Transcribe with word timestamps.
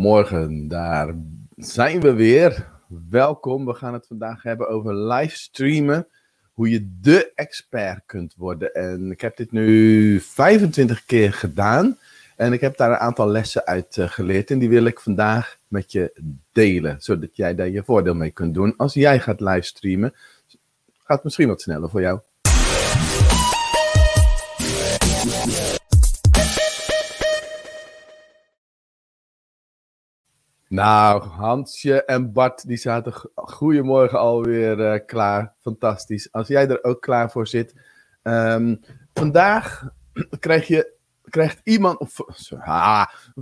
Goedemorgen, 0.00 0.68
daar 0.68 1.14
zijn 1.56 2.00
we 2.00 2.12
weer. 2.12 2.68
Welkom, 3.10 3.64
we 3.66 3.74
gaan 3.74 3.92
het 3.92 4.06
vandaag 4.06 4.42
hebben 4.42 4.68
over 4.68 4.94
livestreamen. 4.94 6.06
Hoe 6.52 6.70
je 6.70 6.88
de 7.00 7.32
expert 7.34 8.02
kunt 8.06 8.34
worden. 8.36 8.74
En 8.74 9.10
ik 9.10 9.20
heb 9.20 9.36
dit 9.36 9.52
nu 9.52 10.20
25 10.20 11.04
keer 11.04 11.32
gedaan. 11.32 11.98
En 12.36 12.52
ik 12.52 12.60
heb 12.60 12.76
daar 12.76 12.90
een 12.90 12.96
aantal 12.96 13.28
lessen 13.28 13.66
uit 13.66 13.96
uh, 13.96 14.08
geleerd. 14.08 14.50
En 14.50 14.58
die 14.58 14.68
wil 14.68 14.84
ik 14.84 15.00
vandaag 15.00 15.58
met 15.68 15.92
je 15.92 16.12
delen. 16.52 16.96
Zodat 17.00 17.36
jij 17.36 17.54
daar 17.54 17.68
je 17.68 17.84
voordeel 17.84 18.14
mee 18.14 18.30
kunt 18.30 18.54
doen. 18.54 18.74
Als 18.76 18.94
jij 18.94 19.20
gaat 19.20 19.40
livestreamen, 19.40 20.14
gaat 21.04 21.24
misschien 21.24 21.48
wat 21.48 21.60
sneller 21.60 21.90
voor 21.90 22.00
jou. 22.00 22.20
Nou, 30.70 31.22
Hansje 31.22 32.04
en 32.04 32.32
Bart, 32.32 32.66
die 32.66 32.76
zaten 32.76 33.12
goedemorgen 33.34 34.18
alweer 34.18 34.78
uh, 34.78 35.06
klaar. 35.06 35.54
Fantastisch. 35.60 36.32
Als 36.32 36.48
jij 36.48 36.68
er 36.68 36.84
ook 36.84 37.02
klaar 37.02 37.30
voor 37.30 37.46
zit. 37.46 37.74
Um, 38.22 38.80
vandaag 39.14 39.88
krijg 40.40 40.66
je, 40.66 40.92
krijgt 41.24 41.60
iemand. 41.64 41.98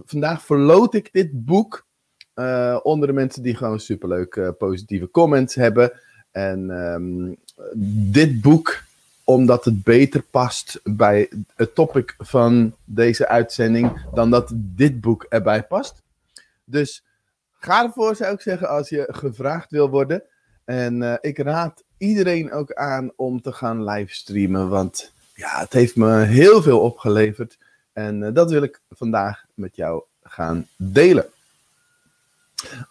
Vandaag 0.04 0.42
verloot 0.42 0.94
ik 0.94 1.12
dit 1.12 1.44
boek. 1.44 1.86
Uh, 2.34 2.78
onder 2.82 3.08
de 3.08 3.14
mensen 3.14 3.42
die 3.42 3.56
gewoon 3.56 3.80
superleuke 3.80 4.40
uh, 4.40 4.50
positieve 4.58 5.10
comments 5.10 5.54
hebben. 5.54 5.92
En 6.30 6.70
um, 6.70 7.36
dit 8.10 8.40
boek, 8.40 8.82
omdat 9.24 9.64
het 9.64 9.82
beter 9.82 10.22
past 10.22 10.80
bij 10.84 11.30
het 11.54 11.74
topic 11.74 12.14
van 12.18 12.74
deze 12.84 13.28
uitzending. 13.28 14.06
dan 14.14 14.30
dat 14.30 14.52
dit 14.54 15.00
boek 15.00 15.26
erbij 15.28 15.62
past. 15.62 16.02
Dus 16.64 17.06
Ga 17.58 17.84
ervoor, 17.84 18.16
zou 18.16 18.34
ik 18.34 18.40
zeggen, 18.40 18.68
als 18.68 18.88
je 18.88 19.08
gevraagd 19.10 19.70
wil 19.70 19.90
worden. 19.90 20.22
En 20.64 21.02
uh, 21.02 21.14
ik 21.20 21.38
raad 21.38 21.84
iedereen 21.96 22.52
ook 22.52 22.72
aan 22.72 23.12
om 23.16 23.40
te 23.42 23.52
gaan 23.52 23.84
livestreamen. 23.84 24.68
Want 24.68 25.12
ja, 25.34 25.58
het 25.58 25.72
heeft 25.72 25.96
me 25.96 26.18
heel 26.18 26.62
veel 26.62 26.80
opgeleverd. 26.80 27.58
En 27.92 28.22
uh, 28.22 28.28
dat 28.32 28.50
wil 28.50 28.62
ik 28.62 28.80
vandaag 28.90 29.44
met 29.54 29.76
jou 29.76 30.02
gaan 30.22 30.66
delen. 30.76 31.26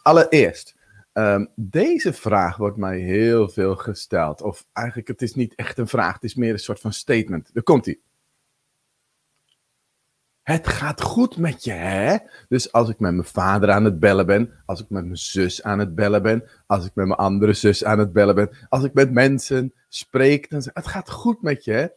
Allereerst, 0.01 0.75
um, 1.13 1.49
deze 1.55 2.13
vraag 2.13 2.57
wordt 2.57 2.77
mij 2.77 2.99
heel 2.99 3.49
veel 3.49 3.75
gesteld. 3.75 4.41
Of 4.41 4.65
eigenlijk, 4.73 5.07
het 5.07 5.21
is 5.21 5.35
niet 5.35 5.55
echt 5.55 5.77
een 5.77 5.87
vraag, 5.87 6.13
het 6.13 6.23
is 6.23 6.35
meer 6.35 6.53
een 6.53 6.59
soort 6.59 6.79
van 6.79 6.93
statement. 6.93 7.49
Daar 7.53 7.63
komt 7.63 7.85
ie. 7.87 8.01
Het 10.47 10.67
gaat 10.67 11.01
goed 11.01 11.37
met 11.37 11.63
je, 11.63 11.71
hè? 11.71 12.17
Dus 12.47 12.71
als 12.71 12.89
ik 12.89 12.99
met 12.99 13.13
mijn 13.13 13.27
vader 13.27 13.71
aan 13.71 13.83
het 13.83 13.99
bellen 13.99 14.25
ben, 14.25 14.53
als 14.65 14.81
ik 14.81 14.89
met 14.89 15.03
mijn 15.03 15.17
zus 15.17 15.63
aan 15.63 15.79
het 15.79 15.95
bellen 15.95 16.21
ben, 16.21 16.43
als 16.65 16.85
ik 16.85 16.91
met 16.95 17.05
mijn 17.05 17.19
andere 17.19 17.53
zus 17.53 17.83
aan 17.83 17.99
het 17.99 18.13
bellen 18.13 18.35
ben, 18.35 18.49
als 18.69 18.83
ik 18.83 18.93
met 18.93 19.11
mensen 19.11 19.73
spreek, 19.89 20.49
dan 20.49 20.61
zeg 20.61 20.73
het 20.73 20.87
gaat 20.87 21.09
goed 21.09 21.41
met 21.41 21.63
je, 21.63 21.71
hè? 21.71 21.87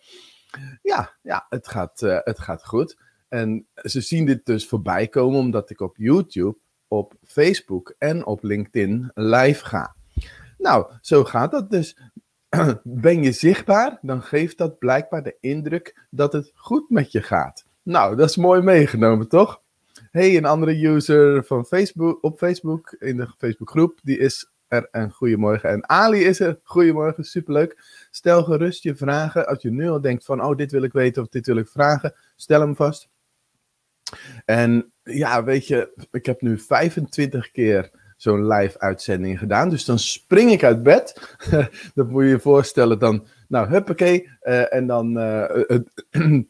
Ja, 0.82 1.16
ja 1.22 1.46
het, 1.48 1.68
gaat, 1.68 2.02
uh, 2.02 2.18
het 2.20 2.38
gaat 2.38 2.66
goed. 2.66 2.98
En 3.28 3.66
ze 3.74 4.00
zien 4.00 4.26
dit 4.26 4.46
dus 4.46 4.66
voorbij 4.66 5.08
komen 5.08 5.38
omdat 5.38 5.70
ik 5.70 5.80
op 5.80 5.96
YouTube, 5.96 6.58
op 6.88 7.14
Facebook 7.24 7.94
en 7.98 8.26
op 8.26 8.42
LinkedIn 8.42 9.10
live 9.14 9.64
ga. 9.64 9.96
Nou, 10.58 10.92
zo 11.00 11.24
gaat 11.24 11.50
dat 11.50 11.70
dus. 11.70 11.96
Ben 12.82 13.22
je 13.22 13.32
zichtbaar, 13.32 13.98
dan 14.02 14.22
geeft 14.22 14.58
dat 14.58 14.78
blijkbaar 14.78 15.22
de 15.22 15.36
indruk 15.40 16.06
dat 16.10 16.32
het 16.32 16.52
goed 16.54 16.90
met 16.90 17.12
je 17.12 17.22
gaat. 17.22 17.68
Nou, 17.90 18.16
dat 18.16 18.28
is 18.28 18.36
mooi 18.36 18.62
meegenomen, 18.62 19.28
toch? 19.28 19.62
Hey, 20.10 20.36
een 20.36 20.44
andere 20.44 20.86
user 20.86 21.44
van 21.44 21.64
Facebook, 21.64 22.22
op 22.24 22.38
Facebook, 22.38 22.96
in 22.98 23.16
de 23.16 23.28
Facebookgroep, 23.38 23.98
die 24.02 24.18
is 24.18 24.52
er 24.68 24.88
een 24.90 25.10
goedemorgen. 25.10 25.70
En 25.70 25.88
Ali 25.88 26.24
is 26.24 26.40
er, 26.40 26.60
goedemorgen, 26.62 27.24
superleuk. 27.24 27.78
Stel 28.10 28.42
gerust 28.42 28.82
je 28.82 28.96
vragen. 28.96 29.46
Als 29.46 29.62
je 29.62 29.70
nu 29.70 29.88
al 29.88 30.00
denkt 30.00 30.24
van, 30.24 30.44
oh, 30.44 30.56
dit 30.56 30.72
wil 30.72 30.82
ik 30.82 30.92
weten 30.92 31.22
of 31.22 31.28
dit 31.28 31.46
wil 31.46 31.56
ik 31.56 31.68
vragen, 31.68 32.14
stel 32.36 32.60
hem 32.60 32.76
vast. 32.76 33.08
En 34.44 34.92
ja, 35.02 35.44
weet 35.44 35.66
je, 35.66 36.06
ik 36.10 36.26
heb 36.26 36.40
nu 36.40 36.58
25 36.58 37.50
keer 37.50 37.90
zo'n 38.16 38.46
live 38.46 38.78
uitzending 38.78 39.38
gedaan. 39.38 39.68
Dus 39.68 39.84
dan 39.84 39.98
spring 39.98 40.50
ik 40.50 40.64
uit 40.64 40.82
bed. 40.82 41.36
dat 41.94 42.08
moet 42.08 42.22
je 42.22 42.28
je 42.28 42.40
voorstellen. 42.40 42.98
Dan, 42.98 43.26
nou, 43.48 43.68
huppakee. 43.68 44.28
Uh, 44.42 44.74
en 44.74 44.86
dan... 44.86 45.18
Uh, 45.18 45.78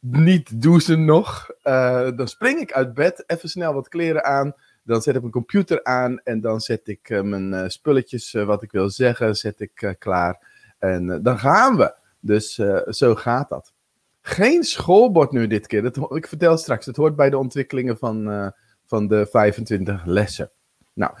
niet 0.00 0.62
douchen 0.62 1.04
nog. 1.04 1.50
Uh, 1.64 2.10
dan 2.16 2.28
spring 2.28 2.60
ik 2.60 2.72
uit 2.72 2.94
bed, 2.94 3.24
even 3.26 3.48
snel 3.48 3.74
wat 3.74 3.88
kleren 3.88 4.24
aan. 4.24 4.54
Dan 4.84 5.02
zet 5.02 5.14
ik 5.14 5.20
mijn 5.20 5.32
computer 5.32 5.84
aan 5.84 6.20
en 6.24 6.40
dan 6.40 6.60
zet 6.60 6.88
ik 6.88 7.10
uh, 7.10 7.20
mijn 7.20 7.52
uh, 7.52 7.64
spulletjes, 7.66 8.32
wat 8.32 8.62
ik 8.62 8.72
wil 8.72 8.90
zeggen, 8.90 9.36
zet 9.36 9.60
ik 9.60 9.96
klaar. 9.98 10.46
En 10.78 11.22
dan 11.22 11.38
gaan 11.38 11.76
we. 11.76 11.94
Dus 12.20 12.60
zo 12.86 13.14
gaat 13.14 13.48
dat. 13.48 13.72
Geen 14.20 14.64
schoolbord 14.64 15.32
nu 15.32 15.46
dit 15.46 15.66
keer. 15.66 15.82
Dat, 15.82 16.16
ik 16.16 16.26
vertel 16.26 16.56
straks, 16.56 16.86
het 16.86 16.96
hoort 16.96 17.16
bij 17.16 17.30
de 17.30 17.38
ontwikkelingen 17.38 17.98
van, 17.98 18.52
van 18.86 19.08
de 19.08 19.26
25 19.26 20.04
lessen. 20.04 20.50
Nou, 20.92 21.12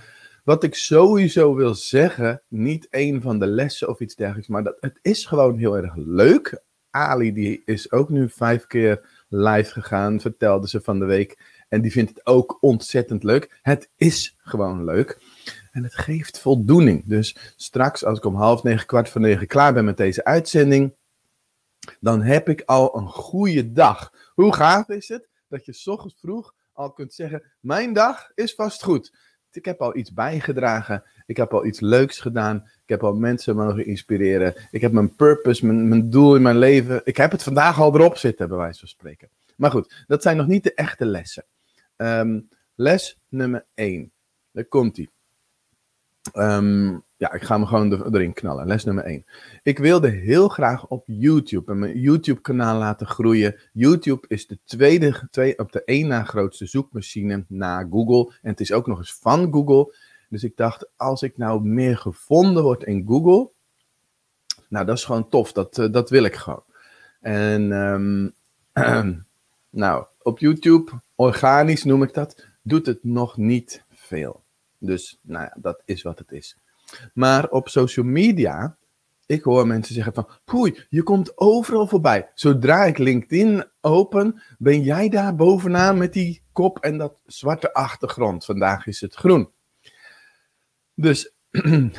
wat 0.44 0.62
ik 0.62 0.74
sowieso 0.74 1.54
wil 1.54 1.74
zeggen, 1.74 2.42
niet 2.48 2.86
een 2.90 3.20
van 3.20 3.38
de 3.38 3.46
lessen 3.46 3.88
of 3.88 4.00
iets 4.00 4.14
dergelijks, 4.14 4.48
maar 4.48 4.64
dat, 4.64 4.76
het 4.80 4.98
is 5.02 5.26
gewoon 5.26 5.58
heel 5.58 5.76
erg 5.76 5.94
leuk 5.96 6.62
Ali 6.92 7.32
die 7.32 7.62
is 7.64 7.92
ook 7.92 8.08
nu 8.08 8.28
vijf 8.28 8.66
keer 8.66 9.24
live 9.28 9.70
gegaan, 9.70 10.20
vertelde 10.20 10.68
ze 10.68 10.80
van 10.80 10.98
de 10.98 11.04
week. 11.04 11.38
En 11.68 11.80
die 11.80 11.92
vindt 11.92 12.10
het 12.10 12.26
ook 12.26 12.58
ontzettend 12.60 13.22
leuk. 13.22 13.58
Het 13.62 13.90
is 13.96 14.36
gewoon 14.38 14.84
leuk. 14.84 15.18
En 15.70 15.82
het 15.82 15.94
geeft 15.94 16.38
voldoening. 16.38 17.04
Dus 17.04 17.54
straks, 17.56 18.04
als 18.04 18.18
ik 18.18 18.24
om 18.24 18.34
half 18.34 18.62
negen, 18.62 18.86
kwart 18.86 19.08
voor 19.08 19.20
negen 19.20 19.46
klaar 19.46 19.72
ben 19.72 19.84
met 19.84 19.96
deze 19.96 20.24
uitzending, 20.24 20.94
dan 22.00 22.22
heb 22.22 22.48
ik 22.48 22.62
al 22.66 22.96
een 22.96 23.08
goede 23.08 23.72
dag. 23.72 24.12
Hoe 24.34 24.54
gaaf 24.54 24.88
is 24.88 25.08
het 25.08 25.28
dat 25.48 25.64
je 25.64 25.72
s 25.72 25.86
ochtends 25.86 26.16
vroeg 26.20 26.54
al 26.72 26.92
kunt 26.92 27.14
zeggen: 27.14 27.42
Mijn 27.60 27.92
dag 27.92 28.30
is 28.34 28.54
vast 28.54 28.82
goed. 28.82 29.12
Ik 29.56 29.64
heb 29.64 29.80
al 29.82 29.96
iets 29.96 30.12
bijgedragen. 30.12 31.02
Ik 31.26 31.36
heb 31.36 31.52
al 31.52 31.66
iets 31.66 31.80
leuks 31.80 32.20
gedaan. 32.20 32.56
Ik 32.56 32.88
heb 32.88 33.04
al 33.04 33.14
mensen 33.14 33.56
mogen 33.56 33.86
inspireren. 33.86 34.54
Ik 34.70 34.80
heb 34.80 34.92
mijn 34.92 35.14
purpose, 35.16 35.66
mijn, 35.66 35.88
mijn 35.88 36.10
doel 36.10 36.36
in 36.36 36.42
mijn 36.42 36.58
leven. 36.58 37.00
Ik 37.04 37.16
heb 37.16 37.30
het 37.30 37.42
vandaag 37.42 37.80
al 37.80 37.94
erop 37.94 38.16
zitten, 38.16 38.48
bij 38.48 38.56
wijze 38.56 38.78
van 38.78 38.88
spreken. 38.88 39.28
Maar 39.56 39.70
goed, 39.70 40.04
dat 40.06 40.22
zijn 40.22 40.36
nog 40.36 40.46
niet 40.46 40.62
de 40.64 40.74
echte 40.74 41.04
lessen. 41.04 41.44
Um, 41.96 42.48
les 42.74 43.18
nummer 43.28 43.64
1. 43.74 44.12
Daar 44.52 44.64
komt 44.64 44.98
ie. 44.98 45.10
Um, 46.34 47.02
ja, 47.22 47.32
ik 47.32 47.42
ga 47.42 47.56
hem 47.56 47.66
gewoon 47.66 48.14
erin 48.14 48.32
knallen. 48.32 48.66
Les 48.66 48.84
nummer 48.84 49.04
1. 49.04 49.24
Ik 49.62 49.78
wilde 49.78 50.08
heel 50.08 50.48
graag 50.48 50.86
op 50.86 51.02
YouTube 51.06 51.72
en 51.72 51.78
mijn 51.78 51.98
YouTube-kanaal 51.98 52.78
laten 52.78 53.06
groeien. 53.06 53.60
YouTube 53.72 54.24
is 54.28 54.46
de 54.46 54.58
tweede, 54.64 55.28
twee, 55.30 55.58
op 55.58 55.72
de 55.72 55.84
één 55.84 56.08
na 56.08 56.24
grootste 56.24 56.66
zoekmachine 56.66 57.44
na 57.48 57.86
Google. 57.90 58.34
En 58.42 58.50
het 58.50 58.60
is 58.60 58.72
ook 58.72 58.86
nog 58.86 58.98
eens 58.98 59.14
van 59.14 59.52
Google. 59.52 59.94
Dus 60.28 60.44
ik 60.44 60.56
dacht, 60.56 60.90
als 60.96 61.22
ik 61.22 61.36
nou 61.36 61.64
meer 61.64 61.96
gevonden 61.96 62.62
word 62.62 62.82
in 62.82 63.04
Google, 63.06 63.50
nou 64.68 64.86
dat 64.86 64.96
is 64.96 65.04
gewoon 65.04 65.28
tof, 65.28 65.52
dat, 65.52 65.78
uh, 65.78 65.92
dat 65.92 66.10
wil 66.10 66.24
ik 66.24 66.34
gewoon. 66.34 66.64
En 67.20 67.72
um, 67.72 68.34
nou, 69.84 70.06
op 70.22 70.38
YouTube, 70.38 70.90
organisch 71.14 71.84
noem 71.84 72.02
ik 72.02 72.14
dat, 72.14 72.46
doet 72.62 72.86
het 72.86 73.04
nog 73.04 73.36
niet 73.36 73.84
veel. 73.90 74.42
Dus 74.78 75.18
nou 75.22 75.44
ja, 75.44 75.56
dat 75.60 75.82
is 75.84 76.02
wat 76.02 76.18
het 76.18 76.32
is. 76.32 76.56
Maar 77.14 77.48
op 77.48 77.68
social 77.68 78.06
media, 78.06 78.76
ik 79.26 79.42
hoor 79.42 79.66
mensen 79.66 79.94
zeggen 79.94 80.14
van, 80.14 80.28
poei, 80.44 80.84
je 80.88 81.02
komt 81.02 81.38
overal 81.38 81.86
voorbij. 81.86 82.30
Zodra 82.34 82.84
ik 82.84 82.98
LinkedIn 82.98 83.64
open, 83.80 84.42
ben 84.58 84.82
jij 84.82 85.08
daar 85.08 85.34
bovenaan 85.34 85.98
met 85.98 86.12
die 86.12 86.42
kop 86.52 86.78
en 86.78 86.98
dat 86.98 87.22
zwarte 87.26 87.72
achtergrond. 87.72 88.44
Vandaag 88.44 88.86
is 88.86 89.00
het 89.00 89.14
groen. 89.14 89.50
Dus 90.94 91.34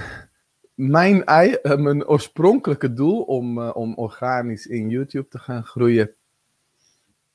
mijn, 0.75 1.23
eh, 1.25 1.77
mijn 1.77 2.07
oorspronkelijke 2.07 2.93
doel 2.93 3.21
om, 3.21 3.57
uh, 3.57 3.69
om 3.73 3.95
organisch 3.95 4.65
in 4.65 4.89
YouTube 4.89 5.27
te 5.27 5.39
gaan 5.39 5.63
groeien. 5.63 6.15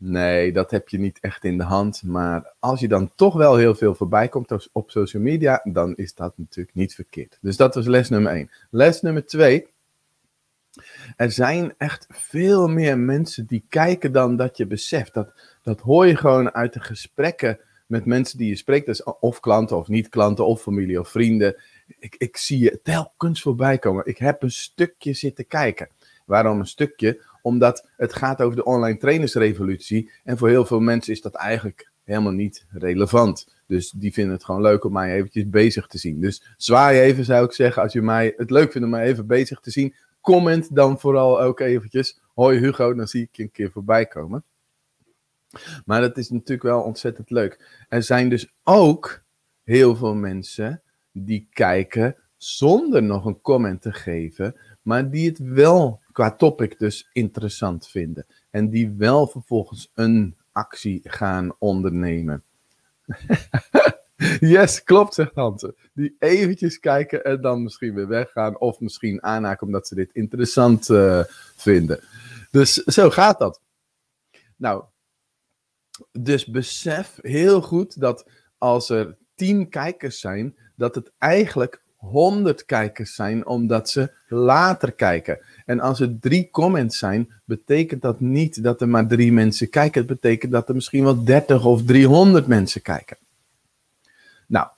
Nee, 0.01 0.53
dat 0.53 0.71
heb 0.71 0.89
je 0.89 0.99
niet 0.99 1.19
echt 1.21 1.45
in 1.45 1.59
de 1.59 1.65
hand. 1.65 2.03
Maar 2.03 2.53
als 2.59 2.81
je 2.81 2.89
dan 2.89 3.13
toch 3.15 3.35
wel 3.35 3.57
heel 3.57 3.75
veel 3.75 3.95
voorbij 3.95 4.29
komt 4.29 4.69
op 4.73 4.91
social 4.91 5.23
media, 5.23 5.61
dan 5.65 5.97
is 5.97 6.15
dat 6.15 6.39
natuurlijk 6.39 6.77
niet 6.77 6.95
verkeerd. 6.95 7.39
Dus 7.41 7.57
dat 7.57 7.75
was 7.75 7.87
les 7.87 8.09
nummer 8.09 8.33
1. 8.33 8.51
Les 8.71 9.01
nummer 9.01 9.27
2. 9.27 9.67
Er 11.17 11.33
zijn 11.33 11.75
echt 11.79 12.07
veel 12.09 12.69
meer 12.69 12.99
mensen 12.99 13.47
die 13.47 13.65
kijken 13.69 14.13
dan 14.13 14.37
dat 14.37 14.57
je 14.57 14.67
beseft. 14.67 15.15
Dat, 15.15 15.33
dat 15.63 15.81
hoor 15.81 16.07
je 16.07 16.17
gewoon 16.17 16.55
uit 16.55 16.73
de 16.73 16.81
gesprekken 16.81 17.59
met 17.87 18.05
mensen 18.05 18.39
die 18.39 18.49
je 18.49 18.57
spreekt, 18.57 18.87
dus 18.87 19.03
of 19.03 19.41
klanten 19.41 19.77
of 19.77 19.89
niet-klanten, 19.89 20.47
of 20.47 20.63
familie 20.63 21.01
of 21.01 21.09
vrienden. 21.09 21.57
Ik, 21.99 22.15
ik 22.19 22.37
zie 22.37 22.59
je 22.59 22.81
telkens 22.83 23.43
voorbij 23.43 23.79
komen. 23.79 24.07
Ik 24.07 24.19
heb 24.19 24.43
een 24.43 24.51
stukje 24.51 25.13
zitten 25.13 25.47
kijken. 25.47 25.89
Waarom 26.25 26.59
een 26.59 26.67
stukje? 26.67 27.21
Omdat 27.49 27.89
het 27.97 28.15
gaat 28.15 28.43
over 28.43 28.57
de 28.57 28.65
online 28.65 28.99
trainersrevolutie. 28.99 30.11
En 30.25 30.39
voor 30.39 30.49
heel 30.49 30.67
veel 30.67 30.81
mensen 30.81 31.13
is 31.13 31.21
dat 31.21 31.35
eigenlijk 31.35 31.91
helemaal 32.05 32.33
niet 32.33 32.67
relevant. 32.71 33.49
Dus 33.67 33.91
die 33.91 34.13
vinden 34.13 34.33
het 34.35 34.45
gewoon 34.45 34.63
leuk 34.63 34.85
om 34.85 34.93
mij 34.93 35.15
eventjes 35.15 35.49
bezig 35.49 35.87
te 35.87 35.99
zien. 35.99 36.21
Dus 36.21 36.55
zwaai 36.57 37.01
even, 37.01 37.25
zou 37.25 37.45
ik 37.45 37.53
zeggen, 37.53 37.83
als 37.83 37.93
je 37.93 38.03
mij 38.03 38.35
het 38.37 38.51
leuk 38.51 38.73
vindt 38.73 38.87
om 38.87 38.93
mij 38.93 39.07
even 39.07 39.27
bezig 39.27 39.61
te 39.61 39.71
zien. 39.71 39.95
Comment 40.21 40.75
dan 40.75 41.01
vooral 41.01 41.41
ook 41.41 41.61
eventjes. 41.61 42.21
Hoi 42.35 42.59
Hugo, 42.59 42.95
dan 42.95 43.09
zie 43.09 43.23
ik 43.23 43.37
je 43.37 43.43
een 43.43 43.51
keer 43.51 43.71
voorbij 43.71 44.07
komen. 44.07 44.45
Maar 45.85 46.01
dat 46.01 46.17
is 46.17 46.31
natuurlijk 46.31 46.63
wel 46.63 46.81
ontzettend 46.81 47.31
leuk. 47.31 47.85
Er 47.89 48.03
zijn 48.03 48.29
dus 48.29 48.55
ook 48.63 49.23
heel 49.65 49.97
veel 49.97 50.15
mensen 50.15 50.83
die 51.13 51.49
kijken 51.53 52.17
zonder 52.37 53.03
nog 53.03 53.25
een 53.25 53.41
comment 53.41 53.83
te 53.83 53.93
geven, 53.93 54.55
maar 54.83 55.11
die 55.11 55.29
het 55.29 55.39
wel 55.39 56.01
qua 56.19 56.37
topic 56.37 56.79
dus 56.79 57.09
interessant 57.13 57.89
vinden. 57.89 58.27
En 58.51 58.71
die 58.71 58.91
wel 58.97 59.27
vervolgens 59.27 59.91
een 59.95 60.37
actie 60.53 61.01
gaan 61.05 61.55
ondernemen. 61.59 62.45
yes, 64.41 64.83
klopt, 64.83 65.15
zegt 65.15 65.35
Hansen. 65.35 65.75
Die 65.95 66.17
eventjes 66.19 66.81
kijken 66.81 67.25
en 67.25 67.41
dan 67.41 67.63
misschien 67.63 67.95
weer 67.95 68.09
weggaan. 68.09 68.59
Of 68.61 68.81
misschien 68.81 69.23
aanhaken 69.23 69.67
omdat 69.67 69.89
ze 69.89 69.95
dit 69.95 70.11
interessant 70.13 70.89
uh, 70.89 71.25
vinden. 71.57 72.01
Dus 72.51 72.73
zo 72.73 73.11
gaat 73.11 73.39
dat. 73.39 73.61
Nou, 74.57 74.85
dus 76.13 76.47
besef 76.47 77.19
heel 77.23 77.63
goed 77.63 78.01
dat 78.01 78.31
als 78.59 78.89
er 78.89 79.17
tien 79.35 79.69
kijkers 79.69 80.21
zijn, 80.21 80.57
dat 80.77 80.95
het 80.95 81.13
eigenlijk 81.19 81.83
100 81.99 82.65
kijkers 82.65 83.15
zijn, 83.15 83.47
omdat 83.47 83.91
ze 83.91 84.11
later 84.29 84.93
kijken. 84.93 85.39
En 85.67 85.81
als 85.81 86.01
er 86.01 86.19
drie 86.21 86.51
comments 86.51 86.99
zijn, 86.99 87.33
betekent 87.45 88.03
dat 88.03 88.21
niet 88.21 88.63
dat 88.63 88.81
er 88.81 88.89
maar 88.89 89.07
drie 89.07 89.33
mensen 89.33 89.71
kijken. 89.71 90.01
Het 90.01 90.11
betekent 90.11 90.53
dat 90.53 90.69
er 90.69 90.75
misschien 90.75 91.05
wel 91.05 91.25
30 91.25 91.65
of 91.65 91.85
300 91.85 92.47
mensen 92.47 92.83
kijken. 92.83 93.17
Nou, 94.47 94.69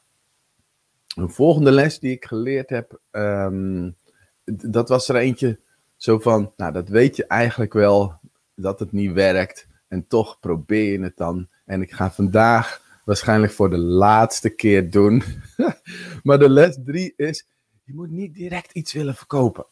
een 1.16 1.30
volgende 1.30 1.70
les 1.70 1.98
die 1.98 2.12
ik 2.12 2.24
geleerd 2.24 2.70
heb, 2.70 3.00
um, 3.10 3.96
dat 4.44 4.88
was 4.88 5.08
er 5.08 5.16
eentje 5.16 5.58
zo 5.96 6.18
van, 6.18 6.52
nou 6.56 6.72
dat 6.72 6.88
weet 6.88 7.16
je 7.16 7.26
eigenlijk 7.26 7.72
wel 7.72 8.20
dat 8.54 8.80
het 8.80 8.92
niet 8.92 9.12
werkt. 9.12 9.66
En 9.88 10.06
toch 10.06 10.40
probeer 10.40 10.92
je 10.92 11.00
het 11.00 11.16
dan. 11.16 11.48
En 11.64 11.82
ik 11.82 11.92
ga 11.92 12.10
vandaag 12.10 12.89
waarschijnlijk 13.04 13.52
voor 13.52 13.70
de 13.70 13.78
laatste 13.78 14.50
keer 14.50 14.90
doen. 14.90 15.22
maar 16.22 16.38
de 16.38 16.50
les 16.50 16.78
drie 16.84 17.12
is, 17.16 17.46
je 17.84 17.94
moet 17.94 18.10
niet 18.10 18.34
direct 18.34 18.72
iets 18.72 18.92
willen 18.92 19.14
verkopen. 19.14 19.66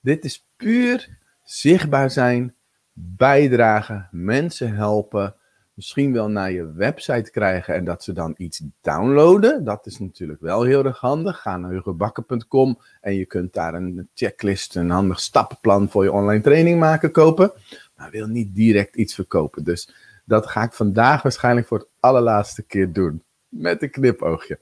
Dit 0.00 0.24
is 0.24 0.46
puur 0.56 1.18
zichtbaar 1.42 2.10
zijn, 2.10 2.54
bijdragen, 2.92 4.08
mensen 4.10 4.74
helpen, 4.74 5.34
misschien 5.76 6.12
wel 6.12 6.28
naar 6.28 6.52
je 6.52 6.72
website 6.72 7.30
krijgen 7.30 7.74
en 7.74 7.84
dat 7.84 8.04
ze 8.04 8.12
dan 8.12 8.34
iets 8.36 8.62
downloaden. 8.80 9.64
Dat 9.64 9.86
is 9.86 9.98
natuurlijk 9.98 10.40
wel 10.40 10.62
heel 10.62 10.84
erg 10.84 10.98
handig. 10.98 11.40
Ga 11.40 11.56
naar 11.56 11.70
hugobakken.com 11.70 12.78
en 13.00 13.14
je 13.14 13.24
kunt 13.24 13.52
daar 13.52 13.74
een 13.74 14.08
checklist, 14.14 14.76
een 14.76 14.90
handig 14.90 15.20
stappenplan 15.20 15.88
voor 15.88 16.04
je 16.04 16.12
online 16.12 16.42
training 16.42 16.80
maken, 16.80 17.10
kopen. 17.10 17.52
Maar 17.96 18.10
wil 18.10 18.26
niet 18.26 18.54
direct 18.54 18.96
iets 18.96 19.14
verkopen. 19.14 19.64
Dus 19.64 19.94
dat 20.26 20.46
ga 20.46 20.62
ik 20.62 20.72
vandaag 20.72 21.22
waarschijnlijk 21.22 21.66
voor 21.66 21.78
het 21.78 21.88
allerlaatste 22.00 22.62
keer 22.62 22.92
doen. 22.92 23.22
Met 23.48 23.82
een 23.82 23.90
knipoogje. 23.90 24.58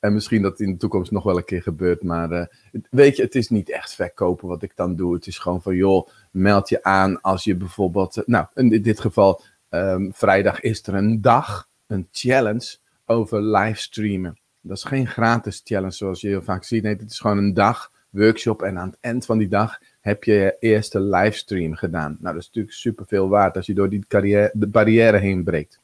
En 0.00 0.12
misschien 0.12 0.42
dat 0.42 0.60
in 0.60 0.70
de 0.70 0.76
toekomst 0.76 1.10
nog 1.10 1.24
wel 1.24 1.36
een 1.36 1.44
keer 1.44 1.62
gebeurt. 1.62 2.02
Maar 2.02 2.32
uh, 2.32 2.44
weet 2.90 3.16
je, 3.16 3.22
het 3.22 3.34
is 3.34 3.48
niet 3.48 3.70
echt 3.70 3.94
verkopen 3.94 4.48
wat 4.48 4.62
ik 4.62 4.72
dan 4.74 4.96
doe. 4.96 5.14
Het 5.14 5.26
is 5.26 5.38
gewoon 5.38 5.62
van, 5.62 5.76
joh, 5.76 6.08
meld 6.30 6.68
je 6.68 6.82
aan 6.82 7.20
als 7.20 7.44
je 7.44 7.56
bijvoorbeeld... 7.56 8.16
Uh, 8.16 8.24
nou, 8.26 8.46
in 8.54 8.82
dit 8.82 9.00
geval, 9.00 9.42
um, 9.70 10.10
vrijdag 10.14 10.60
is 10.60 10.86
er 10.86 10.94
een 10.94 11.20
dag, 11.20 11.68
een 11.86 12.08
challenge 12.10 12.76
over 13.06 13.42
livestreamen. 13.42 14.38
Dat 14.60 14.76
is 14.76 14.84
geen 14.84 15.06
gratis 15.06 15.60
challenge 15.64 15.94
zoals 15.94 16.20
je 16.20 16.28
heel 16.28 16.42
vaak 16.42 16.64
ziet. 16.64 16.82
Nee, 16.82 16.96
het 16.96 17.10
is 17.10 17.18
gewoon 17.18 17.38
een 17.38 17.54
dag 17.54 17.92
workshop. 18.10 18.62
En 18.62 18.78
aan 18.78 18.88
het 18.88 18.98
eind 19.00 19.26
van 19.26 19.38
die 19.38 19.48
dag 19.48 19.78
heb 20.00 20.24
je 20.24 20.56
eerste 20.58 21.00
livestream 21.00 21.74
gedaan. 21.74 22.16
Nou, 22.20 22.34
dat 22.34 22.42
is 22.42 22.46
natuurlijk 22.46 22.74
super 22.74 23.06
veel 23.06 23.28
waard 23.28 23.56
als 23.56 23.66
je 23.66 23.74
door 23.74 23.88
die 23.88 24.04
de 24.52 24.68
barrière 24.68 25.18
heen 25.18 25.44
breekt. 25.44 25.80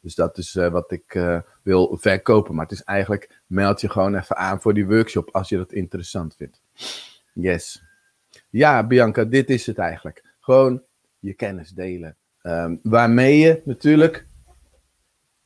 Dus 0.00 0.14
dat 0.14 0.38
is 0.38 0.54
uh, 0.54 0.68
wat 0.68 0.90
ik 0.92 1.14
uh, 1.14 1.40
wil 1.62 1.96
verkopen. 2.00 2.54
Maar 2.54 2.64
het 2.64 2.74
is 2.74 2.82
eigenlijk, 2.82 3.40
meld 3.46 3.80
je 3.80 3.90
gewoon 3.90 4.14
even 4.14 4.36
aan 4.36 4.60
voor 4.60 4.74
die 4.74 4.86
workshop 4.86 5.30
als 5.30 5.48
je 5.48 5.56
dat 5.56 5.72
interessant 5.72 6.36
vindt. 6.36 6.60
Yes. 7.32 7.82
Ja, 8.50 8.86
Bianca, 8.86 9.24
dit 9.24 9.50
is 9.50 9.66
het 9.66 9.78
eigenlijk. 9.78 10.24
Gewoon 10.40 10.82
je 11.18 11.34
kennis 11.34 11.70
delen. 11.70 12.16
Um, 12.42 12.80
waarmee 12.82 13.38
je 13.38 13.62
natuurlijk 13.64 14.26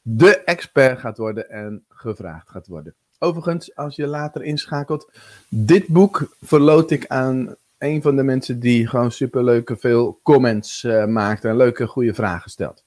de 0.02 0.44
expert 0.44 0.98
gaat 0.98 1.18
worden 1.18 1.50
en 1.50 1.84
gevraagd 1.88 2.50
gaat 2.50 2.66
worden. 2.66 2.94
Overigens, 3.22 3.76
als 3.76 3.96
je 3.96 4.06
later 4.06 4.42
inschakelt, 4.42 5.10
dit 5.48 5.86
boek 5.86 6.36
verloot 6.40 6.90
ik 6.90 7.06
aan 7.06 7.56
een 7.78 8.02
van 8.02 8.16
de 8.16 8.22
mensen 8.22 8.60
die 8.60 8.86
gewoon 8.86 9.12
superleuke 9.12 9.76
veel 9.76 10.20
comments 10.22 10.84
uh, 10.84 11.06
maakt 11.06 11.44
en 11.44 11.56
leuke 11.56 11.86
goede 11.86 12.14
vragen 12.14 12.50
stelt. 12.50 12.84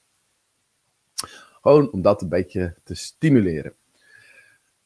Gewoon 1.62 1.91
om 1.91 2.01
dat 2.01 2.21
een 2.21 2.30
beetje 2.30 2.75
te 2.83 2.95
stimuleren. 2.95 3.74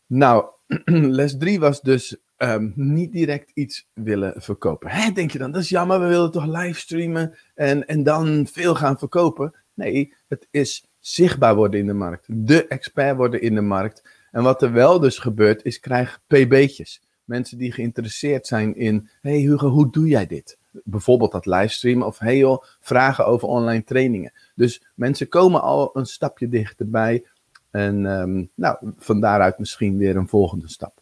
Nou, 0.06 0.46
les 1.20 1.38
3 1.38 1.60
was 1.60 1.82
dus 1.82 2.16
um, 2.38 2.74
niet 2.76 3.12
direct 3.12 3.52
iets 3.54 3.88
willen 3.94 4.34
verkopen. 4.42 4.90
Hè, 4.90 5.12
denk 5.12 5.32
je 5.32 5.38
dan, 5.38 5.52
dat 5.52 5.62
is 5.62 5.70
jammer, 5.70 6.00
we 6.00 6.08
willen 6.08 6.32
toch 6.32 6.46
livestreamen 6.46 7.38
en, 7.56 7.88
en 7.88 8.04
dan 8.04 8.48
veel 8.52 8.76
gaan 8.76 8.98
verkopen? 8.98 9.54
Nee, 9.74 10.14
het 10.28 10.48
is 10.52 10.88
zichtbaar 11.00 11.56
worden 11.56 11.80
in 11.80 11.86
de 11.86 11.94
markt. 11.94 12.26
De 12.30 12.68
expert 12.68 13.18
worden 13.18 13.42
in 13.42 13.56
de 13.56 13.62
markt. 13.62 14.04
En 14.38 14.44
wat 14.44 14.62
er 14.62 14.72
wel 14.72 15.00
dus 15.00 15.18
gebeurt, 15.20 15.66
is 15.66 15.80
krijg 15.80 16.22
pb'tjes. 16.28 17.02
Mensen 17.24 17.58
die 17.58 17.72
geïnteresseerd 17.72 18.48
zijn 18.48 18.76
in, 18.76 19.10
hey 19.22 19.38
Hugo, 19.38 19.70
hoe 19.70 19.92
doe 19.92 20.08
jij 20.08 20.28
dit? 20.28 20.58
Bijvoorbeeld 20.84 21.32
dat 21.32 21.46
livestreamen 21.46 22.08
of 22.08 22.20
hey 22.20 22.38
joh, 22.38 22.64
vragen 22.80 23.26
over 23.26 23.48
online 23.48 23.84
trainingen. 23.84 24.34
Dus 24.56 24.84
mensen 24.96 25.30
komen 25.30 25.62
al 25.62 25.90
een 25.94 26.06
stapje 26.06 26.50
dichterbij. 26.50 27.26
En 27.72 28.06
um, 28.06 28.50
nou, 28.56 28.94
van 28.98 29.20
daaruit 29.20 29.60
misschien 29.60 29.98
weer 29.98 30.16
een 30.16 30.28
volgende 30.28 30.70
stap. 30.70 31.02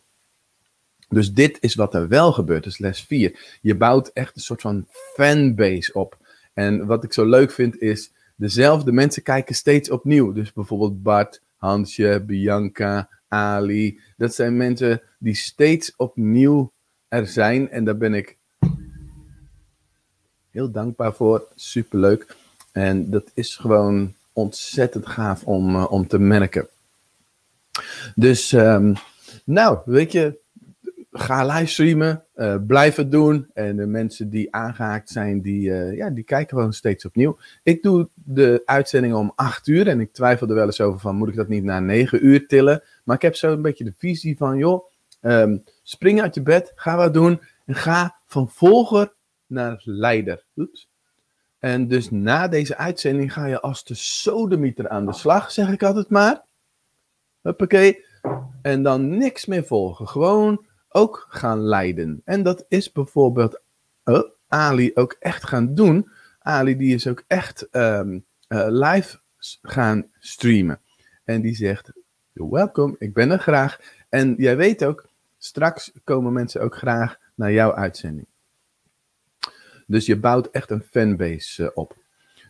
Dus 1.09 1.33
dit 1.33 1.57
is 1.61 1.75
wat 1.75 1.93
er 1.93 2.07
wel 2.07 2.31
gebeurt, 2.31 2.63
dus 2.63 2.77
les 2.77 3.01
4. 3.01 3.57
Je 3.61 3.75
bouwt 3.75 4.07
echt 4.07 4.35
een 4.35 4.41
soort 4.41 4.61
van 4.61 4.87
fanbase 4.89 5.93
op. 5.93 6.17
En 6.53 6.85
wat 6.85 7.03
ik 7.03 7.13
zo 7.13 7.25
leuk 7.25 7.51
vind 7.51 7.81
is, 7.81 8.11
dezelfde 8.35 8.91
mensen 8.91 9.23
kijken 9.23 9.55
steeds 9.55 9.89
opnieuw. 9.89 10.31
Dus 10.31 10.53
bijvoorbeeld 10.53 11.03
Bart, 11.03 11.41
Hansje, 11.55 12.23
Bianca, 12.25 13.09
Ali. 13.27 13.99
Dat 14.17 14.35
zijn 14.35 14.57
mensen 14.57 15.01
die 15.19 15.35
steeds 15.35 15.95
opnieuw 15.95 16.71
er 17.07 17.27
zijn. 17.27 17.69
En 17.69 17.85
daar 17.85 17.97
ben 17.97 18.13
ik 18.13 18.37
heel 20.51 20.71
dankbaar 20.71 21.13
voor. 21.13 21.47
Superleuk. 21.55 22.35
En 22.71 23.09
dat 23.09 23.31
is 23.33 23.55
gewoon 23.55 24.13
ontzettend 24.33 25.07
gaaf 25.07 25.43
om, 25.43 25.75
uh, 25.75 25.91
om 25.91 26.07
te 26.07 26.19
merken. 26.19 26.67
Dus, 28.15 28.51
um, 28.51 28.93
nou, 29.45 29.79
weet 29.85 30.11
je, 30.11 30.39
ga 31.11 31.45
livestreamen, 31.45 32.23
uh, 32.35 32.55
blijf 32.67 32.95
het 32.95 33.11
doen. 33.11 33.49
En 33.53 33.75
de 33.75 33.85
mensen 33.85 34.29
die 34.29 34.55
aangehaakt 34.55 35.09
zijn, 35.09 35.41
die, 35.41 35.69
uh, 35.69 35.95
ja, 35.95 36.09
die 36.09 36.23
kijken 36.23 36.57
gewoon 36.57 36.73
steeds 36.73 37.05
opnieuw. 37.05 37.37
Ik 37.63 37.83
doe 37.83 38.09
de 38.13 38.61
uitzendingen 38.65 39.17
om 39.17 39.31
8 39.35 39.67
uur 39.67 39.87
en 39.87 39.99
ik 39.99 40.13
twijfel 40.13 40.47
er 40.47 40.55
wel 40.55 40.65
eens 40.65 40.81
over 40.81 40.99
van, 40.99 41.15
moet 41.15 41.29
ik 41.29 41.35
dat 41.35 41.47
niet 41.47 41.63
naar 41.63 41.81
9 41.81 42.25
uur 42.25 42.47
tillen? 42.47 42.83
Maar 43.05 43.15
ik 43.15 43.21
heb 43.21 43.35
zo 43.35 43.51
een 43.51 43.61
beetje 43.61 43.83
de 43.83 43.93
visie 43.97 44.37
van, 44.37 44.57
joh, 44.57 44.85
um, 45.21 45.63
spring 45.83 46.21
uit 46.21 46.35
je 46.35 46.41
bed, 46.41 46.71
ga 46.75 46.95
wat 46.95 47.13
doen 47.13 47.41
en 47.65 47.75
ga 47.75 48.19
van 48.25 48.49
volger 48.49 49.13
naar 49.45 49.81
leider. 49.83 50.45
En 51.59 51.87
dus 51.87 52.09
na 52.11 52.47
deze 52.47 52.77
uitzending 52.77 53.33
ga 53.33 53.45
je 53.45 53.61
als 53.61 53.83
de 53.83 53.93
sodemieter 53.93 54.89
aan 54.89 55.05
de 55.05 55.13
slag, 55.13 55.51
zeg 55.51 55.69
ik 55.69 55.83
altijd 55.83 56.09
maar. 56.09 56.43
Huppakee. 57.41 58.05
En 58.61 58.83
dan 58.83 59.17
niks 59.17 59.45
meer 59.45 59.65
volgen. 59.65 60.07
Gewoon 60.07 60.65
ook 60.89 61.25
gaan 61.29 61.59
leiden. 61.59 62.21
En 62.25 62.43
dat 62.43 62.65
is 62.67 62.91
bijvoorbeeld 62.91 63.61
uh, 64.05 64.21
Ali 64.47 64.91
ook 64.93 65.15
echt 65.19 65.43
gaan 65.43 65.75
doen. 65.75 66.09
Ali 66.39 66.77
die 66.77 66.93
is 66.93 67.07
ook 67.07 67.23
echt 67.27 67.67
um, 67.71 68.25
uh, 68.47 68.65
live 68.69 69.19
gaan 69.61 70.05
streamen. 70.19 70.79
En 71.23 71.41
die 71.41 71.55
zegt, 71.55 71.91
welkom, 72.43 72.95
ik 72.99 73.13
ben 73.13 73.31
er 73.31 73.39
graag. 73.39 73.79
En 74.09 74.35
jij 74.37 74.57
weet 74.57 74.85
ook, 74.85 75.07
straks 75.37 75.91
komen 76.03 76.33
mensen 76.33 76.61
ook 76.61 76.77
graag 76.77 77.17
naar 77.35 77.51
jouw 77.51 77.73
uitzending. 77.73 78.27
Dus 79.87 80.05
je 80.05 80.19
bouwt 80.19 80.47
echt 80.47 80.69
een 80.69 80.83
fanbase 80.91 81.63
uh, 81.63 81.69
op. 81.73 81.95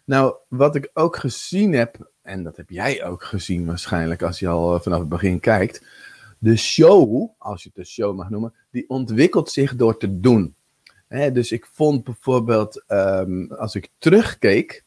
Nou, 0.05 0.35
wat 0.47 0.75
ik 0.75 0.89
ook 0.93 1.15
gezien 1.15 1.73
heb, 1.73 2.11
en 2.21 2.43
dat 2.43 2.57
heb 2.57 2.69
jij 2.69 3.05
ook 3.05 3.23
gezien 3.23 3.65
waarschijnlijk 3.65 4.21
als 4.21 4.39
je 4.39 4.47
al 4.47 4.79
vanaf 4.79 4.99
het 4.99 5.09
begin 5.09 5.39
kijkt, 5.39 5.85
de 6.37 6.57
show, 6.57 7.29
als 7.37 7.63
je 7.63 7.69
het 7.69 7.77
een 7.77 7.85
show 7.85 8.15
mag 8.15 8.29
noemen, 8.29 8.53
die 8.71 8.89
ontwikkelt 8.89 9.51
zich 9.51 9.75
door 9.75 9.97
te 9.97 10.19
doen. 10.19 10.55
dus 11.07 11.51
ik 11.51 11.65
vond 11.65 12.03
bijvoorbeeld, 12.03 12.83
um, 12.87 13.51
als 13.51 13.75
ik 13.75 13.89
terugkeek 13.97 14.83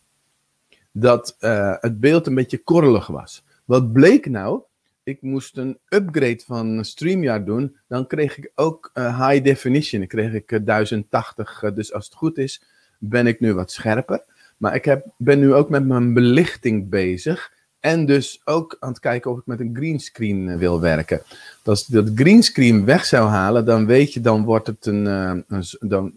dat 0.93 1.37
uh, 1.40 1.75
het 1.81 2.00
beeld 2.00 2.26
een 2.26 2.35
beetje 2.35 2.59
korrelig 2.62 3.07
was. 3.07 3.45
Wat 3.64 3.93
bleek 3.93 4.26
nou? 4.26 4.62
Ik 5.09 5.23
moest 5.23 5.57
een 5.57 5.79
upgrade 5.88 6.43
van 6.47 6.85
StreamYard 6.85 7.47
doen. 7.47 7.77
Dan 7.87 8.07
kreeg 8.07 8.38
ik 8.38 8.50
ook 8.55 8.91
uh, 8.95 9.29
high 9.29 9.45
definition. 9.45 10.00
Dan 10.00 10.09
kreeg 10.09 10.33
ik 10.33 10.67
1080. 10.67 11.61
dus 11.75 11.93
als 11.93 12.05
het 12.05 12.15
goed 12.15 12.38
is, 12.38 12.62
ben 12.99 13.27
ik 13.27 13.41
nu 13.41 13.55
wat 13.55 13.73
scherper. 13.73 14.25
Maar 14.57 14.75
ik 14.75 14.85
heb, 14.85 15.07
ben 15.17 15.38
nu 15.38 15.55
ook 15.55 15.69
met 15.71 15.87
mijn 15.87 16.15
belichting 16.15 16.88
bezig. 16.88 17.53
En 17.81 18.07
dus 18.07 18.41
ook 18.45 18.77
aan 18.81 18.88
het 18.88 19.00
kijken 19.00 19.31
of 19.31 19.38
ik 19.38 19.47
met 19.47 19.61
een 19.61 19.77
greenscreen 19.77 20.59
wil 20.59 20.81
werken. 20.81 21.23
Als 21.65 21.88
ik 21.88 21.95
dat 21.95 22.11
greenscreen 22.15 22.85
weg 22.85 23.05
zou 23.05 23.29
halen, 23.29 23.65
dan 23.65 23.87
weet 23.87 24.12
je, 24.12 24.21
dan 24.21 24.45
wordt 24.45 24.67
het 24.67 24.87
een. 24.87 25.07
Een 25.07 25.65
dan, 25.81 26.12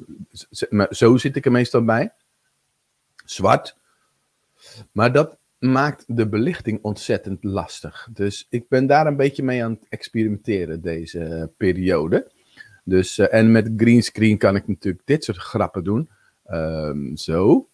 zo 0.90 1.18
zit 1.18 1.36
ik 1.36 1.46
er 1.46 1.52
meestal 1.52 1.84
bij. 1.84 2.12
Zwart. 3.26 3.78
Maar 4.92 5.12
dat 5.12 5.38
maakt 5.62 6.04
de 6.08 6.30
belichting 6.30 6.80
ontzettend 6.82 7.44
lastig. 7.44 8.10
Dus 8.14 8.48
ik 8.50 8.68
ben 8.68 8.88
daar 8.88 9.08
een 9.08 9.16
beetje 9.16 9.44
mee 9.44 9.64
aan 9.64 9.72
het 9.72 9.86
experimenteren 9.90 10.82
deze 10.82 11.52
periode. 11.58 12.32
Dus, 12.84 13.18
uh, 13.18 13.34
en 13.34 13.52
met 13.52 13.72
greenscreen 13.78 14.38
kan 14.38 14.56
ik 14.56 14.68
natuurlijk 14.68 15.06
dit 15.06 15.24
soort 15.24 15.38
grappen 15.38 15.84
doen. 15.84 16.10
Um, 16.52 17.18
zo. 17.18 17.70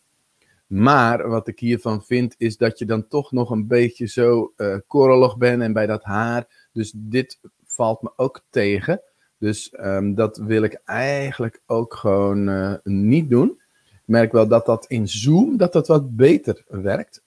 Maar 0.68 1.30
wat 1.30 1.48
ik 1.48 1.60
hiervan 1.60 2.04
vind, 2.04 2.36
is 2.38 2.58
dat 2.58 2.80
je 2.80 2.86
dan 2.86 3.08
toch 3.08 3.32
nog 3.32 3.50
een 3.50 3.68
beetje 3.68 4.08
zo 4.08 4.54
uh, 4.58 4.76
korrelig 4.88 5.38
bent 5.38 5.62
en 5.62 5.74
bij 5.74 5.86
dat 5.86 6.04
haar. 6.04 6.68
Dus 6.74 6.94
dit 6.96 7.40
valt 7.66 8.02
me 8.02 8.12
ook 8.16 8.44
tegen. 8.50 9.02
Dus 9.38 9.74
um, 9.80 10.16
dat 10.16 10.38
wil 10.38 10.64
ik 10.64 10.82
eigenlijk 10.86 11.62
ook 11.66 11.94
gewoon 11.94 12.80
niet 12.84 13.30
doen. 13.30 13.62
Ik 13.86 14.02
merk 14.06 14.32
wel 14.32 14.48
dat 14.48 14.66
dat 14.66 14.86
in 14.88 15.08
Zoom 15.08 15.58
dat 15.58 15.74
dat 15.74 15.88
wat 15.88 16.16
beter 16.16 16.64
werkt. 16.68 17.22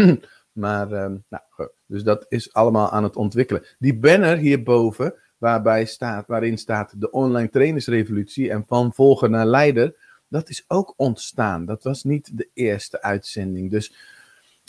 maar, 0.52 0.92
um, 0.92 1.24
nou, 1.28 1.42
dus 1.86 2.02
dat 2.02 2.26
is 2.28 2.52
allemaal 2.52 2.90
aan 2.90 3.04
het 3.04 3.16
ontwikkelen. 3.16 3.64
Die 3.78 3.98
banner 3.98 4.36
hierboven, 4.36 5.14
waarbij 5.38 5.84
staat, 5.84 6.26
waarin 6.26 6.58
staat 6.58 7.00
de 7.00 7.10
online 7.10 7.50
trainersrevolutie 7.50 8.50
en 8.50 8.64
van 8.66 8.92
volger 8.94 9.30
naar 9.30 9.46
leider 9.46 9.94
dat 10.32 10.48
is 10.48 10.64
ook 10.68 10.94
ontstaan. 10.96 11.64
Dat 11.64 11.82
was 11.82 12.04
niet 12.04 12.38
de 12.38 12.48
eerste 12.54 13.02
uitzending. 13.02 13.70
Dus 13.70 13.94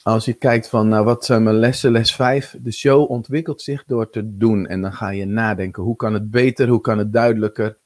als 0.03 0.25
je 0.25 0.33
kijkt 0.33 0.69
van, 0.69 0.87
nou, 0.87 1.05
wat 1.05 1.25
zijn 1.25 1.43
mijn 1.43 1.55
lessen, 1.55 1.91
les 1.91 2.15
5, 2.15 2.57
de 2.61 2.71
show 2.71 3.11
ontwikkelt 3.11 3.61
zich 3.61 3.83
door 3.85 4.09
te 4.09 4.37
doen. 4.37 4.67
En 4.67 4.81
dan 4.81 4.93
ga 4.93 5.09
je 5.09 5.25
nadenken, 5.25 5.83
hoe 5.83 5.95
kan 5.95 6.13
het 6.13 6.31
beter, 6.31 6.67
hoe 6.67 6.81
kan 6.81 6.97
het 6.97 7.13
duidelijker. 7.13 7.77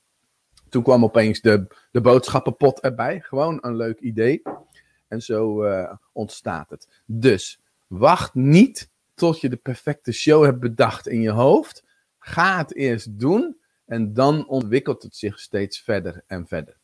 Toen 0.70 0.84
kwam 0.84 1.04
opeens 1.04 1.42
de, 1.42 1.68
de 1.92 2.02
boodschappenpot 2.02 2.80
erbij, 2.80 3.20
gewoon 3.20 3.58
een 3.62 3.76
leuk 3.76 4.00
idee. 4.00 4.42
En 5.08 5.22
zo 5.22 5.66
uh, 5.66 5.94
ontstaat 6.12 6.70
het. 6.70 7.02
Dus 7.06 7.60
wacht 7.88 8.34
niet 8.34 8.90
tot 9.14 9.42
je 9.42 9.50
de 9.50 9.58
perfecte 9.58 10.12
show 10.12 10.44
hebt 10.44 10.60
bedacht 10.60 11.08
in 11.08 11.22
je 11.22 11.32
hoofd. 11.32 11.84
Ga 12.20 12.58
het 12.58 12.76
eerst 12.76 13.20
doen 13.20 13.58
en 13.86 14.14
dan 14.14 14.48
ontwikkelt 14.48 15.04
het 15.04 15.16
zich 15.16 15.40
steeds 15.40 15.80
verder 15.80 16.24
en 16.28 16.48
verder. 16.48 16.78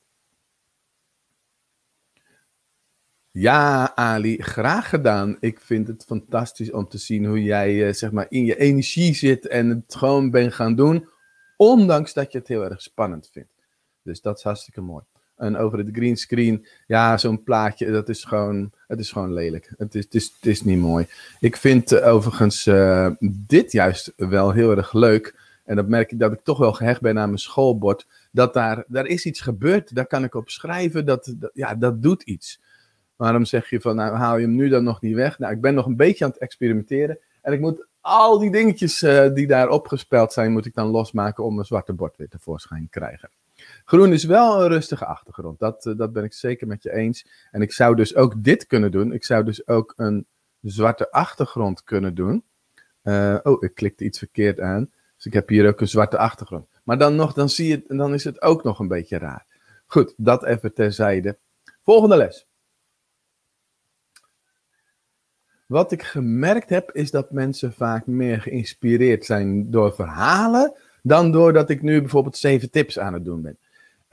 Ja, 3.31 3.95
Ali, 3.95 4.41
graag 4.41 4.89
gedaan. 4.89 5.37
Ik 5.39 5.59
vind 5.59 5.87
het 5.87 6.03
fantastisch 6.03 6.71
om 6.71 6.87
te 6.87 6.97
zien 6.97 7.25
hoe 7.25 7.43
jij 7.43 7.73
uh, 7.73 7.93
zeg 7.93 8.11
maar 8.11 8.25
in 8.29 8.45
je 8.45 8.57
energie 8.57 9.13
zit 9.13 9.47
en 9.47 9.69
het 9.69 9.95
gewoon 9.95 10.31
bent 10.31 10.53
gaan 10.53 10.75
doen, 10.75 11.09
ondanks 11.57 12.13
dat 12.13 12.31
je 12.31 12.37
het 12.37 12.47
heel 12.47 12.63
erg 12.63 12.81
spannend 12.81 13.29
vindt. 13.31 13.53
Dus 14.01 14.21
dat 14.21 14.37
is 14.37 14.43
hartstikke 14.43 14.81
mooi. 14.81 15.03
En 15.37 15.57
over 15.57 15.77
het 15.77 15.89
greenscreen, 15.91 16.65
ja, 16.87 17.17
zo'n 17.17 17.43
plaatje, 17.43 17.91
dat 17.91 18.09
is 18.09 18.23
gewoon, 18.23 18.71
het 18.87 18.99
is 18.99 19.11
gewoon 19.11 19.33
lelijk. 19.33 19.73
Het 19.77 19.95
is, 19.95 20.03
het 20.03 20.15
is, 20.15 20.33
het 20.35 20.45
is 20.45 20.63
niet 20.63 20.79
mooi. 20.79 21.07
Ik 21.39 21.57
vind 21.57 21.91
uh, 21.91 22.07
overigens 22.07 22.65
uh, 22.65 23.09
dit 23.19 23.71
juist 23.71 24.13
wel 24.15 24.51
heel 24.51 24.77
erg 24.77 24.93
leuk. 24.93 25.41
En 25.65 25.75
dat 25.75 25.87
merk 25.87 26.11
ik 26.11 26.19
dat 26.19 26.31
ik 26.31 26.39
toch 26.43 26.57
wel 26.57 26.73
gehecht 26.73 27.01
ben 27.01 27.19
aan 27.19 27.27
mijn 27.27 27.39
schoolbord. 27.39 28.07
Dat 28.31 28.53
daar, 28.53 28.83
daar 28.87 29.05
is 29.05 29.25
iets 29.25 29.41
gebeurd, 29.41 29.95
daar 29.95 30.07
kan 30.07 30.23
ik 30.23 30.35
op 30.35 30.49
schrijven. 30.49 31.05
Dat, 31.05 31.35
ja, 31.53 31.75
dat 31.75 32.01
doet 32.01 32.23
iets. 32.23 32.61
Waarom 33.15 33.45
zeg 33.45 33.69
je 33.69 33.81
van, 33.81 33.95
nou 33.95 34.15
haal 34.15 34.37
je 34.37 34.45
hem 34.45 34.55
nu 34.55 34.69
dan 34.69 34.83
nog 34.83 35.01
niet 35.01 35.15
weg? 35.15 35.39
Nou, 35.39 35.53
ik 35.53 35.61
ben 35.61 35.73
nog 35.73 35.85
een 35.85 35.95
beetje 35.95 36.25
aan 36.25 36.31
het 36.31 36.39
experimenteren. 36.39 37.19
En 37.41 37.53
ik 37.53 37.59
moet 37.59 37.87
al 38.01 38.39
die 38.39 38.51
dingetjes 38.51 39.01
uh, 39.01 39.33
die 39.33 39.47
daar 39.47 39.69
opgespeld 39.69 40.33
zijn, 40.33 40.51
moet 40.51 40.65
ik 40.65 40.73
dan 40.73 40.87
losmaken 40.87 41.43
om 41.43 41.59
een 41.59 41.65
zwarte 41.65 41.93
bord 41.93 42.17
weer 42.17 42.29
tevoorschijn 42.29 42.83
te 42.83 42.99
krijgen. 42.99 43.29
Groen 43.85 44.13
is 44.13 44.23
wel 44.23 44.61
een 44.61 44.67
rustige 44.67 45.05
achtergrond. 45.05 45.59
Dat, 45.59 45.85
uh, 45.85 45.97
dat 45.97 46.13
ben 46.13 46.23
ik 46.23 46.33
zeker 46.33 46.67
met 46.67 46.83
je 46.83 46.93
eens. 46.93 47.27
En 47.51 47.61
ik 47.61 47.71
zou 47.71 47.95
dus 47.95 48.15
ook 48.15 48.43
dit 48.43 48.67
kunnen 48.67 48.91
doen. 48.91 49.13
Ik 49.13 49.23
zou 49.23 49.43
dus 49.43 49.67
ook 49.67 49.93
een 49.95 50.25
zwarte 50.61 51.11
achtergrond 51.11 51.83
kunnen 51.83 52.15
doen. 52.15 52.43
Uh, 53.03 53.37
oh, 53.43 53.63
ik 53.63 53.75
klikte 53.75 54.03
iets 54.03 54.17
verkeerd 54.17 54.59
aan. 54.59 54.91
Dus 55.15 55.25
ik 55.25 55.33
heb 55.33 55.49
hier 55.49 55.67
ook 55.67 55.81
een 55.81 55.87
zwarte 55.87 56.17
achtergrond. 56.17 56.67
Maar 56.83 56.97
dan 56.97 57.15
nog, 57.15 57.33
dan 57.33 57.49
zie 57.49 57.67
je, 57.67 57.83
dan 57.87 58.13
is 58.13 58.23
het 58.23 58.41
ook 58.41 58.63
nog 58.63 58.79
een 58.79 58.87
beetje 58.87 59.17
raar. 59.17 59.45
Goed, 59.85 60.13
dat 60.17 60.43
even 60.43 60.73
terzijde. 60.73 61.37
Volgende 61.81 62.17
les. 62.17 62.47
Wat 65.65 65.91
ik 65.91 66.03
gemerkt 66.03 66.69
heb, 66.69 66.91
is 66.91 67.11
dat 67.11 67.31
mensen 67.31 67.73
vaak 67.73 68.05
meer 68.05 68.41
geïnspireerd 68.41 69.25
zijn 69.25 69.71
door 69.71 69.93
verhalen 69.93 70.73
dan 71.03 71.31
doordat 71.31 71.69
ik 71.69 71.81
nu 71.81 71.99
bijvoorbeeld 71.99 72.37
zeven 72.37 72.71
tips 72.71 72.99
aan 72.99 73.13
het 73.13 73.25
doen 73.25 73.41
ben. 73.41 73.57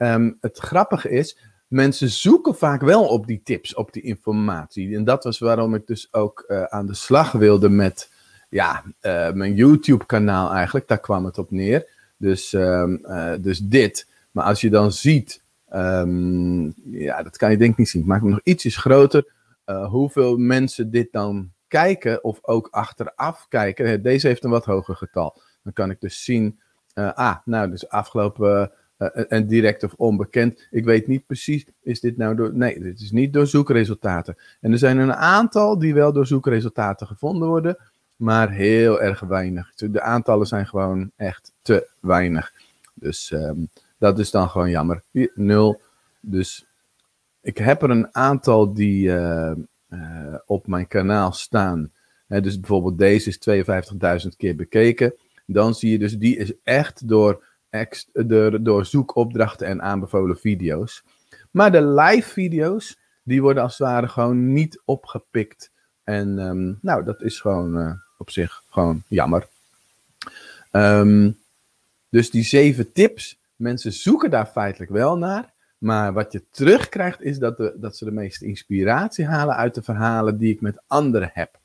Um, 0.01 0.37
het 0.39 0.57
grappige 0.57 1.09
is, 1.09 1.37
mensen 1.67 2.09
zoeken 2.09 2.55
vaak 2.55 2.81
wel 2.81 3.07
op 3.07 3.27
die 3.27 3.41
tips, 3.43 3.73
op 3.73 3.93
die 3.93 4.01
informatie. 4.01 4.95
En 4.95 5.03
dat 5.03 5.23
was 5.23 5.39
waarom 5.39 5.75
ik 5.75 5.87
dus 5.87 6.13
ook 6.13 6.45
uh, 6.47 6.63
aan 6.63 6.85
de 6.85 6.93
slag 6.93 7.31
wilde 7.31 7.69
met 7.69 8.11
ja, 8.49 8.83
uh, 9.01 9.31
mijn 9.31 9.55
YouTube-kanaal 9.55 10.51
eigenlijk. 10.53 10.87
Daar 10.87 10.99
kwam 10.99 11.25
het 11.25 11.37
op 11.37 11.51
neer. 11.51 11.87
Dus, 12.17 12.53
um, 12.53 12.99
uh, 13.03 13.33
dus 13.39 13.59
dit. 13.59 14.07
Maar 14.31 14.45
als 14.45 14.61
je 14.61 14.69
dan 14.69 14.91
ziet, 14.91 15.43
um, 15.73 16.73
ja, 16.83 17.23
dat 17.23 17.37
kan 17.37 17.51
je 17.51 17.57
denk 17.57 17.71
ik 17.71 17.77
niet 17.77 17.89
zien. 17.89 18.01
Ik 18.01 18.07
maak 18.07 18.21
hem 18.21 18.29
nog 18.29 18.41
ietsjes 18.43 18.77
groter 18.77 19.25
hoeveel 19.89 20.37
mensen 20.37 20.91
dit 20.91 21.11
dan 21.11 21.51
kijken 21.67 22.23
of 22.23 22.39
ook 22.41 22.67
achteraf 22.71 23.45
kijken. 23.49 24.01
Deze 24.03 24.27
heeft 24.27 24.43
een 24.43 24.49
wat 24.49 24.65
hoger 24.65 24.95
getal. 24.95 25.41
Dan 25.63 25.73
kan 25.73 25.89
ik 25.89 25.99
dus 25.99 26.23
zien, 26.23 26.59
ah, 26.93 27.35
nou, 27.45 27.69
dus 27.69 27.89
afgelopen 27.89 28.71
en 29.09 29.47
direct 29.47 29.83
of 29.83 29.93
onbekend. 29.97 30.67
Ik 30.71 30.85
weet 30.85 31.07
niet 31.07 31.25
precies, 31.25 31.65
is 31.81 31.99
dit 31.99 32.17
nou 32.17 32.35
door. 32.35 32.53
Nee, 32.53 32.79
dit 32.79 32.99
is 32.99 33.11
niet 33.11 33.33
door 33.33 33.47
zoekresultaten. 33.47 34.37
En 34.59 34.71
er 34.71 34.77
zijn 34.77 34.97
een 34.97 35.13
aantal 35.13 35.79
die 35.79 35.93
wel 35.93 36.13
door 36.13 36.27
zoekresultaten 36.27 37.07
gevonden 37.07 37.47
worden, 37.47 37.77
maar 38.15 38.51
heel 38.51 39.01
erg 39.01 39.19
weinig. 39.19 39.73
De 39.75 40.01
aantallen 40.01 40.47
zijn 40.47 40.67
gewoon 40.67 41.11
echt 41.15 41.53
te 41.61 41.87
weinig. 41.99 42.53
Dus 42.93 43.31
um, 43.31 43.69
dat 43.97 44.19
is 44.19 44.31
dan 44.31 44.49
gewoon 44.49 44.69
jammer. 44.69 45.03
Nul. 45.35 45.81
Dus 46.19 46.65
ik 47.41 47.57
heb 47.57 47.81
er 47.81 47.89
een 47.89 48.15
aantal 48.15 48.73
die 48.73 49.07
uh, 49.07 49.51
uh, 49.89 50.35
op 50.45 50.67
mijn 50.67 50.87
kanaal 50.87 51.31
staan. 51.31 51.91
Dus 52.27 52.59
bijvoorbeeld 52.59 52.97
deze 52.97 53.29
is 53.29 53.63
52.000 54.25 54.35
keer 54.37 54.55
bekeken. 54.55 55.13
Dan 55.45 55.75
zie 55.75 55.91
je 55.91 55.99
dus, 55.99 56.17
die 56.17 56.37
is 56.37 56.53
echt 56.63 57.07
door, 57.07 57.43
ex, 57.71 58.09
door, 58.61 58.85
zoekopdrachten 58.85 59.67
en 59.67 59.81
aanbevolen 59.81 60.37
video's. 60.37 61.03
Maar 61.51 61.71
de 61.71 61.85
live 61.85 62.29
video's, 62.29 62.97
die 63.23 63.41
worden 63.41 63.63
als 63.63 63.77
het 63.77 63.87
ware 63.87 64.07
gewoon 64.07 64.53
niet 64.53 64.81
opgepikt. 64.85 65.71
En 66.03 66.39
um, 66.39 66.77
nou, 66.81 67.03
dat 67.03 67.21
is 67.21 67.39
gewoon 67.39 67.77
uh, 67.77 67.93
op 68.17 68.29
zich 68.29 68.63
gewoon 68.69 69.03
jammer. 69.07 69.47
Um, 70.71 71.37
dus 72.09 72.29
die 72.29 72.43
zeven 72.43 72.91
tips, 72.91 73.39
mensen 73.55 73.93
zoeken 73.93 74.29
daar 74.29 74.45
feitelijk 74.45 74.91
wel 74.91 75.17
naar. 75.17 75.53
Maar 75.77 76.13
wat 76.13 76.31
je 76.31 76.43
terugkrijgt 76.51 77.21
is 77.21 77.39
dat, 77.39 77.57
de, 77.57 77.73
dat 77.75 77.97
ze 77.97 78.05
de 78.05 78.11
meeste 78.11 78.45
inspiratie 78.45 79.25
halen 79.25 79.55
uit 79.55 79.75
de 79.75 79.81
verhalen 79.81 80.37
die 80.37 80.53
ik 80.53 80.61
met 80.61 80.81
anderen 80.87 81.31
heb. 81.33 81.59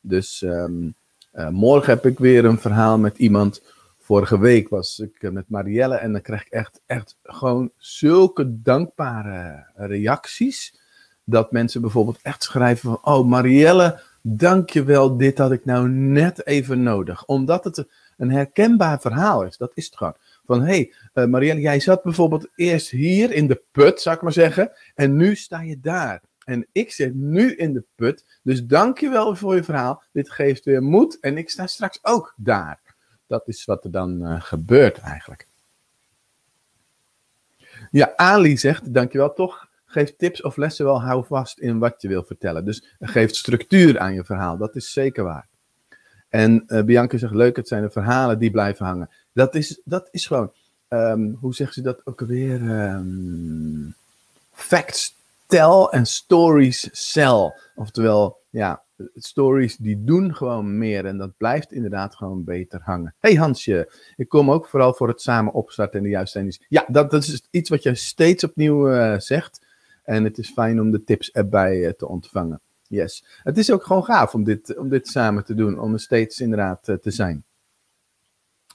Dus 0.00 0.42
um, 0.42 0.94
uh, 1.34 1.48
morgen 1.48 1.92
heb 1.92 2.06
ik 2.06 2.18
weer 2.18 2.44
een 2.44 2.58
verhaal 2.58 2.98
met 2.98 3.18
iemand. 3.18 3.62
Vorige 4.08 4.38
week 4.38 4.68
was 4.68 4.98
ik 4.98 5.22
uh, 5.22 5.30
met 5.30 5.48
Marielle 5.48 5.94
en 5.94 6.12
dan 6.12 6.20
krijg 6.20 6.46
ik 6.46 6.52
echt, 6.52 6.80
echt 6.86 7.16
gewoon 7.22 7.70
zulke 7.76 8.62
dankbare 8.62 9.66
reacties. 9.74 10.80
Dat 11.24 11.52
mensen 11.52 11.80
bijvoorbeeld 11.80 12.18
echt 12.22 12.42
schrijven 12.42 12.90
van, 12.90 13.14
oh 13.14 13.28
Marielle, 13.28 14.00
dankjewel, 14.22 15.16
dit 15.16 15.38
had 15.38 15.52
ik 15.52 15.64
nou 15.64 15.88
net 15.88 16.46
even 16.46 16.82
nodig. 16.82 17.24
Omdat 17.24 17.64
het 17.64 17.86
een 18.16 18.30
herkenbaar 18.30 19.00
verhaal 19.00 19.44
is, 19.44 19.56
dat 19.56 19.72
is 19.74 19.84
het 19.86 19.96
gewoon. 19.96 20.16
Van 20.46 20.60
hé, 20.60 20.66
hey, 20.66 20.92
uh, 21.24 21.30
Marielle, 21.30 21.60
jij 21.60 21.80
zat 21.80 22.02
bijvoorbeeld 22.02 22.48
eerst 22.54 22.90
hier 22.90 23.32
in 23.32 23.46
de 23.46 23.62
put, 23.72 24.00
zou 24.00 24.16
ik 24.16 24.22
maar 24.22 24.32
zeggen. 24.32 24.70
En 24.94 25.16
nu 25.16 25.34
sta 25.34 25.60
je 25.60 25.80
daar. 25.80 26.22
En 26.44 26.66
ik 26.72 26.92
zit 26.92 27.14
nu 27.14 27.54
in 27.54 27.72
de 27.72 27.84
put. 27.94 28.24
Dus 28.42 28.64
dank 28.64 28.98
je 28.98 29.08
wel 29.08 29.36
voor 29.36 29.54
je 29.54 29.64
verhaal. 29.64 30.02
Dit 30.12 30.30
geeft 30.30 30.64
weer 30.64 30.82
moed. 30.82 31.20
En 31.20 31.38
ik 31.38 31.50
sta 31.50 31.66
straks 31.66 31.98
ook 32.02 32.34
daar. 32.36 32.87
Dat 33.28 33.48
is 33.48 33.64
wat 33.64 33.84
er 33.84 33.90
dan 33.90 34.22
uh, 34.22 34.40
gebeurt 34.40 34.98
eigenlijk. 34.98 35.46
Ja, 37.90 38.12
Ali 38.16 38.56
zegt, 38.56 38.94
dankjewel 38.94 39.32
toch. 39.32 39.68
geeft 39.86 40.18
tips 40.18 40.42
of 40.42 40.56
lessen 40.56 40.84
wel 40.84 41.02
hou 41.02 41.24
vast 41.26 41.58
in 41.58 41.78
wat 41.78 42.02
je 42.02 42.08
wil 42.08 42.22
vertellen. 42.22 42.64
Dus 42.64 42.84
geeft 43.00 43.36
structuur 43.36 43.98
aan 43.98 44.14
je 44.14 44.24
verhaal. 44.24 44.56
Dat 44.56 44.76
is 44.76 44.92
zeker 44.92 45.24
waar. 45.24 45.48
En 46.28 46.64
uh, 46.66 46.82
Bianca 46.82 47.18
zegt, 47.18 47.34
leuk, 47.34 47.56
het 47.56 47.68
zijn 47.68 47.82
de 47.82 47.90
verhalen 47.90 48.38
die 48.38 48.50
blijven 48.50 48.86
hangen. 48.86 49.10
Dat 49.32 49.54
is, 49.54 49.80
dat 49.84 50.08
is 50.10 50.26
gewoon, 50.26 50.52
um, 50.88 51.36
hoe 51.40 51.54
zeggen 51.54 51.74
ze 51.74 51.82
dat 51.82 52.00
ook 52.06 52.20
alweer? 52.20 52.62
Um, 52.62 53.94
facts 54.52 55.16
tell 55.46 55.88
en 55.90 56.06
stories 56.06 56.88
sell. 56.92 57.54
Oftewel, 57.74 58.37
ja, 58.50 58.82
stories 59.14 59.76
die 59.76 60.04
doen 60.04 60.34
gewoon 60.34 60.78
meer 60.78 61.04
en 61.04 61.18
dat 61.18 61.36
blijft 61.36 61.72
inderdaad 61.72 62.16
gewoon 62.16 62.44
beter 62.44 62.80
hangen. 62.82 63.14
Hey 63.18 63.34
Hansje, 63.34 63.92
ik 64.16 64.28
kom 64.28 64.50
ook 64.50 64.66
vooral 64.66 64.94
voor 64.94 65.08
het 65.08 65.20
samen 65.20 65.52
opstarten 65.52 65.98
en 65.98 66.04
de 66.04 66.10
juiste 66.10 66.38
zijn. 66.38 66.66
Ja, 66.68 66.84
dat, 66.88 67.10
dat 67.10 67.22
is 67.22 67.46
iets 67.50 67.70
wat 67.70 67.82
je 67.82 67.94
steeds 67.94 68.44
opnieuw 68.44 68.92
uh, 68.92 69.18
zegt. 69.18 69.66
En 70.04 70.24
het 70.24 70.38
is 70.38 70.50
fijn 70.50 70.80
om 70.80 70.90
de 70.90 71.04
tips 71.04 71.30
erbij 71.30 71.76
uh, 71.76 71.90
te 71.90 72.08
ontvangen. 72.08 72.60
Yes. 72.82 73.24
Het 73.42 73.58
is 73.58 73.72
ook 73.72 73.84
gewoon 73.84 74.04
gaaf 74.04 74.34
om 74.34 74.44
dit, 74.44 74.76
om 74.76 74.88
dit 74.88 75.08
samen 75.08 75.44
te 75.44 75.54
doen, 75.54 75.78
om 75.80 75.92
er 75.92 76.00
steeds 76.00 76.40
inderdaad 76.40 76.88
uh, 76.88 76.96
te 76.96 77.10
zijn. 77.10 77.44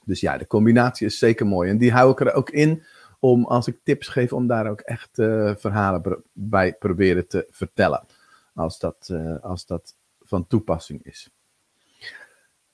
Dus 0.04 0.20
ja, 0.20 0.38
de 0.38 0.46
combinatie 0.46 1.06
is 1.06 1.18
zeker 1.18 1.46
mooi. 1.46 1.70
En 1.70 1.78
die 1.78 1.92
hou 1.92 2.10
ik 2.10 2.20
er 2.20 2.32
ook 2.32 2.50
in 2.50 2.82
om, 3.18 3.44
als 3.44 3.66
ik 3.66 3.78
tips 3.82 4.08
geef, 4.08 4.32
om 4.32 4.46
daar 4.46 4.70
ook 4.70 4.80
echt 4.80 5.10
verhalen 5.60 6.22
bij 6.32 6.74
proberen 6.74 7.26
te 7.26 7.46
vertellen. 7.50 8.06
Als 8.54 8.78
dat, 8.78 9.10
als 9.40 9.66
dat 9.66 9.96
van 10.20 10.46
toepassing 10.46 11.04
is. 11.04 11.30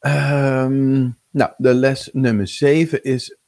Um, 0.01 1.19
nou, 1.31 1.53
de 1.57 1.75
les 1.75 2.11
nummer 2.13 2.47
7 2.47 3.03
is. 3.03 3.39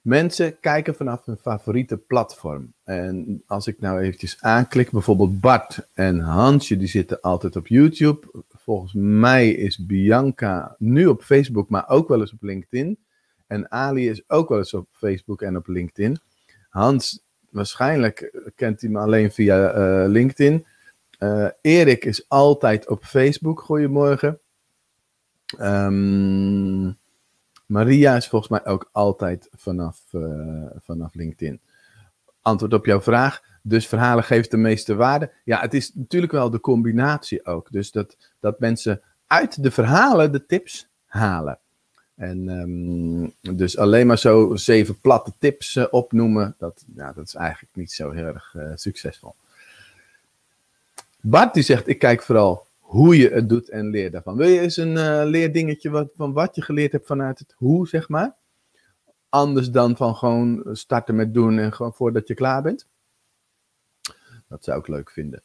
Mensen 0.00 0.60
kijken 0.60 0.94
vanaf 0.94 1.24
hun 1.24 1.36
favoriete 1.36 1.96
platform. 1.96 2.72
En 2.84 3.42
als 3.46 3.66
ik 3.66 3.80
nou 3.80 4.00
eventjes 4.00 4.42
aanklik, 4.42 4.90
bijvoorbeeld 4.90 5.40
Bart 5.40 5.88
en 5.94 6.18
Hansje, 6.18 6.76
die 6.76 6.88
zitten 6.88 7.20
altijd 7.20 7.56
op 7.56 7.66
YouTube. 7.66 8.44
Volgens 8.48 8.92
mij 8.96 9.50
is 9.50 9.86
Bianca 9.86 10.74
nu 10.78 11.06
op 11.06 11.22
Facebook, 11.22 11.68
maar 11.68 11.88
ook 11.88 12.08
wel 12.08 12.20
eens 12.20 12.32
op 12.32 12.42
LinkedIn. 12.42 12.98
En 13.46 13.70
Ali 13.70 14.08
is 14.08 14.30
ook 14.30 14.48
wel 14.48 14.58
eens 14.58 14.74
op 14.74 14.88
Facebook 14.92 15.42
en 15.42 15.56
op 15.56 15.66
LinkedIn. 15.66 16.18
Hans, 16.68 17.24
waarschijnlijk 17.50 18.50
kent 18.54 18.80
hij 18.80 18.90
me 18.90 18.98
alleen 18.98 19.32
via 19.32 19.76
uh, 19.76 20.08
LinkedIn. 20.10 20.66
Uh, 21.18 21.48
Erik 21.60 22.04
is 22.04 22.28
altijd 22.28 22.88
op 22.88 23.04
Facebook. 23.04 23.60
Goedemorgen. 23.60 24.38
Um, 25.60 26.98
Maria 27.66 28.16
is 28.16 28.28
volgens 28.28 28.50
mij 28.50 28.66
ook 28.72 28.88
altijd 28.92 29.48
vanaf, 29.56 30.02
uh, 30.12 30.66
vanaf 30.76 31.14
LinkedIn. 31.14 31.60
Antwoord 32.42 32.72
op 32.72 32.86
jouw 32.86 33.00
vraag. 33.00 33.42
Dus 33.62 33.86
verhalen 33.86 34.24
geeft 34.24 34.50
de 34.50 34.56
meeste 34.56 34.94
waarde. 34.94 35.32
Ja, 35.44 35.60
het 35.60 35.74
is 35.74 35.94
natuurlijk 35.94 36.32
wel 36.32 36.50
de 36.50 36.60
combinatie 36.60 37.46
ook. 37.46 37.70
Dus 37.70 37.90
dat, 37.90 38.16
dat 38.40 38.60
mensen 38.60 39.00
uit 39.26 39.62
de 39.62 39.70
verhalen 39.70 40.32
de 40.32 40.46
tips 40.46 40.88
halen. 41.06 41.58
En 42.14 42.48
um, 42.48 43.56
dus 43.56 43.78
alleen 43.78 44.06
maar 44.06 44.18
zo 44.18 44.56
zeven 44.56 45.00
platte 45.00 45.32
tips 45.38 45.74
uh, 45.74 45.84
opnoemen, 45.90 46.54
dat, 46.58 46.84
ja, 46.94 47.12
dat 47.12 47.26
is 47.26 47.34
eigenlijk 47.34 47.76
niet 47.76 47.92
zo 47.92 48.10
heel 48.10 48.24
erg 48.24 48.54
succesvol. 48.74 49.34
Bart 51.28 51.54
die 51.54 51.62
zegt, 51.62 51.88
ik 51.88 51.98
kijk 51.98 52.22
vooral 52.22 52.66
hoe 52.78 53.16
je 53.16 53.28
het 53.28 53.48
doet 53.48 53.68
en 53.68 53.90
leer 53.90 54.10
daarvan. 54.10 54.36
Wil 54.36 54.48
je 54.48 54.60
eens 54.60 54.76
een 54.76 54.96
uh, 54.96 55.20
leerdingetje 55.24 55.90
wat, 55.90 56.12
van 56.14 56.32
wat 56.32 56.54
je 56.54 56.62
geleerd 56.62 56.92
hebt 56.92 57.06
vanuit 57.06 57.38
het 57.38 57.54
hoe, 57.56 57.88
zeg 57.88 58.08
maar? 58.08 58.36
Anders 59.28 59.70
dan 59.70 59.96
van 59.96 60.14
gewoon 60.14 60.68
starten 60.72 61.14
met 61.14 61.34
doen 61.34 61.58
en 61.58 61.72
gewoon 61.72 61.94
voordat 61.94 62.28
je 62.28 62.34
klaar 62.34 62.62
bent? 62.62 62.86
Dat 64.48 64.64
zou 64.64 64.78
ik 64.78 64.88
leuk 64.88 65.10
vinden. 65.10 65.42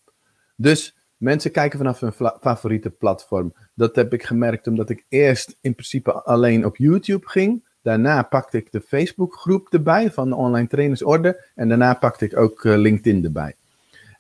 Dus 0.56 0.98
mensen 1.18 1.52
kijken 1.52 1.78
vanaf 1.78 2.00
hun 2.00 2.14
favoriete 2.42 2.90
platform. 2.90 3.54
Dat 3.74 3.96
heb 3.96 4.14
ik 4.14 4.24
gemerkt 4.24 4.68
omdat 4.68 4.90
ik 4.90 5.06
eerst 5.10 5.58
in 5.62 5.74
principe 5.74 6.14
alleen 6.14 6.66
op 6.66 6.78
YouTube 6.78 7.28
ging. 7.28 7.68
Daarna 7.82 8.24
pakte 8.24 8.58
ik 8.58 8.72
de 8.72 8.82
Facebookgroep 8.82 9.74
erbij 9.74 10.12
van 10.12 10.30
de 10.30 10.36
Online 10.36 10.68
Trainersorde. 10.68 11.46
En 11.56 11.68
daarna 11.68 11.94
pakte 11.94 12.26
ik 12.26 12.38
ook 12.38 12.64
uh, 12.64 12.78
LinkedIn 12.78 13.24
erbij. 13.24 13.56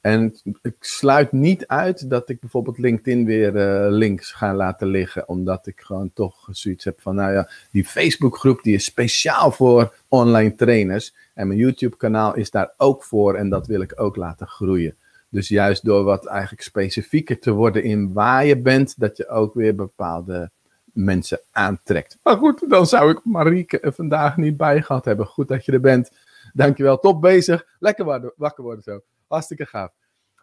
En 0.03 0.35
ik 0.61 0.75
sluit 0.79 1.31
niet 1.31 1.67
uit 1.67 2.09
dat 2.09 2.29
ik 2.29 2.39
bijvoorbeeld 2.39 2.77
LinkedIn 2.77 3.25
weer 3.25 3.55
uh, 3.55 3.91
links 3.91 4.31
ga 4.31 4.55
laten 4.55 4.87
liggen, 4.87 5.27
omdat 5.27 5.67
ik 5.67 5.81
gewoon 5.81 6.11
toch 6.13 6.47
zoiets 6.51 6.85
heb 6.85 7.01
van, 7.01 7.15
nou 7.15 7.33
ja, 7.33 7.49
die 7.71 7.85
Facebookgroep 7.85 8.63
die 8.63 8.75
is 8.75 8.83
speciaal 8.83 9.51
voor 9.51 9.95
online 10.07 10.55
trainers 10.55 11.15
en 11.33 11.47
mijn 11.47 11.59
YouTube-kanaal 11.59 12.35
is 12.35 12.51
daar 12.51 12.73
ook 12.77 13.03
voor 13.03 13.35
en 13.35 13.49
dat 13.49 13.67
wil 13.67 13.81
ik 13.81 13.99
ook 14.01 14.15
laten 14.15 14.47
groeien. 14.47 14.95
Dus 15.29 15.47
juist 15.47 15.85
door 15.85 16.03
wat 16.03 16.25
eigenlijk 16.25 16.61
specifieker 16.61 17.39
te 17.39 17.51
worden 17.51 17.83
in 17.83 18.13
waar 18.13 18.45
je 18.45 18.57
bent, 18.57 18.99
dat 18.99 19.17
je 19.17 19.27
ook 19.27 19.53
weer 19.53 19.75
bepaalde 19.75 20.51
mensen 20.93 21.39
aantrekt. 21.51 22.17
Maar 22.23 22.37
goed, 22.37 22.69
dan 22.69 22.87
zou 22.87 23.11
ik 23.11 23.19
Marieke 23.23 23.91
vandaag 23.95 24.37
niet 24.37 24.57
bij 24.57 24.81
gehad 24.81 25.05
hebben. 25.05 25.25
Goed 25.25 25.47
dat 25.47 25.65
je 25.65 25.71
er 25.71 25.79
bent. 25.79 26.11
Dankjewel, 26.53 26.99
top 26.99 27.21
bezig. 27.21 27.65
Lekker 27.79 28.33
wakker 28.35 28.63
worden 28.63 28.83
zo. 28.83 29.01
Hartstikke 29.27 29.65
gaaf. 29.65 29.91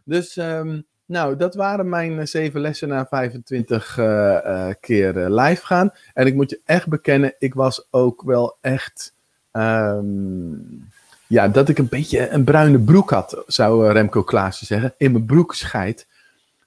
Dus, 0.04 0.36
um, 0.36 0.86
nou, 1.06 1.36
dat 1.36 1.54
waren 1.54 1.88
mijn 1.88 2.12
uh, 2.12 2.24
zeven 2.24 2.60
lessen 2.60 2.88
na 2.88 3.06
25 3.06 3.96
uh, 3.96 4.04
uh, 4.04 4.68
keer 4.80 5.12
live 5.14 5.66
gaan. 5.66 5.90
En 6.14 6.26
ik 6.26 6.34
moet 6.34 6.50
je 6.50 6.60
echt 6.64 6.88
bekennen, 6.88 7.34
ik 7.38 7.54
was 7.54 7.86
ook 7.90 8.22
wel 8.22 8.58
echt. 8.60 9.14
Um, 9.52 10.88
ja, 11.26 11.48
dat 11.48 11.68
ik 11.68 11.78
een 11.78 11.88
beetje 11.88 12.28
een 12.28 12.44
bruine 12.44 12.78
broek 12.78 13.10
had, 13.10 13.42
zou 13.46 13.92
Remco 13.92 14.22
Klaassen 14.22 14.66
zeggen. 14.66 14.94
In 14.96 15.12
mijn 15.12 15.26
broek 15.26 15.54
scheidt. 15.54 16.08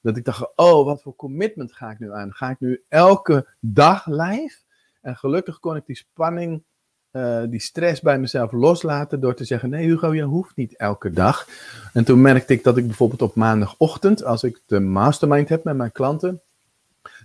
Dat 0.02 0.18
ik 0.18 0.26
dacht, 0.26 0.52
oh, 0.56 0.86
wat 0.86 1.02
voor 1.02 1.16
commitment 1.16 1.74
ga 1.74 1.92
ik 1.92 2.00
nu 2.00 2.14
aan? 2.14 2.34
Ga 2.34 2.50
ik 2.50 2.60
nu 2.60 2.84
elke 2.90 3.48
dag 3.60 4.06
live? 4.06 4.58
En 5.02 5.16
gelukkig 5.16 5.60
kon 5.60 5.76
ik 5.76 5.86
die 5.86 5.96
spanning 5.96 6.64
uh, 7.14 7.42
die 7.50 7.60
stress 7.60 8.02
bij 8.02 8.20
mezelf 8.20 8.52
loslaten 8.52 9.20
door 9.20 9.36
te 9.36 9.44
zeggen: 9.44 9.70
Nee, 9.70 9.86
Hugo, 9.86 10.14
je 10.14 10.22
hoeft 10.24 10.56
niet 10.56 10.76
elke 10.76 11.12
dag. 11.12 11.48
En 11.94 12.04
toen 12.04 12.22
merkte 12.22 12.54
ik 12.54 12.64
dat 12.64 12.78
ik 12.78 12.86
bijvoorbeeld 12.86 13.22
op 13.22 13.36
maandagochtend, 13.36 14.24
als 14.24 14.44
ik 14.44 14.62
de 14.66 14.80
mastermind 14.80 15.50
heb 15.50 15.64
met 15.64 15.76
mijn 15.76 15.92
klanten, 15.92 16.42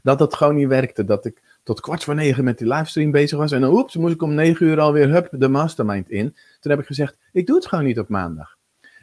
dat 0.03 0.19
dat 0.19 0.35
gewoon 0.35 0.55
niet 0.55 0.69
werkte. 0.69 1.05
Dat 1.05 1.25
ik 1.25 1.43
tot 1.63 1.81
kwart 1.81 2.05
voor 2.05 2.15
negen 2.15 2.45
met 2.45 2.59
die 2.59 2.69
livestream 2.69 3.11
bezig 3.11 3.39
was. 3.39 3.53
En 3.53 3.61
dan, 3.61 3.73
oeps, 3.73 3.97
moest 3.97 4.15
ik 4.15 4.23
om 4.23 4.35
negen 4.35 4.67
uur 4.67 4.81
alweer 4.81 5.09
hup, 5.09 5.29
de 5.31 5.49
mastermind 5.49 6.11
in. 6.11 6.37
Toen 6.61 6.71
heb 6.71 6.81
ik 6.81 6.87
gezegd: 6.87 7.17
Ik 7.33 7.47
doe 7.47 7.57
het 7.57 7.67
gewoon 7.67 7.85
niet 7.85 7.99
op 7.99 8.09
maandag. 8.09 8.57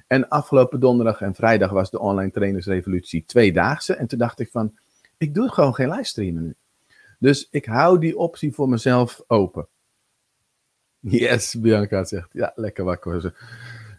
En 0.07 0.29
afgelopen 0.29 0.79
donderdag 0.79 1.21
en 1.21 1.35
vrijdag 1.35 1.71
was 1.71 1.91
de 1.91 1.99
online 1.99 2.31
trainersrevolutie 2.31 3.23
tweedaagse. 3.25 3.95
En 3.95 4.07
toen 4.07 4.19
dacht 4.19 4.39
ik 4.39 4.49
van, 4.51 4.77
ik 5.17 5.33
doe 5.33 5.49
gewoon 5.49 5.75
geen 5.75 5.89
livestreamen 5.89 6.43
nu. 6.43 6.55
Dus 7.19 7.47
ik 7.51 7.65
hou 7.65 7.99
die 7.99 8.17
optie 8.17 8.53
voor 8.53 8.69
mezelf 8.69 9.23
open. 9.27 9.67
Yes, 11.25 11.59
Bianca 11.59 12.03
zegt. 12.03 12.29
Ja, 12.31 12.51
lekker 12.55 12.83
wakker. 12.83 13.33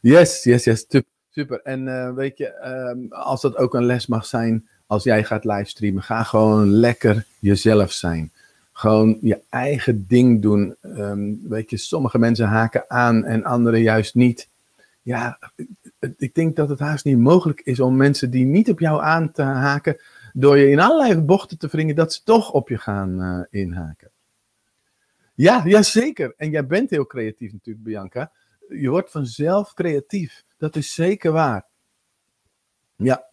Yes, 0.01 0.45
yes, 0.45 0.64
yes. 0.64 0.87
Super. 1.31 1.61
En 1.62 1.87
uh, 1.87 2.14
weet 2.14 2.38
je, 2.38 2.69
um, 2.90 3.12
als 3.12 3.40
dat 3.40 3.57
ook 3.57 3.75
een 3.75 3.85
les 3.85 4.07
mag 4.07 4.27
zijn, 4.27 4.69
als 4.87 5.05
jij 5.05 5.25
gaat 5.25 5.45
livestreamen, 5.45 6.03
ga 6.03 6.23
gewoon 6.23 6.71
lekker 6.71 7.27
jezelf 7.38 7.92
zijn. 7.92 8.33
Gewoon 8.73 9.19
je 9.21 9.40
eigen 9.49 10.07
ding 10.09 10.42
doen. 10.42 10.77
Um, 10.83 11.40
weet 11.49 11.71
je, 11.71 11.77
sommige 11.77 12.19
mensen 12.19 12.47
haken 12.47 12.85
aan 12.88 13.25
en 13.25 13.45
anderen 13.45 13.81
juist 13.81 14.14
niet. 14.14 14.49
Ja, 15.03 15.38
ik 16.16 16.35
denk 16.35 16.57
dat 16.57 16.69
het 16.69 16.79
haast 16.79 17.05
niet 17.05 17.19
mogelijk 17.19 17.61
is 17.61 17.81
om 17.81 17.97
mensen 17.97 18.31
die 18.31 18.45
niet 18.45 18.71
op 18.71 18.81
jou 18.81 19.03
aan 19.03 19.33
te 19.33 19.42
haken, 19.42 19.97
door 20.33 20.59
je 20.59 20.71
in 20.71 20.81
allerlei 20.81 21.21
bochten 21.21 21.59
te 21.59 21.69
wringen, 21.71 21.95
dat 21.95 22.12
ze 22.12 22.23
toch 22.25 22.53
op 22.53 22.69
je 22.69 22.79
gaan 22.79 23.23
uh, 23.23 23.61
inhaken. 23.62 24.11
Ja, 25.37 25.62
ja, 25.64 25.83
zeker. 25.83 26.35
En 26.37 26.51
jij 26.51 26.66
bent 26.66 26.90
heel 26.90 27.07
creatief 27.07 27.53
natuurlijk, 27.53 27.85
Bianca. 27.85 28.33
Je 28.68 28.90
wordt 28.90 29.11
vanzelf 29.11 29.75
creatief. 29.75 30.44
Dat 30.59 30.77
is 30.77 30.94
zeker 30.94 31.33
waar. 31.33 31.66
Ja. 32.96 33.27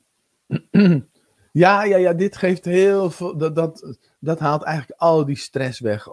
Ja, 1.54 1.84
ja, 1.84 1.98
ja, 1.98 2.14
dit 2.14 2.38
geeft 2.38 2.66
heel 2.66 3.12
veel. 3.12 3.38
Dat, 3.38 3.56
dat, 3.56 3.98
dat 4.20 4.40
haalt 4.40 4.64
eigenlijk 4.64 5.00
al 5.00 5.26
die 5.26 5.38
stress 5.38 5.80
weg. 5.80 6.08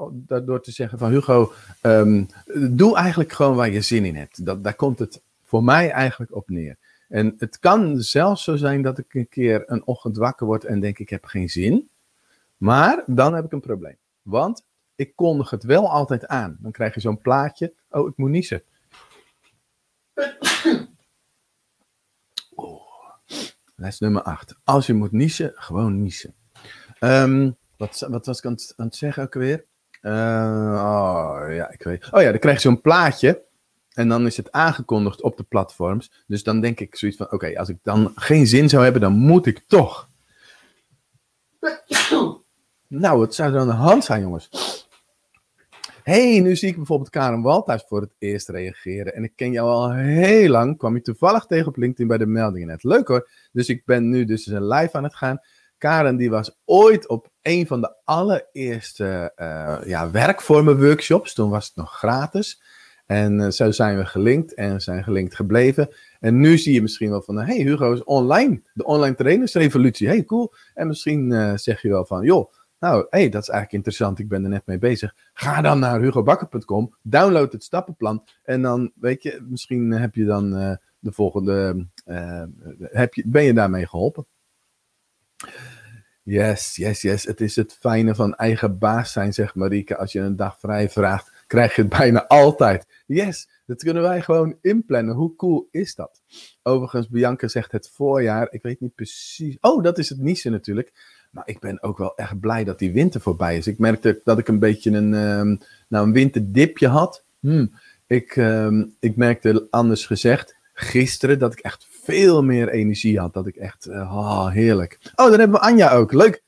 Door 0.45 0.63
te 0.63 0.71
zeggen 0.71 0.99
van 0.99 1.11
Hugo, 1.11 1.53
um, 1.83 2.27
doe 2.71 2.97
eigenlijk 2.97 3.33
gewoon 3.33 3.57
waar 3.57 3.71
je 3.71 3.81
zin 3.81 4.05
in 4.05 4.17
hebt. 4.17 4.45
Dat, 4.45 4.65
daar 4.65 4.75
komt 4.75 4.99
het 4.99 5.23
voor 5.45 5.65
mij 5.65 5.91
eigenlijk 5.91 6.35
op 6.35 6.49
neer. 6.49 6.79
En 7.09 7.35
het 7.39 7.59
kan 7.59 8.01
zelfs 8.01 8.45
zo 8.45 8.57
zijn 8.57 8.83
dat 8.83 8.99
ik 8.99 9.15
een 9.15 9.29
keer 9.29 9.63
een 9.67 9.87
ochtend 9.87 10.17
wakker 10.17 10.47
word 10.47 10.65
en 10.65 10.81
denk 10.81 10.99
ik 10.99 11.09
heb 11.09 11.25
geen 11.25 11.49
zin. 11.49 11.91
Maar 12.57 13.03
dan 13.07 13.35
heb 13.35 13.45
ik 13.45 13.53
een 13.53 13.61
probleem. 13.61 13.97
Want 14.23 14.65
ik 15.01 15.17
kondig 15.17 15.51
het 15.51 15.63
wel 15.63 15.91
altijd 15.91 16.27
aan. 16.27 16.57
Dan 16.61 16.73
krijg 16.73 16.95
je 16.95 17.01
zo'n 17.01 17.19
plaatje. 17.19 17.73
Oh, 17.91 18.09
ik 18.09 18.17
moet 18.17 18.31
niezen. 18.31 18.63
Oh. 22.55 22.83
Les 23.77 23.99
nummer 23.99 24.23
8. 24.23 24.55
Als 24.65 24.87
je 24.87 24.95
moet 24.95 25.13
niezen, 25.13 25.53
gewoon 25.55 26.03
niezen. 26.03 26.35
Um, 27.01 27.57
wat, 27.77 28.07
wat, 28.09 28.27
was 28.27 28.39
ik 28.39 28.45
aan 28.45 28.53
het, 28.53 28.73
aan 28.77 28.87
het 28.87 28.97
zeggen 28.97 29.23
ook 29.23 29.35
weer? 29.35 29.65
Uh, 30.03 30.13
oh 30.13 31.55
ja, 31.55 31.71
ik 31.71 31.83
weet. 31.83 32.13
Oh 32.13 32.23
ja, 32.23 32.31
dan 32.31 32.39
krijg 32.39 32.57
je 32.57 32.69
zo'n 32.69 32.81
plaatje. 32.81 33.43
En 33.91 34.09
dan 34.09 34.27
is 34.27 34.37
het 34.37 34.53
aangekondigd 34.53 35.23
op 35.23 35.37
de 35.37 35.43
platforms. 35.43 36.25
Dus 36.27 36.43
dan 36.43 36.61
denk 36.61 36.81
ik 36.81 36.97
zoiets 36.97 37.17
van: 37.17 37.33
oké, 37.33 37.59
als 37.59 37.69
ik 37.69 37.79
dan 37.83 38.13
geen 38.15 38.47
zin 38.47 38.69
zou 38.69 38.83
hebben, 38.83 39.01
dan 39.01 39.13
moet 39.13 39.47
ik 39.47 39.65
toch. 39.67 40.09
nou, 42.87 43.19
wat 43.19 43.35
zou 43.35 43.55
er 43.55 43.61
aan 43.61 43.67
de 43.67 43.73
hand 43.73 44.05
zijn, 44.05 44.21
jongens? 44.21 44.70
Hey, 46.11 46.41
nu 46.41 46.57
zie 46.57 46.69
ik 46.69 46.77
bijvoorbeeld 46.77 47.11
Karen 47.11 47.43
Walthuis 47.43 47.85
voor 47.89 48.01
het 48.01 48.15
eerst 48.19 48.49
reageren. 48.49 49.15
En 49.15 49.25
ik 49.25 49.33
ken 49.37 49.53
jou 49.53 49.69
al 49.69 49.95
heel 49.95 50.49
lang. 50.49 50.79
Kwam 50.79 50.95
je 50.95 51.01
toevallig 51.01 51.47
tegen 51.47 51.67
op 51.67 51.77
LinkedIn 51.77 52.07
bij 52.07 52.19
de 52.19 52.27
meldingen 52.27 52.69
net. 52.69 52.85
Leuk 52.85 53.09
hoor. 53.09 53.31
Dus 53.53 53.69
ik 53.69 53.85
ben 53.85 54.09
nu 54.09 54.25
dus 54.25 54.47
een 54.47 54.67
live 54.67 54.97
aan 54.97 55.05
het 55.05 55.15
gaan. 55.15 55.41
Karen 55.79 56.17
die 56.17 56.31
was 56.31 56.59
ooit 56.65 57.09
op 57.09 57.31
een 57.43 57.67
van 57.67 57.81
de 57.81 57.95
allereerste 58.05 59.33
uh, 59.37 59.79
ja, 59.85 60.11
werkvormen 60.11 60.81
workshops. 60.81 61.35
Toen 61.35 61.51
was 61.51 61.67
het 61.67 61.77
nog 61.77 61.93
gratis. 61.99 62.63
En 63.07 63.41
uh, 63.41 63.49
zo 63.49 63.71
zijn 63.71 63.97
we 63.97 64.05
gelinkt 64.05 64.55
en 64.55 64.81
zijn 64.81 65.05
gelinkt 65.05 65.35
gebleven. 65.35 65.89
En 66.21 66.41
nu 66.41 66.59
zie 66.59 66.75
je 66.75 66.83
misschien 66.83 67.11
wel 67.11 67.23
van, 67.23 67.39
hey 67.39 67.57
Hugo 67.57 67.93
is 67.93 68.05
online. 68.05 68.63
De 68.75 68.85
online 68.85 69.15
trainersrevolutie. 69.15 70.09
Hey 70.09 70.25
cool. 70.25 70.53
En 70.75 70.87
misschien 70.87 71.31
uh, 71.31 71.57
zeg 71.57 71.83
je 71.83 71.89
wel 71.89 72.05
van, 72.05 72.25
joh 72.25 72.53
nou, 72.81 73.07
hey, 73.11 73.29
dat 73.29 73.43
is 73.43 73.49
eigenlijk 73.49 73.73
interessant. 73.73 74.19
Ik 74.19 74.29
ben 74.29 74.43
er 74.43 74.51
net 74.51 74.67
mee 74.67 74.79
bezig. 74.79 75.15
Ga 75.33 75.61
dan 75.61 75.79
naar 75.79 76.01
hugobakker.com, 76.01 76.97
download 77.03 77.53
het 77.53 77.65
stappenplan. 77.65 78.25
En 78.43 78.63
dan, 78.63 78.93
weet 78.95 79.23
je, 79.23 79.47
misschien 79.49 79.91
heb 79.91 80.15
je 80.15 80.25
dan 80.25 80.57
uh, 80.57 80.75
de 80.99 81.13
volgende. 81.13 81.87
Uh, 82.07 82.43
heb 82.81 83.15
je, 83.15 83.23
ben 83.27 83.43
je 83.43 83.55
daarmee 83.55 83.87
geholpen? 83.87 84.27
Yes, 86.23 86.77
yes, 86.77 87.03
yes. 87.03 87.25
Het 87.25 87.41
is 87.41 87.57
het 87.57 87.77
fijne 87.81 88.15
van 88.15 88.35
eigen 88.35 88.79
baas 88.79 89.13
zijn, 89.13 89.33
zegt 89.33 89.55
Marieke. 89.55 89.97
Als 89.97 90.13
je 90.13 90.21
een 90.21 90.37
dag 90.37 90.59
vrij 90.59 90.91
vraagt, 90.91 91.33
krijg 91.47 91.77
je 91.77 91.83
het 91.83 91.91
bijna 91.99 92.27
altijd. 92.27 93.03
Yes, 93.07 93.49
dat 93.67 93.83
kunnen 93.83 94.03
wij 94.03 94.23
gewoon 94.23 94.57
inplannen. 94.61 95.15
Hoe 95.15 95.37
cool 95.37 95.69
is 95.71 95.95
dat? 95.95 96.23
Overigens, 96.63 97.09
Bianca 97.09 97.49
zegt 97.49 97.73
het 97.73 97.91
voorjaar. 97.91 98.53
Ik 98.53 98.63
weet 98.63 98.81
niet 98.81 98.95
precies. 98.95 99.57
Oh, 99.61 99.83
dat 99.83 99.99
is 99.99 100.09
het 100.09 100.19
Nice 100.19 100.51
natuurlijk. 100.51 100.93
Maar 101.31 101.43
ik 101.47 101.59
ben 101.59 101.83
ook 101.83 101.99
wel 101.99 102.17
echt 102.17 102.41
blij 102.41 102.65
dat 102.65 102.79
die 102.79 102.93
winter 102.93 103.21
voorbij 103.21 103.57
is. 103.57 103.67
Ik 103.67 103.79
merkte 103.79 104.21
dat 104.25 104.39
ik 104.39 104.49
een 104.49 104.59
beetje 104.59 104.91
een, 104.91 105.13
um, 105.13 105.59
nou, 105.89 106.07
een 106.07 106.13
winterdipje 106.13 106.89
had. 106.89 107.25
Hmm. 107.41 107.73
Ik, 108.07 108.37
um, 108.37 108.97
ik 109.01 109.17
merkte 109.17 109.67
anders 109.71 110.07
gezegd 110.07 110.59
gisteren 110.81 111.39
dat 111.39 111.53
ik 111.53 111.59
echt 111.59 111.87
veel 111.91 112.43
meer 112.43 112.69
energie 112.69 113.19
had. 113.19 113.35
Dat 113.35 113.47
ik 113.47 113.57
echt, 113.57 113.87
oh, 113.89 114.49
heerlijk. 114.49 114.99
Oh, 115.15 115.31
dan 115.31 115.39
hebben 115.39 115.61
we 115.61 115.67
Anja 115.67 115.91
ook. 115.91 116.13
Leuk. 116.13 116.43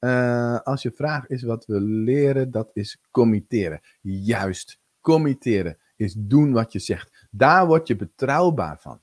Uh, 0.00 0.60
als 0.60 0.82
je 0.82 0.92
vraag 0.94 1.26
is 1.26 1.42
wat 1.42 1.66
we 1.66 1.80
leren, 1.80 2.50
dat 2.50 2.70
is 2.72 3.00
committeren. 3.10 3.80
Juist, 4.00 4.78
committeren 5.00 5.78
is 5.96 6.14
doen 6.18 6.52
wat 6.52 6.72
je 6.72 6.78
zegt. 6.78 7.26
Daar 7.30 7.66
word 7.66 7.86
je 7.86 7.96
betrouwbaar 7.96 8.80
van. 8.80 9.00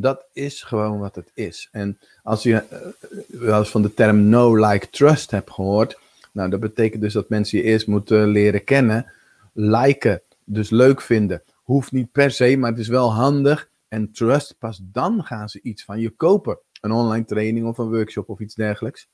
Dat 0.00 0.26
is 0.32 0.62
gewoon 0.62 0.98
wat 0.98 1.14
het 1.14 1.30
is. 1.34 1.68
En 1.72 1.98
als 2.22 2.42
je 2.42 2.50
uh, 2.50 3.40
wel 3.40 3.58
eens 3.58 3.70
van 3.70 3.82
de 3.82 3.94
term 3.94 4.16
know, 4.16 4.70
like, 4.70 4.90
trust 4.90 5.30
hebt 5.30 5.50
gehoord, 5.50 5.98
nou, 6.32 6.50
dat 6.50 6.60
betekent 6.60 7.02
dus 7.02 7.12
dat 7.12 7.28
mensen 7.28 7.58
je 7.58 7.64
eerst 7.64 7.86
moeten 7.86 8.28
leren 8.28 8.64
kennen, 8.64 9.12
liken, 9.52 10.22
dus 10.44 10.70
leuk 10.70 11.00
vinden. 11.00 11.42
Hoeft 11.62 11.92
niet 11.92 12.12
per 12.12 12.30
se, 12.30 12.56
maar 12.56 12.70
het 12.70 12.80
is 12.80 12.88
wel 12.88 13.12
handig. 13.12 13.70
En 13.88 14.12
trust, 14.12 14.58
pas 14.58 14.80
dan 14.82 15.24
gaan 15.24 15.48
ze 15.48 15.60
iets 15.62 15.84
van 15.84 16.00
je 16.00 16.10
kopen. 16.10 16.58
Een 16.80 16.92
online 16.92 17.24
training 17.24 17.66
of 17.66 17.78
een 17.78 17.90
workshop 17.90 18.28
of 18.28 18.40
iets 18.40 18.54
dergelijks. 18.54 19.08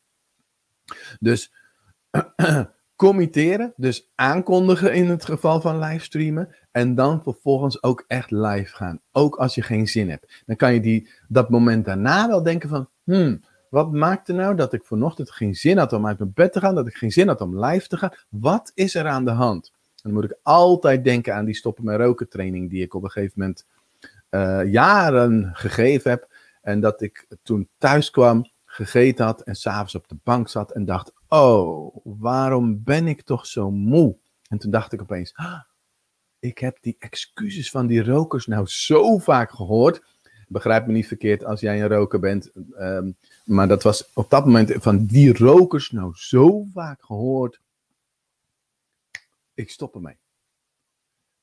Dus 1.20 1.52
committeren, 2.96 3.72
dus 3.76 4.10
aankondigen 4.14 4.94
in 4.94 5.08
het 5.08 5.24
geval 5.24 5.60
van 5.60 5.78
livestreamen. 5.78 6.54
En 6.70 6.94
dan 6.94 7.22
vervolgens 7.22 7.82
ook 7.82 8.04
echt 8.06 8.30
live 8.30 8.76
gaan. 8.76 9.00
Ook 9.12 9.36
als 9.36 9.54
je 9.54 9.62
geen 9.62 9.88
zin 9.88 10.10
hebt. 10.10 10.42
Dan 10.46 10.56
kan 10.56 10.74
je 10.74 10.80
die, 10.80 11.08
dat 11.28 11.50
moment 11.50 11.84
daarna 11.84 12.28
wel 12.28 12.42
denken 12.42 12.68
van, 12.68 12.88
hmm, 13.04 13.44
wat 13.70 13.92
maakte 13.92 14.32
nou 14.32 14.56
dat 14.56 14.72
ik 14.72 14.84
vanochtend 14.84 15.30
geen 15.30 15.54
zin 15.54 15.78
had 15.78 15.92
om 15.92 16.06
uit 16.06 16.18
mijn 16.18 16.32
bed 16.34 16.52
te 16.52 16.60
gaan, 16.60 16.74
dat 16.74 16.86
ik 16.86 16.94
geen 16.94 17.12
zin 17.12 17.28
had 17.28 17.40
om 17.40 17.64
live 17.64 17.88
te 17.88 17.96
gaan? 17.96 18.14
Wat 18.28 18.72
is 18.74 18.94
er 18.94 19.06
aan 19.06 19.24
de 19.24 19.30
hand? 19.30 19.72
dan 20.04 20.12
moet 20.12 20.24
ik 20.24 20.38
altijd 20.42 21.04
denken 21.04 21.34
aan 21.34 21.44
die 21.44 21.54
stoppen 21.54 21.84
met 21.84 21.96
roken 21.96 22.28
training 22.28 22.70
die 22.70 22.82
ik 22.82 22.94
op 22.94 23.02
een 23.02 23.10
gegeven 23.10 23.34
moment 23.36 23.66
uh, 24.30 24.72
jaren 24.72 25.50
gegeven 25.52 26.10
heb. 26.10 26.28
En 26.62 26.80
dat 26.80 27.02
ik 27.02 27.26
toen 27.42 27.68
thuis 27.78 28.10
kwam, 28.10 28.50
gegeten 28.74 29.24
had 29.24 29.40
en 29.40 29.54
s'avonds 29.54 29.94
op 29.94 30.08
de 30.08 30.16
bank 30.22 30.48
zat 30.48 30.72
en 30.72 30.84
dacht, 30.84 31.12
oh, 31.28 31.96
waarom 32.04 32.84
ben 32.84 33.06
ik 33.06 33.22
toch 33.22 33.46
zo 33.46 33.70
moe? 33.70 34.16
En 34.48 34.58
toen 34.58 34.70
dacht 34.70 34.92
ik 34.92 35.00
opeens, 35.02 35.34
ah, 35.34 35.60
ik 36.38 36.58
heb 36.58 36.78
die 36.80 36.96
excuses 36.98 37.70
van 37.70 37.86
die 37.86 38.04
rokers 38.04 38.46
nou 38.46 38.66
zo 38.66 39.18
vaak 39.18 39.50
gehoord. 39.50 40.02
Begrijp 40.48 40.86
me 40.86 40.92
niet 40.92 41.06
verkeerd 41.06 41.44
als 41.44 41.60
jij 41.60 41.82
een 41.82 41.88
roker 41.88 42.20
bent. 42.20 42.50
Um, 42.78 43.16
maar 43.44 43.68
dat 43.68 43.82
was 43.82 44.12
op 44.12 44.30
dat 44.30 44.44
moment 44.44 44.72
van 44.78 45.06
die 45.06 45.36
rokers 45.36 45.90
nou 45.90 46.12
zo 46.14 46.64
vaak 46.72 47.04
gehoord. 47.04 47.60
Ik 49.54 49.70
stop 49.70 49.94
ermee. 49.94 50.16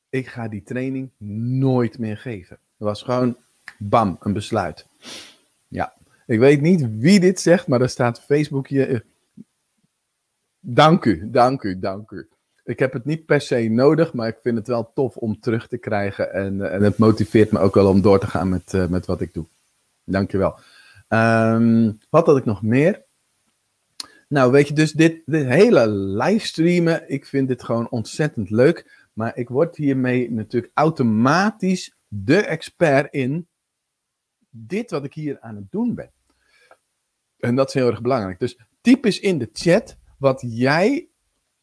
Ik 0.10 0.28
ga 0.28 0.48
die 0.48 0.64
training 0.64 1.12
nooit 1.18 2.00
meer 2.00 2.18
geven. 2.18 2.60
Dat 2.78 2.88
was 2.88 3.02
gewoon 3.04 3.38
bam, 3.78 4.18
een 4.20 4.34
besluit. 4.34 4.88
Ja, 5.68 5.94
ik 6.32 6.40
weet 6.40 6.62
niet 6.62 6.86
wie 6.98 7.20
dit 7.20 7.40
zegt, 7.40 7.68
maar 7.68 7.82
er 7.82 7.90
staat 7.90 8.22
Facebook 8.22 8.68
hier. 8.68 9.06
Dank 10.60 11.06
u, 11.06 11.30
dank 11.32 11.64
u, 11.64 11.80
dank 11.80 12.12
u. 12.12 12.30
Ik 12.64 12.80
heb 12.80 12.94
het 12.94 13.06
niet 13.06 13.26
per 13.26 13.42
se 13.42 13.70
nodig, 13.70 14.14
maar 14.14 14.28
ik 14.28 14.38
vind 14.42 14.58
het 14.58 14.68
wel 14.68 14.92
tof 14.94 15.18
om 15.18 15.40
terug 15.40 15.68
te 15.68 15.78
krijgen. 15.78 16.34
En, 16.34 16.62
eh, 16.62 16.74
en 16.74 16.84
het 16.84 16.98
motiveert 16.98 17.52
me 17.52 17.60
ook 17.60 17.74
wel 17.74 17.88
om 17.88 18.02
door 18.02 18.20
te 18.20 18.28
gaan 18.28 18.50
met, 18.50 18.74
uh, 18.74 18.88
met 18.88 19.06
wat 19.06 19.22
ik 19.22 19.34
doe. 19.34 19.46
Dankjewel. 20.04 20.60
Um, 21.10 21.98
wat 22.10 22.26
had 22.26 22.38
ik 22.38 22.46
nog 22.46 22.62
meer? 22.62 23.04
Nou, 24.28 24.52
weet 24.52 24.68
je, 24.68 24.74
dus 24.74 24.92
dit, 24.92 25.22
dit 25.26 25.46
hele 25.46 25.90
livestreamen, 25.90 27.10
ik 27.10 27.26
vind 27.26 27.48
dit 27.48 27.64
gewoon 27.64 27.90
ontzettend 27.90 28.50
leuk. 28.50 29.08
Maar 29.14 29.38
ik 29.38 29.50
word 29.50 29.76
hiermee 29.76 30.32
natuurlijk 30.32 30.72
automatisch 30.74 31.96
de 32.08 32.38
expert 32.38 33.14
in 33.14 33.48
dit 34.50 34.92
wat 34.92 35.04
ik 35.04 35.14
hier 35.14 35.40
aan 35.40 35.56
het 35.56 35.72
doen 35.72 35.96
ben. 35.96 36.12
En 37.42 37.56
dat 37.56 37.68
is 37.68 37.74
heel 37.74 37.88
erg 37.88 38.02
belangrijk. 38.02 38.40
Dus 38.40 38.60
typ 38.82 39.06
eens 39.06 39.20
in 39.20 39.38
de 39.38 39.50
chat 39.54 39.98
wat 40.18 40.44
jij 40.48 41.10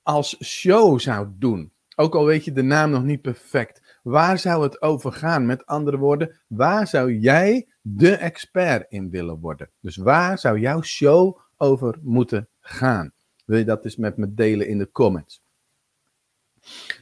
als 0.03 0.45
show 0.45 1.01
zou 1.01 1.29
doen. 1.39 1.73
Ook 1.97 2.15
al 2.15 2.25
weet 2.25 2.45
je 2.45 2.53
de 2.53 2.63
naam 2.63 2.91
nog 2.91 3.03
niet 3.03 3.23
perfect. 3.23 3.99
Waar 4.03 4.39
zou 4.39 4.63
het 4.63 4.83
over 4.83 5.13
gaan? 5.13 5.47
Met 5.47 5.67
andere 5.67 5.97
woorden, 5.97 6.41
waar 6.47 6.87
zou 6.87 7.13
jij 7.13 7.69
de 7.81 8.17
expert 8.17 8.87
in 8.89 9.11
willen 9.11 9.39
worden? 9.39 9.71
Dus 9.81 9.97
waar 9.97 10.39
zou 10.39 10.59
jouw 10.59 10.83
show 10.83 11.39
over 11.57 11.99
moeten 12.03 12.49
gaan? 12.61 13.13
Wil 13.45 13.59
je 13.59 13.65
dat 13.65 13.85
eens 13.85 13.97
met 13.97 14.17
me 14.17 14.35
delen 14.35 14.69
in 14.69 14.79
de 14.79 14.91
comments? 14.91 15.43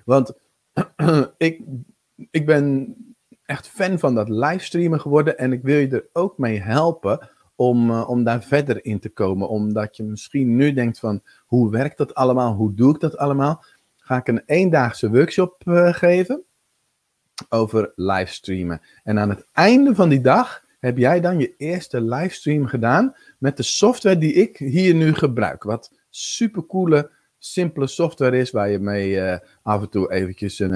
Want 0.05 0.33
ik, 1.37 1.63
ik 2.31 2.47
ben 2.47 2.95
echt 3.45 3.69
fan 3.69 3.99
van 3.99 4.15
dat 4.15 4.29
livestreamen 4.29 5.01
geworden 5.01 5.39
en 5.39 5.53
ik 5.53 5.63
wil 5.63 5.79
je 5.79 5.89
er 5.89 6.09
ook 6.13 6.39
mee 6.39 6.61
helpen 6.61 7.31
om, 7.57 7.91
uh, 7.91 8.09
om 8.09 8.25
daar 8.25 8.43
verder 8.43 8.85
in 8.85 8.99
te 8.99 9.09
komen. 9.09 9.49
Omdat 9.49 9.97
je 9.97 10.03
misschien 10.03 10.57
nu 10.57 10.73
denkt 10.73 10.99
van, 10.99 11.23
hoe 11.47 11.71
werkt 11.71 11.99
dat 11.99 12.15
allemaal? 12.15 12.55
Hoe 12.55 12.75
doe 12.75 12.95
ik 12.95 13.01
dat 13.01 13.17
allemaal? 13.17 13.65
Ga 13.97 14.17
ik 14.17 14.29
een 14.29 14.43
eendaagse 14.47 15.11
workshop 15.11 15.63
uh, 15.65 15.93
geven 15.93 16.45
over 17.49 17.93
livestreamen. 17.95 18.81
En 19.03 19.19
aan 19.19 19.29
het 19.29 19.47
einde 19.53 19.95
van 19.95 20.09
die 20.09 20.21
dag 20.21 20.65
heb 20.79 20.99
jij 20.99 21.21
dan 21.21 21.39
je 21.39 21.57
eerste 21.57 22.01
livestream 22.01 22.67
gedaan 22.67 23.15
met 23.39 23.57
de 23.57 23.63
software 23.63 24.19
die 24.19 24.33
ik 24.33 24.57
hier 24.57 24.95
nu 24.95 25.15
gebruik. 25.15 25.63
Wat 25.63 25.93
supercoole, 26.11 27.11
simpele 27.39 27.87
software 27.87 28.39
is 28.39 28.51
waar 28.51 28.69
je 28.69 28.79
mee 28.79 29.11
uh, 29.11 29.37
af 29.63 29.83
en 29.83 29.89
toe 29.89 30.13
eventjes 30.13 30.59
een... 30.59 30.75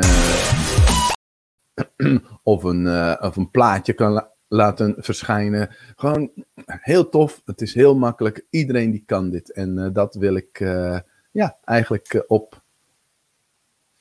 of, 2.43 2.63
een, 2.63 2.89
of 3.21 3.37
een 3.37 3.51
plaatje 3.51 3.93
kan 3.93 4.29
laten 4.53 4.95
verschijnen. 4.99 5.77
Gewoon 5.97 6.31
heel 6.65 7.09
tof. 7.09 7.43
Het 7.45 7.61
is 7.61 7.75
heel 7.75 7.97
makkelijk. 7.97 8.47
Iedereen 8.51 8.91
die 8.91 9.03
kan 9.07 9.31
dit. 9.31 9.53
En 9.53 9.79
uh, 9.79 9.89
dat 9.93 10.15
wil 10.15 10.35
ik 10.35 10.61
uh, 10.61 10.99
ja, 11.31 11.59
eigenlijk 11.65 12.15
uh, 12.15 12.23
op. 12.27 12.63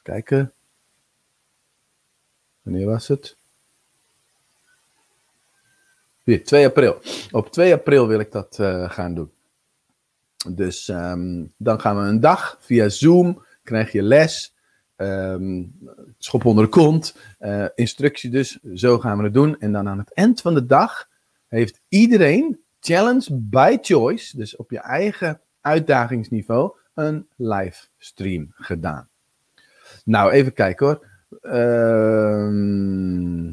Kijken. 0.02 0.54
Wanneer 2.62 2.86
was 2.86 3.08
het? 3.08 3.38
Hier, 6.24 6.44
2 6.44 6.66
april. 6.66 7.02
Op 7.32 7.52
2 7.52 7.74
april 7.74 8.08
wil 8.08 8.20
ik 8.20 8.32
dat 8.32 8.56
gaan 8.88 9.14
doen. 9.14 9.32
Dus 10.48 10.88
um, 10.88 11.54
dan 11.58 11.80
gaan 11.80 11.98
we 11.98 12.02
een 12.02 12.20
dag 12.20 12.58
via 12.60 12.90
Zoom. 12.90 13.44
Krijg 13.64 13.92
je 13.92 14.02
les. 14.02 14.54
Um, 15.02 15.74
schop 16.18 16.46
onder 16.46 16.64
de 16.64 16.70
kont, 16.70 17.16
uh, 17.40 17.66
instructie 17.76 18.30
dus, 18.30 18.60
zo 18.74 19.00
gaan 19.00 19.18
we 19.18 19.24
het 19.24 19.34
doen. 19.34 19.60
En 19.60 19.72
dan 19.72 19.88
aan 19.88 19.98
het 19.98 20.14
eind 20.14 20.42
van 20.42 20.54
de 20.54 20.66
dag 20.66 21.10
heeft 21.48 21.82
iedereen, 21.88 22.60
challenge 22.80 23.28
by 23.32 23.78
choice, 23.82 24.38
dus 24.38 24.56
op 24.56 24.72
je 24.72 24.80
eigen 24.80 25.42
uitdagingsniveau, 25.62 26.72
een 26.94 27.28
livestream 27.36 28.48
gedaan. 28.52 29.10
Nou, 30.06 30.32
even 30.32 30.54
kijken 30.54 30.86
hoor. 30.86 31.08
Ehm, 31.42 33.46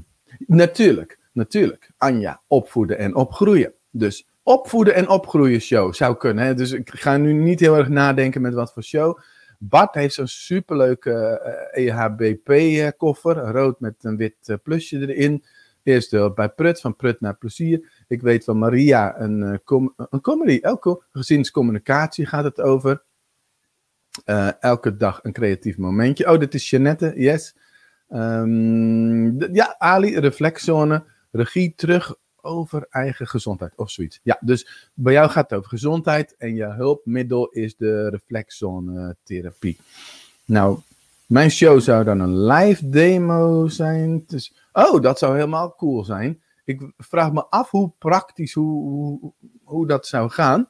natuurlijk, 0.46 1.18
natuurlijk. 1.32 1.90
Anja, 1.96 2.40
opvoeden 2.46 2.98
en 2.98 3.14
opgroeien. 3.14 3.72
Dus 3.90 4.26
opvoeden 4.42 4.94
en 4.94 5.08
opgroeien 5.08 5.60
show 5.60 5.94
zou 5.94 6.16
kunnen. 6.16 6.44
Hè? 6.44 6.54
Dus 6.54 6.72
ik 6.72 6.90
ga 6.90 7.16
nu 7.16 7.32
niet 7.32 7.60
heel 7.60 7.76
erg 7.76 7.88
nadenken 7.88 8.40
met 8.40 8.54
wat 8.54 8.72
voor 8.72 8.82
show. 8.82 9.18
Bart 9.58 9.94
heeft 9.94 10.14
zo'n 10.14 10.26
superleuke 10.26 11.40
EHBP-koffer. 11.72 13.36
Rood 13.36 13.80
met 13.80 13.94
een 14.00 14.16
wit 14.16 14.36
uh, 14.46 14.56
plusje 14.62 14.98
erin. 14.98 15.44
Eerst 15.82 16.34
bij 16.34 16.48
Prut, 16.48 16.80
van 16.80 16.96
Prut 16.96 17.20
naar 17.20 17.36
plezier. 17.36 18.04
Ik 18.08 18.22
weet 18.22 18.44
van 18.44 18.58
Maria 18.58 19.20
een, 19.20 19.40
uh, 19.40 19.54
com 19.64 19.94
een 19.96 20.20
comedy. 20.20 20.58
Elke 20.62 21.02
gezinscommunicatie 21.12 22.26
gaat 22.26 22.44
het 22.44 22.60
over. 22.60 23.02
elke 24.60 24.96
dag 24.96 25.20
een 25.22 25.32
creatief 25.32 25.76
momentje. 25.76 26.32
Oh, 26.32 26.38
dit 26.38 26.54
is 26.54 26.70
Jeannette, 26.70 27.12
yes. 27.16 27.56
Um, 28.08 29.54
ja, 29.54 29.74
Ali, 29.78 30.18
reflexzone. 30.18 31.04
Regie 31.30 31.74
terug 31.76 32.14
over 32.46 32.86
eigen 32.90 33.26
gezondheid 33.26 33.72
of 33.76 33.90
zoiets. 33.90 34.20
Ja, 34.22 34.38
dus 34.40 34.90
bij 34.94 35.12
jou 35.12 35.30
gaat 35.30 35.50
het 35.50 35.58
over 35.58 35.70
gezondheid 35.70 36.36
en 36.36 36.54
je 36.54 36.64
hulpmiddel 36.64 37.46
is 37.46 37.76
de 37.76 38.08
reflexzone 38.08 39.16
therapie. 39.22 39.78
Nou, 40.44 40.78
mijn 41.26 41.50
show 41.50 41.80
zou 41.80 42.04
dan 42.04 42.20
een 42.20 42.46
live 42.46 42.88
demo 42.88 43.68
zijn. 43.68 44.24
Dus, 44.26 44.54
oh, 44.72 45.00
dat 45.00 45.18
zou 45.18 45.34
helemaal 45.34 45.74
cool 45.74 46.04
zijn. 46.04 46.42
Ik 46.64 46.92
vraag 46.98 47.32
me 47.32 47.46
af 47.46 47.70
hoe 47.70 47.92
praktisch, 47.98 48.52
hoe, 48.52 49.32
hoe, 49.64 49.86
dat 49.86 50.06
zou 50.06 50.30
gaan. 50.30 50.68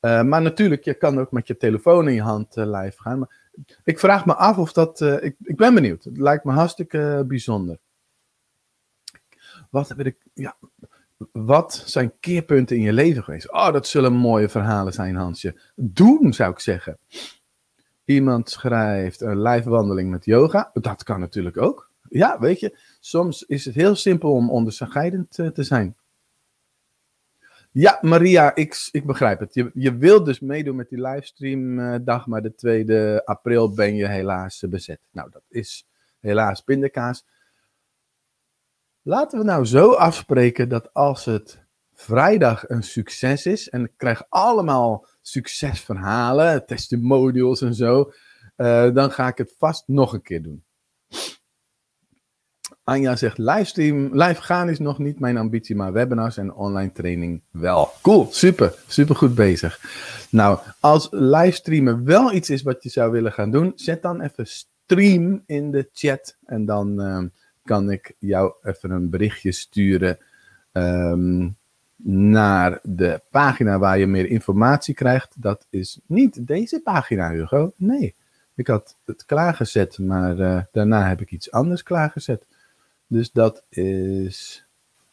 Uh, 0.00 0.22
maar 0.22 0.42
natuurlijk, 0.42 0.84
je 0.84 0.94
kan 0.94 1.20
ook 1.20 1.32
met 1.32 1.46
je 1.46 1.56
telefoon 1.56 2.08
in 2.08 2.14
je 2.14 2.22
hand 2.22 2.56
uh, 2.56 2.80
live 2.80 3.02
gaan. 3.02 3.18
Maar 3.18 3.50
ik 3.84 3.98
vraag 3.98 4.26
me 4.26 4.34
af 4.34 4.58
of 4.58 4.72
dat. 4.72 5.00
Uh, 5.00 5.22
ik, 5.22 5.36
ik 5.42 5.56
ben 5.56 5.74
benieuwd. 5.74 6.04
Het 6.04 6.18
lijkt 6.18 6.44
me 6.44 6.52
hartstikke 6.52 7.24
bijzonder. 7.28 7.78
Wat 9.70 9.88
heb 9.88 10.00
ik. 10.00 10.16
Ja, 10.34 10.56
wat 11.32 11.82
zijn 11.86 12.12
keerpunten 12.20 12.76
in 12.76 12.82
je 12.82 12.92
leven 12.92 13.24
geweest? 13.24 13.52
Oh, 13.52 13.72
dat 13.72 13.86
zullen 13.86 14.12
mooie 14.12 14.48
verhalen 14.48 14.92
zijn, 14.92 15.14
Hansje. 15.14 15.60
Doen, 15.74 16.32
zou 16.32 16.52
ik 16.52 16.58
zeggen. 16.58 16.98
Iemand 18.04 18.50
schrijft 18.50 19.20
een 19.20 19.42
live 19.42 19.70
wandeling 19.70 20.10
met 20.10 20.24
yoga. 20.24 20.70
Dat 20.72 21.02
kan 21.02 21.20
natuurlijk 21.20 21.56
ook. 21.56 21.90
Ja, 22.08 22.38
weet 22.40 22.60
je, 22.60 22.78
soms 23.00 23.42
is 23.42 23.64
het 23.64 23.74
heel 23.74 23.94
simpel 23.94 24.32
om 24.32 24.50
onderscheidend 24.50 25.30
te, 25.30 25.52
te 25.52 25.62
zijn. 25.62 25.96
Ja, 27.70 27.98
Maria, 28.00 28.54
ik, 28.54 28.88
ik 28.90 29.06
begrijp 29.06 29.40
het. 29.40 29.54
Je, 29.54 29.70
je 29.74 29.96
wilt 29.96 30.24
dus 30.24 30.40
meedoen 30.40 30.76
met 30.76 30.88
die 30.88 31.00
livestreamdag, 31.00 32.26
maar 32.26 32.42
de 32.42 32.54
2 32.54 33.18
april 33.18 33.74
ben 33.74 33.94
je 33.94 34.08
helaas 34.08 34.64
bezet. 34.68 35.00
Nou, 35.10 35.30
dat 35.30 35.42
is 35.48 35.86
helaas 36.20 36.60
pindakaas. 36.60 37.24
Laten 39.04 39.38
we 39.38 39.44
nou 39.44 39.64
zo 39.64 39.92
afspreken 39.92 40.68
dat 40.68 40.94
als 40.94 41.24
het 41.24 41.64
vrijdag 41.94 42.68
een 42.68 42.82
succes 42.82 43.46
is, 43.46 43.68
en 43.68 43.84
ik 43.84 43.92
krijg 43.96 44.22
allemaal 44.28 45.06
succesverhalen, 45.20 46.66
testimonials 46.66 47.62
en 47.62 47.74
zo, 47.74 48.12
uh, 48.56 48.94
dan 48.94 49.10
ga 49.10 49.28
ik 49.28 49.38
het 49.38 49.54
vast 49.58 49.88
nog 49.88 50.12
een 50.12 50.22
keer 50.22 50.42
doen. 50.42 50.64
Anja 52.84 53.16
zegt, 53.16 53.38
livestream, 53.38 54.08
live 54.12 54.42
gaan 54.42 54.68
is 54.68 54.78
nog 54.78 54.98
niet 54.98 55.20
mijn 55.20 55.36
ambitie, 55.36 55.76
maar 55.76 55.92
webinars 55.92 56.36
en 56.36 56.54
online 56.54 56.92
training 56.92 57.42
wel. 57.50 57.90
Cool, 58.02 58.28
super, 58.30 58.74
super 58.86 59.16
goed 59.16 59.34
bezig. 59.34 59.80
Nou, 60.30 60.58
als 60.80 61.08
livestreamen 61.10 62.04
wel 62.04 62.32
iets 62.32 62.50
is 62.50 62.62
wat 62.62 62.82
je 62.82 62.88
zou 62.88 63.10
willen 63.10 63.32
gaan 63.32 63.50
doen, 63.50 63.72
zet 63.74 64.02
dan 64.02 64.20
even 64.20 64.46
stream 64.46 65.42
in 65.46 65.70
de 65.70 65.88
chat 65.92 66.38
en 66.44 66.64
dan... 66.64 67.00
Uh, 67.00 67.24
kan 67.64 67.90
ik 67.90 68.14
jou 68.18 68.52
even 68.62 68.90
een 68.90 69.10
berichtje 69.10 69.52
sturen 69.52 70.18
um, 70.72 71.56
naar 72.04 72.78
de 72.82 73.20
pagina 73.30 73.78
waar 73.78 73.98
je 73.98 74.06
meer 74.06 74.26
informatie 74.26 74.94
krijgt. 74.94 75.42
Dat 75.42 75.66
is 75.70 76.00
niet 76.06 76.46
deze 76.46 76.80
pagina, 76.80 77.30
Hugo. 77.30 77.72
Nee, 77.76 78.14
ik 78.54 78.66
had 78.66 78.96
het 79.04 79.24
klaargezet, 79.24 79.98
maar 79.98 80.38
uh, 80.38 80.62
daarna 80.72 81.08
heb 81.08 81.20
ik 81.20 81.30
iets 81.30 81.50
anders 81.50 81.82
klaargezet. 81.82 82.46
Dus 83.06 83.32
dat 83.32 83.64
is 83.68 84.64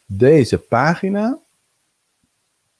deze 0.05 0.57
pagina. 0.57 1.39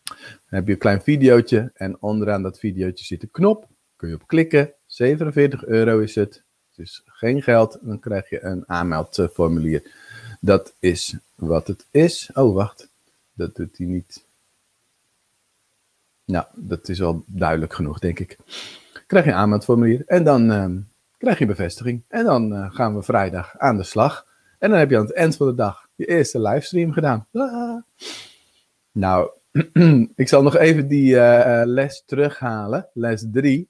Dan 0.04 0.18
heb 0.46 0.66
je 0.66 0.74
een 0.74 0.80
klein 0.80 1.02
videootje 1.02 1.72
en 1.74 2.02
onderaan 2.02 2.44
dat 2.44 2.60
videootje 2.60 3.06
zit 3.06 3.24
een 3.24 3.32
knop. 3.32 3.68
Kun 3.96 4.10
je 4.10 4.16
op 4.16 4.28
klikken. 4.28 4.74
47 4.86 5.66
euro 5.66 6.00
is 6.00 6.16
het 6.16 6.44
is 6.80 7.04
geen 7.06 7.42
geld, 7.42 7.78
dan 7.82 8.00
krijg 8.00 8.30
je 8.30 8.44
een 8.44 8.64
aanmeldformulier. 8.68 9.92
Dat 10.40 10.74
is 10.80 11.16
wat 11.36 11.68
het 11.68 11.86
is. 11.92 12.30
Oh, 12.34 12.54
wacht. 12.54 12.90
Dat 13.34 13.56
doet 13.56 13.78
hij 13.78 13.86
niet. 13.86 14.26
Nou, 16.26 16.46
dat 16.56 16.90
is 16.90 17.02
al 17.02 17.24
duidelijk 17.26 17.74
genoeg, 17.74 18.00
denk 18.00 18.20
ik. 18.20 18.38
Krijg 19.08 19.26
je 19.26 19.32
een 19.32 19.38
aanmeldformulier 19.38 20.04
en 20.06 20.24
dan 20.24 20.52
uh, 20.52 20.66
krijg 21.18 21.40
je 21.40 21.46
bevestiging. 21.46 22.02
En 22.08 22.26
dan 22.26 22.54
uh, 22.54 22.74
gaan 22.74 22.96
we 22.96 23.04
vrijdag 23.04 23.58
aan 23.58 23.78
de 23.78 23.84
slag. 23.84 24.26
En 24.60 24.70
dan 24.70 24.80
heb 24.80 24.90
je 24.90 24.98
aan 24.98 25.06
het 25.06 25.14
eind 25.14 25.36
van 25.36 25.48
de 25.48 25.56
dag 25.56 25.88
je 25.96 26.06
eerste 26.06 26.42
livestream 26.42 26.92
gedaan. 26.92 27.28
Nou, 28.92 29.30
ik 30.16 30.28
zal 30.28 30.44
nog 30.44 30.56
even 30.56 30.88
die 30.88 31.14
uh, 31.14 31.62
les 31.66 32.04
terughalen. 32.06 32.88
Les 32.94 33.26
3 33.32 33.69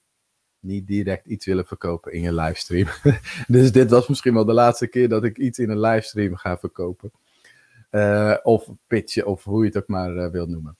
niet 0.59 0.87
direct 0.87 1.25
iets 1.25 1.45
willen 1.45 1.65
verkopen 1.65 2.11
in 2.11 2.21
je 2.21 2.33
livestream. 2.33 2.87
dus 3.47 3.71
dit 3.71 3.89
was 3.89 4.07
misschien 4.07 4.33
wel 4.33 4.45
de 4.45 4.53
laatste 4.53 4.87
keer 4.87 5.09
dat 5.09 5.23
ik 5.23 5.37
iets 5.37 5.59
in 5.59 5.69
een 5.69 5.79
livestream 5.79 6.35
ga 6.35 6.57
verkopen. 6.57 7.11
Uh, 7.91 8.37
of 8.43 8.69
pitchen, 8.87 9.25
of 9.25 9.43
hoe 9.43 9.61
je 9.61 9.67
het 9.67 9.77
ook 9.77 9.87
maar 9.87 10.15
uh, 10.15 10.31
wilt 10.31 10.49
noemen. 10.49 10.77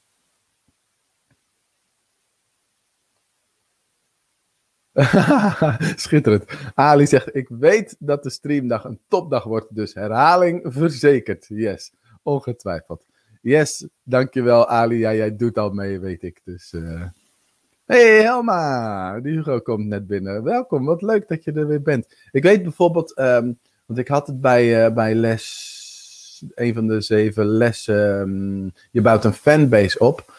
Schitterend. 5.96 6.46
Ali 6.74 7.08
zegt: 7.08 7.36
Ik 7.36 7.48
weet 7.50 7.96
dat 8.00 8.24
de 8.24 8.30
streamdag 8.30 8.84
een 8.84 9.00
topdag 9.08 9.44
wordt, 9.44 9.76
dus 9.76 9.94
herhaling 9.94 10.62
verzekerd. 10.64 11.46
Yes, 11.48 11.94
ongetwijfeld. 12.24 13.06
Yes, 13.42 13.88
dankjewel 14.04 14.68
Ali. 14.68 14.98
Ja, 14.98 15.14
jij 15.14 15.36
doet 15.36 15.58
al 15.58 15.70
mee, 15.70 16.00
weet 16.00 16.24
ik. 16.24 16.42
Dus 16.44 16.74
uh, 16.74 17.04
Hey 17.90 18.22
Helma, 18.22 19.20
Hugo 19.24 19.60
komt 19.60 19.86
net 19.86 20.08
binnen. 20.08 20.44
Welkom, 20.44 20.86
wat 20.86 21.02
leuk 21.02 21.28
dat 21.28 21.44
je 21.44 21.52
er 21.52 21.68
weer 21.68 21.82
bent. 21.82 22.16
Ik 22.32 22.44
weet 22.44 22.64
bijvoorbeeld, 22.64 23.20
um, 23.20 23.60
want 23.86 24.00
ik 24.00 24.08
had 24.08 24.28
het 24.28 24.42
bij, 24.42 24.86
uh, 24.86 24.94
bij 24.94 25.16
les, 25.16 26.44
een 26.56 26.74
van 26.74 26.88
de 26.88 27.02
zeven 27.02 27.46
lessen, 27.46 28.20
um, 28.20 28.74
je 28.92 29.02
bouwt 29.02 29.24
een 29.24 29.34
fanbase 29.34 30.00
op. 30.00 30.34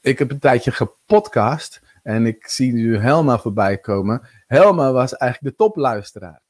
Ik 0.00 0.18
heb 0.18 0.30
een 0.30 0.38
tijdje 0.38 0.70
gepodcast 0.70 1.82
en 2.02 2.26
ik 2.26 2.48
zie 2.48 2.72
nu 2.72 2.98
Helma 2.98 3.38
voorbij 3.38 3.78
komen. 3.78 4.22
Helma 4.46 4.92
was 4.92 5.16
eigenlijk 5.16 5.56
de 5.56 5.64
topluisteraar. 5.64 6.40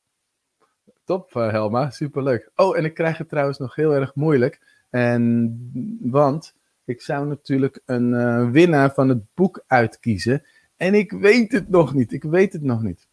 Top 1.05 1.35
uh, 1.35 1.51
Helma, 1.51 1.91
superleuk. 1.91 2.51
Oh, 2.57 2.77
en 2.77 2.85
ik 2.85 2.95
krijg 2.95 3.19
het 3.19 3.29
trouwens 3.29 3.59
nog 3.59 3.75
heel 3.75 3.95
erg 3.95 4.15
moeilijk. 4.15 4.61
En, 4.91 5.99
want 6.01 6.55
ik 6.87 7.03
zou 7.03 7.27
natuurlijk 7.27 7.81
een 7.87 8.13
uh, 8.13 8.51
winnaar 8.51 8.95
van 8.95 9.09
het 9.09 9.35
boek 9.35 9.65
uitkiezen. 9.67 10.45
En 10.77 10.95
ik 10.95 11.13
weet 11.13 11.53
het 11.53 11.69
nog 11.69 11.95
niet. 11.95 12.13
Ik 12.13 12.23
weet 12.23 12.53
het 12.53 12.63
nog 12.63 12.83
niet. 12.83 13.07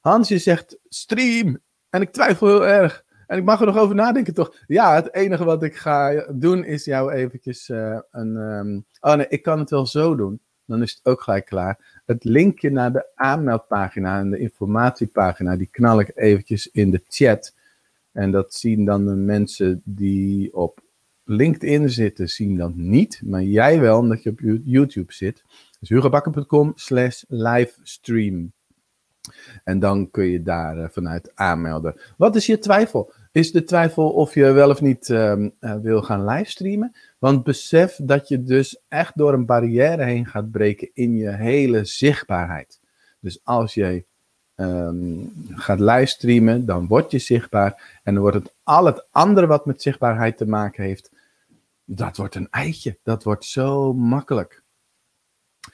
Hansje 0.00 0.38
zegt 0.38 0.78
stream. 0.88 1.58
En 1.90 2.00
ik 2.00 2.10
twijfel 2.10 2.46
heel 2.46 2.66
erg. 2.66 3.04
En 3.26 3.38
ik 3.38 3.44
mag 3.44 3.60
er 3.60 3.66
nog 3.66 3.78
over 3.78 3.94
nadenken, 3.94 4.34
toch? 4.34 4.56
Ja, 4.66 4.94
het 4.94 5.14
enige 5.14 5.44
wat 5.44 5.62
ik 5.62 5.76
ga 5.76 6.26
doen 6.32 6.64
is 6.64 6.84
jou 6.84 7.12
eventjes 7.12 7.68
uh, 7.68 7.98
een... 8.10 8.36
Um... 8.36 8.84
Oh 9.00 9.14
nee, 9.14 9.26
ik 9.28 9.42
kan 9.42 9.58
het 9.58 9.70
wel 9.70 9.86
zo 9.86 10.14
doen. 10.16 10.40
Dan 10.64 10.82
is 10.82 10.92
het 10.92 11.12
ook 11.12 11.22
gelijk 11.22 11.44
klaar. 11.44 12.02
Het 12.06 12.24
linkje 12.24 12.70
naar 12.70 12.92
de 12.92 13.06
aanmeldpagina 13.14 14.18
en 14.18 14.30
de 14.30 14.38
informatiepagina, 14.38 15.56
die 15.56 15.68
knal 15.70 16.00
ik 16.00 16.12
eventjes 16.14 16.70
in 16.70 16.90
de 16.90 17.02
chat. 17.08 17.54
En 18.12 18.30
dat 18.30 18.54
zien 18.54 18.84
dan 18.84 19.06
de 19.06 19.14
mensen 19.14 19.82
die 19.84 20.54
op 20.54 20.80
LinkedIn 21.30 21.90
zitten 21.90 22.28
zien 22.28 22.56
dat 22.56 22.74
niet, 22.74 23.20
maar 23.24 23.42
jij 23.42 23.80
wel, 23.80 23.98
omdat 23.98 24.22
je 24.22 24.30
op 24.30 24.40
YouTube 24.64 25.12
zit. 25.12 25.44
Dus 25.80 25.88
hugobakker.com 25.88 26.72
slash 26.74 27.22
livestream. 27.28 28.52
En 29.64 29.78
dan 29.78 30.10
kun 30.10 30.24
je 30.24 30.42
daar 30.42 30.78
uh, 30.78 30.84
vanuit 30.88 31.32
aanmelden. 31.34 32.00
Wat 32.16 32.36
is 32.36 32.46
je 32.46 32.58
twijfel? 32.58 33.12
Is 33.32 33.52
de 33.52 33.64
twijfel 33.64 34.10
of 34.10 34.34
je 34.34 34.52
wel 34.52 34.70
of 34.70 34.80
niet 34.80 35.08
uh, 35.08 35.32
uh, 35.60 35.74
wil 35.82 36.02
gaan 36.02 36.24
livestreamen? 36.24 36.94
Want 37.18 37.44
besef 37.44 37.98
dat 38.02 38.28
je 38.28 38.42
dus 38.42 38.80
echt 38.88 39.16
door 39.16 39.32
een 39.32 39.46
barrière 39.46 40.04
heen 40.04 40.26
gaat 40.26 40.50
breken 40.50 40.90
in 40.94 41.16
je 41.16 41.30
hele 41.30 41.84
zichtbaarheid. 41.84 42.80
Dus 43.20 43.40
als 43.44 43.74
je 43.74 44.04
um, 44.56 45.32
gaat 45.48 45.80
livestreamen, 45.80 46.66
dan 46.66 46.86
word 46.86 47.10
je 47.10 47.18
zichtbaar. 47.18 48.00
En 48.02 48.14
dan 48.14 48.22
wordt 48.22 48.36
het 48.36 48.54
al 48.62 48.84
het 48.84 49.06
andere 49.10 49.46
wat 49.46 49.66
met 49.66 49.82
zichtbaarheid 49.82 50.36
te 50.36 50.46
maken 50.46 50.84
heeft, 50.84 51.10
dat 51.92 52.16
wordt 52.16 52.34
een 52.34 52.50
eitje. 52.50 52.98
Dat 53.02 53.24
wordt 53.24 53.44
zo 53.44 53.92
makkelijk. 53.92 54.62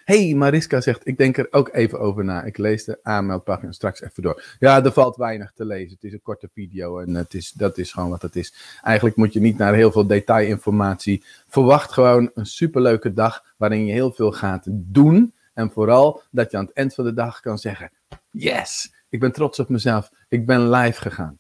hey, 0.05 0.35
Mariska 0.35 0.81
zegt, 0.81 1.07
ik 1.07 1.19
denk 1.19 1.37
er 1.37 1.47
ook 1.51 1.69
even 1.73 2.01
over 2.01 2.25
na. 2.25 2.43
Ik 2.43 2.59
lees 2.59 2.85
de 2.85 2.99
aanmeldpagina 3.03 3.73
straks 3.73 4.03
even 4.03 4.23
door. 4.23 4.57
Ja, 4.59 4.85
er 4.85 4.93
valt 4.93 5.17
weinig 5.17 5.53
te 5.53 5.65
lezen. 5.65 5.95
Het 5.95 6.05
is 6.05 6.13
een 6.13 6.23
korte 6.23 6.49
video 6.53 6.99
en 6.99 7.15
het 7.15 7.35
is, 7.35 7.51
dat 7.51 7.79
is 7.79 7.93
gewoon 7.93 8.11
wat 8.11 8.23
het 8.23 8.37
is. 8.37 8.79
Eigenlijk 8.83 9.17
moet 9.17 9.33
je 9.33 9.41
niet 9.41 9.59
naar 9.59 9.75
heel 9.75 9.93
veel 9.93 10.07
detailinformatie. 10.07 11.25
Verwacht 11.49 11.93
gewoon 11.93 12.31
een 12.35 12.47
superleuke 12.47 13.13
dag 13.13 13.55
waarin 13.57 13.87
je 13.87 13.93
heel 13.93 14.13
veel 14.13 14.33
gaat 14.33 14.65
doen. 14.69 15.35
En 15.55 15.71
vooral 15.71 16.23
dat 16.31 16.51
je 16.51 16.57
aan 16.57 16.65
het 16.65 16.75
eind 16.75 16.95
van 16.95 17.05
de 17.05 17.15
dag 17.15 17.41
kan 17.41 17.59
zeggen, 17.59 17.91
yes, 18.31 18.93
ik 19.09 19.21
ben 19.21 19.33
trots 19.33 19.59
op 19.59 19.69
mezelf. 19.69 20.11
Ik 20.29 20.47
ben 20.47 20.71
live 20.71 21.01
gegaan. 21.01 21.39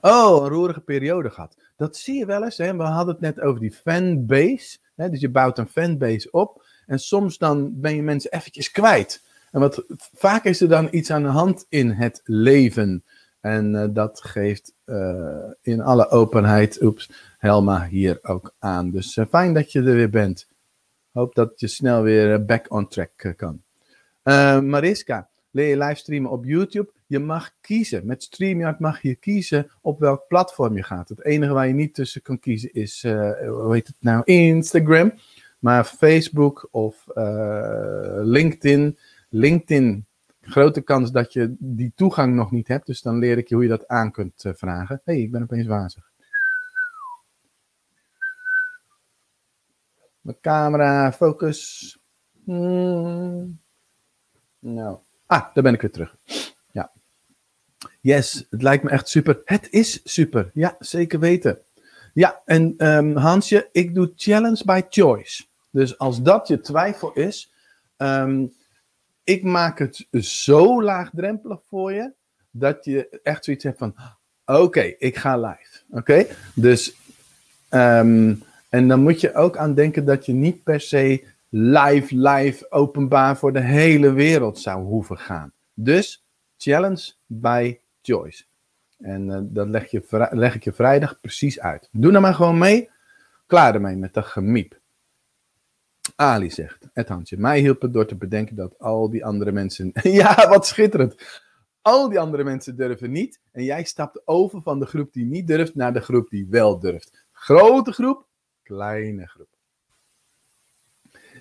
Oh, 0.00 0.42
een 0.42 0.48
roerige 0.48 0.80
periode 0.80 1.30
gehad. 1.30 1.56
Dat 1.76 1.96
zie 1.96 2.18
je 2.18 2.26
wel 2.26 2.44
eens. 2.44 2.58
Hè? 2.58 2.76
We 2.76 2.82
hadden 2.82 3.14
het 3.14 3.22
net 3.22 3.40
over 3.40 3.60
die 3.60 3.72
fanbase. 3.72 4.78
Hè? 4.94 5.10
Dus 5.10 5.20
je 5.20 5.30
bouwt 5.30 5.58
een 5.58 5.68
fanbase 5.68 6.30
op. 6.30 6.64
En 6.86 6.98
soms 6.98 7.38
dan 7.38 7.80
ben 7.80 7.94
je 7.94 8.02
mensen 8.02 8.32
eventjes 8.32 8.70
kwijt. 8.70 9.22
En 9.50 9.60
wat, 9.60 9.84
vaak 10.14 10.44
is 10.44 10.60
er 10.60 10.68
dan 10.68 10.88
iets 10.90 11.10
aan 11.10 11.22
de 11.22 11.28
hand 11.28 11.66
in 11.68 11.90
het 11.90 12.20
leven. 12.24 13.04
En 13.40 13.74
uh, 13.74 13.84
dat 13.90 14.20
geeft 14.20 14.74
uh, 14.86 15.50
in 15.62 15.80
alle 15.80 16.08
openheid, 16.08 16.82
oeps, 16.82 17.10
Helma 17.38 17.86
hier 17.86 18.18
ook 18.22 18.54
aan. 18.58 18.90
Dus 18.90 19.16
uh, 19.16 19.24
fijn 19.30 19.54
dat 19.54 19.72
je 19.72 19.78
er 19.78 19.94
weer 19.94 20.10
bent. 20.10 20.48
Hoop 21.12 21.34
dat 21.34 21.60
je 21.60 21.68
snel 21.68 22.02
weer 22.02 22.44
back 22.44 22.72
on 22.72 22.88
track 22.88 23.34
kan. 23.36 23.62
Mariska, 24.62 25.29
leer 25.50 25.68
je 25.68 25.78
livestreamen 25.78 26.30
op 26.30 26.44
YouTube? 26.44 26.90
Je 27.06 27.18
mag 27.18 27.50
kiezen. 27.60 28.06
Met 28.06 28.22
StreamYard 28.22 28.78
mag 28.78 29.02
je 29.02 29.14
kiezen 29.14 29.70
op 29.80 30.00
welk 30.00 30.26
platform 30.28 30.76
je 30.76 30.82
gaat. 30.82 31.08
Het 31.08 31.24
enige 31.24 31.52
waar 31.52 31.66
je 31.66 31.74
niet 31.74 31.94
tussen 31.94 32.22
kan 32.22 32.38
kiezen 32.38 32.72
is, 32.72 33.04
uh, 33.04 33.30
hoe 33.48 33.74
heet 33.74 33.86
het 33.86 33.96
nou, 34.00 34.22
Instagram. 34.24 35.12
Maar 35.58 35.84
Facebook 35.84 36.68
of 36.70 37.06
uh, 37.14 38.18
LinkedIn. 38.22 38.98
LinkedIn, 39.28 40.06
grote 40.40 40.80
kans 40.80 41.12
dat 41.12 41.32
je 41.32 41.54
die 41.58 41.92
toegang 41.94 42.34
nog 42.34 42.50
niet 42.50 42.68
hebt. 42.68 42.86
Dus 42.86 43.02
dan 43.02 43.18
leer 43.18 43.38
ik 43.38 43.48
je 43.48 43.54
hoe 43.54 43.64
je 43.64 43.70
dat 43.70 43.88
aan 43.88 44.12
kunt 44.12 44.44
uh, 44.44 44.52
vragen. 44.54 45.00
Hey, 45.04 45.20
ik 45.20 45.30
ben 45.30 45.42
opeens 45.42 45.66
wazig. 45.66 46.10
Mijn 50.20 50.40
camera, 50.40 51.12
focus. 51.12 51.98
Hmm. 52.44 53.60
Nou. 54.58 54.98
Ah, 55.30 55.54
daar 55.54 55.62
ben 55.62 55.74
ik 55.74 55.80
weer 55.80 55.90
terug. 55.90 56.16
Ja. 56.72 56.90
Yes, 58.00 58.46
het 58.50 58.62
lijkt 58.62 58.84
me 58.84 58.90
echt 58.90 59.08
super. 59.08 59.40
Het 59.44 59.68
is 59.70 60.00
super. 60.04 60.50
Ja, 60.54 60.76
zeker 60.78 61.18
weten. 61.18 61.58
Ja, 62.14 62.40
en 62.44 62.74
um, 62.78 63.16
Hansje, 63.16 63.68
ik 63.72 63.94
doe 63.94 64.12
challenge 64.16 64.64
by 64.64 64.82
choice. 64.88 65.44
Dus 65.70 65.98
als 65.98 66.22
dat 66.22 66.48
je 66.48 66.60
twijfel 66.60 67.12
is, 67.12 67.52
um, 67.96 68.52
ik 69.24 69.42
maak 69.42 69.78
het 69.78 70.06
zo 70.20 70.82
laagdrempelig 70.82 71.60
voor 71.68 71.92
je, 71.92 72.12
dat 72.50 72.84
je 72.84 73.20
echt 73.22 73.44
zoiets 73.44 73.64
hebt 73.64 73.78
van, 73.78 73.94
oké, 74.44 74.94
ik 74.98 75.16
ga 75.16 75.36
live. 75.38 75.80
Oké, 75.90 76.26
dus, 76.54 76.96
um, 77.70 78.42
en 78.68 78.88
dan 78.88 79.02
moet 79.02 79.20
je 79.20 79.34
ook 79.34 79.56
aan 79.56 79.74
denken 79.74 80.04
dat 80.04 80.26
je 80.26 80.32
niet 80.32 80.62
per 80.62 80.80
se 80.80 81.24
live, 81.50 82.16
live, 82.16 82.70
openbaar 82.70 83.36
voor 83.36 83.52
de 83.52 83.60
hele 83.60 84.12
wereld 84.12 84.58
zou 84.58 84.84
hoeven 84.84 85.18
gaan. 85.18 85.52
Dus, 85.74 86.24
challenge 86.56 87.12
by 87.26 87.78
choice. 88.02 88.44
En 88.98 89.28
uh, 89.28 89.38
dat 89.42 89.68
leg, 89.68 89.90
je, 89.90 90.28
leg 90.30 90.54
ik 90.54 90.64
je 90.64 90.72
vrijdag 90.72 91.20
precies 91.20 91.60
uit. 91.60 91.88
Doe 91.92 92.10
nou 92.10 92.22
maar 92.22 92.34
gewoon 92.34 92.58
mee. 92.58 92.90
Klaar 93.46 93.74
ermee 93.74 93.96
met 93.96 94.14
dat 94.14 94.26
gemiep. 94.26 94.78
Ali 96.16 96.50
zegt, 96.50 96.88
het 96.92 97.08
handje. 97.08 97.36
Mij 97.36 97.60
hielp 97.60 97.82
het 97.82 97.92
door 97.92 98.06
te 98.06 98.16
bedenken 98.16 98.56
dat 98.56 98.78
al 98.78 99.10
die 99.10 99.24
andere 99.24 99.52
mensen... 99.52 99.90
ja, 100.02 100.48
wat 100.48 100.66
schitterend. 100.66 101.42
Al 101.82 102.08
die 102.08 102.20
andere 102.20 102.44
mensen 102.44 102.76
durven 102.76 103.10
niet. 103.10 103.40
En 103.52 103.64
jij 103.64 103.84
stapt 103.84 104.26
over 104.26 104.62
van 104.62 104.78
de 104.78 104.86
groep 104.86 105.12
die 105.12 105.24
niet 105.24 105.46
durft 105.46 105.74
naar 105.74 105.92
de 105.92 106.00
groep 106.00 106.30
die 106.30 106.46
wel 106.50 106.78
durft. 106.78 107.24
Grote 107.32 107.92
groep, 107.92 108.26
kleine 108.62 109.26
groep. 109.26 109.49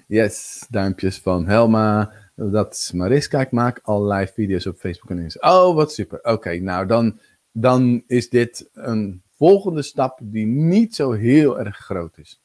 Yes, 0.10 0.65
duimpjes 0.69 1.19
van 1.19 1.48
Helma. 1.48 2.12
Dat 2.36 2.74
is 2.74 2.91
Mariska. 2.91 3.41
Ik 3.41 3.52
maak 3.52 3.80
al 3.84 4.08
live 4.08 4.34
video's 4.34 4.65
op 4.65 4.78
Facebook 4.78 5.10
en 5.10 5.19
Instagram. 5.19 5.52
Oh, 5.52 5.76
wat 5.76 5.93
super. 5.93 6.19
Oké, 6.24 6.60
nou 6.60 6.86
dan, 6.86 7.19
dan 7.52 8.04
is 8.08 8.30
dit 8.30 8.69
een 8.74 9.22
volgende 9.36 9.82
stap 9.82 10.19
die 10.22 10.45
niet 10.45 10.95
zo 10.95 11.12
heel 11.12 11.60
erg 11.60 11.78
groot 11.78 12.17
is. 12.17 12.41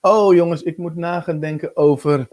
Oh 0.00 0.34
jongens, 0.34 0.62
ik 0.62 0.78
moet 0.78 0.96
na 0.96 1.20
gaan 1.20 1.40
denken 1.40 1.76
over 1.76 2.28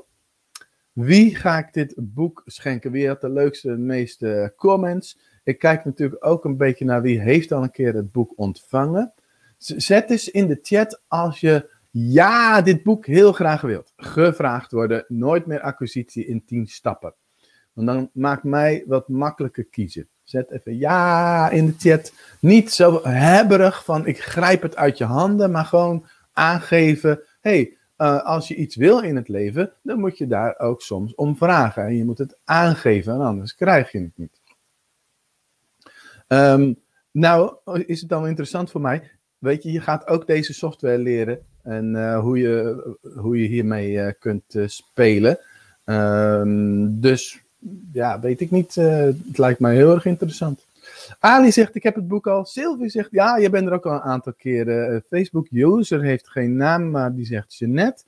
wie 0.91 1.35
ga 1.35 1.57
ik 1.57 1.73
dit 1.73 1.93
boek 1.97 2.41
schenken? 2.45 2.91
Wie 2.91 3.07
had 3.07 3.21
de 3.21 3.29
leukste, 3.29 3.69
meeste 3.69 4.53
comments? 4.57 5.17
Ik 5.43 5.59
kijk 5.59 5.85
natuurlijk 5.85 6.25
ook 6.25 6.45
een 6.45 6.57
beetje 6.57 6.85
naar 6.85 7.01
wie 7.01 7.21
heeft 7.21 7.51
al 7.51 7.63
een 7.63 7.71
keer 7.71 7.93
het 7.93 8.11
boek 8.11 8.33
ontvangen. 8.35 9.13
Zet 9.57 10.09
eens 10.09 10.29
in 10.29 10.47
de 10.47 10.59
chat 10.61 11.01
als 11.07 11.39
je 11.39 11.77
ja, 11.91 12.61
dit 12.61 12.83
boek 12.83 13.05
heel 13.05 13.33
graag 13.33 13.61
wilt. 13.61 13.93
Gevraagd 13.95 14.71
worden, 14.71 15.05
nooit 15.07 15.45
meer 15.45 15.61
acquisitie 15.61 16.25
in 16.25 16.45
10 16.45 16.67
stappen. 16.67 17.15
Want 17.73 17.87
dan 17.87 18.09
maakt 18.13 18.43
mij 18.43 18.83
wat 18.87 19.07
makkelijker 19.07 19.65
kiezen. 19.65 20.07
Zet 20.23 20.51
even 20.51 20.77
ja 20.77 21.49
in 21.49 21.65
de 21.65 21.75
chat. 21.77 22.13
Niet 22.39 22.71
zo 22.71 22.99
hebberig 23.03 23.83
van 23.83 24.05
ik 24.05 24.23
grijp 24.23 24.61
het 24.61 24.75
uit 24.75 24.97
je 24.97 25.05
handen, 25.05 25.51
maar 25.51 25.65
gewoon 25.65 26.05
aangeven. 26.33 27.21
hey, 27.41 27.77
uh, 27.97 28.23
als 28.23 28.47
je 28.47 28.55
iets 28.55 28.75
wil 28.75 28.99
in 28.99 29.15
het 29.15 29.27
leven, 29.27 29.73
dan 29.83 29.99
moet 29.99 30.17
je 30.17 30.27
daar 30.27 30.59
ook 30.59 30.81
soms 30.81 31.15
om 31.15 31.37
vragen. 31.37 31.83
En 31.83 31.95
je 31.95 32.05
moet 32.05 32.17
het 32.17 32.37
aangeven, 32.43 33.13
en 33.13 33.21
anders 33.21 33.55
krijg 33.55 33.91
je 33.91 33.99
het 33.99 34.17
niet. 34.17 34.41
Um, 36.27 36.79
nou, 37.11 37.55
is 37.85 37.99
het 37.99 38.09
dan 38.09 38.27
interessant 38.27 38.71
voor 38.71 38.81
mij? 38.81 39.11
Weet 39.37 39.63
je, 39.63 39.71
je 39.71 39.81
gaat 39.81 40.07
ook 40.07 40.27
deze 40.27 40.53
software 40.53 40.97
leren 40.97 41.45
en 41.63 41.95
uh, 41.95 42.19
hoe, 42.19 42.37
je, 42.37 42.97
hoe 43.15 43.41
je 43.41 43.47
hiermee 43.47 43.91
uh, 43.91 44.07
kunt 44.19 44.55
uh, 44.55 44.67
spelen. 44.67 45.39
Um, 45.85 46.99
dus 46.99 47.43
ja, 47.91 48.19
weet 48.19 48.41
ik 48.41 48.51
niet. 48.51 48.75
het 48.75 49.37
lijkt 49.37 49.59
mij 49.59 49.75
heel 49.75 49.93
erg 49.93 50.05
interessant. 50.05 50.65
Ali 51.19 51.51
zegt, 51.51 51.75
ik 51.75 51.83
heb 51.83 51.95
het 51.95 52.07
boek 52.07 52.27
al. 52.27 52.45
Sylvie 52.45 52.89
zegt, 52.89 53.11
ja, 53.11 53.37
je 53.37 53.49
bent 53.49 53.67
er 53.67 53.73
ook 53.73 53.85
al 53.85 53.93
een 53.93 54.01
aantal 54.01 54.33
keren. 54.33 55.03
Facebook-user 55.07 56.01
heeft 56.01 56.29
geen 56.29 56.55
naam, 56.55 56.91
maar 56.91 57.15
die 57.15 57.25
zegt 57.25 57.55
Jeanette. 57.55 58.03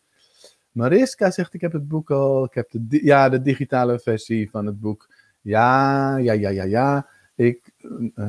Mariska 0.72 1.32
zegt, 1.32 1.54
ik 1.54 1.62
heb 1.62 1.72
het 1.72 1.88
boek 1.88 2.12
al. 2.12 2.44
Ik 2.44 2.54
heb 2.54 2.68
de, 2.72 3.06
ja, 3.06 3.30
de 3.30 3.42
digitale 3.42 4.00
versie 4.00 4.50
van 4.50 4.66
het 4.66 4.80
boek. 4.80 5.10
Ja, 5.42 6.18
ja, 6.18 6.34
ja, 6.34 6.50
ja, 6.50 6.64
ja. 6.64 7.08
Ik, 7.36 7.71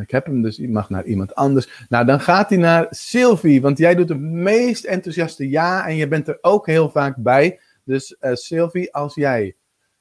ik 0.01 0.11
heb 0.11 0.27
hem 0.27 0.43
dus, 0.43 0.59
ik 0.59 0.69
mag 0.69 0.91
naar 0.91 1.05
iemand 1.05 1.35
anders. 1.35 1.87
Nou, 1.88 2.07
dan 2.07 2.21
gaat 2.21 2.49
hij 2.49 2.59
naar 2.59 2.87
Sylvie, 2.91 3.61
want 3.61 3.79
jij 3.79 3.95
doet 3.95 4.09
het 4.09 4.21
meest 4.21 4.85
enthousiaste 4.85 5.49
ja 5.49 5.87
en 5.87 5.97
je 5.97 6.09
bent 6.09 6.29
er 6.29 6.38
ook 6.41 6.67
heel 6.67 6.91
vaak 6.91 7.17
bij. 7.17 7.61
Dus 7.85 8.17
uh, 8.21 8.35
Sylvie, 8.35 8.95
als 8.95 9.15
jij 9.15 9.57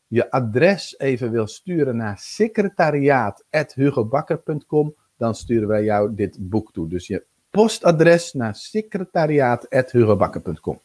je 0.07 0.31
adres 0.31 0.99
even 0.99 1.31
wil 1.31 1.47
sturen 1.47 1.97
naar 1.97 2.17
secretariaat.hugobakker.com, 2.19 4.95
dan 5.17 5.35
sturen 5.35 5.67
wij 5.67 5.83
jou 5.83 6.15
dit 6.15 6.37
boek 6.39 6.73
toe. 6.73 6.87
Dus 6.87 7.07
je 7.07 7.23
postadres 7.49 8.33
naar 8.33 8.55
secretariaat.hugobakker.com. 8.55 10.79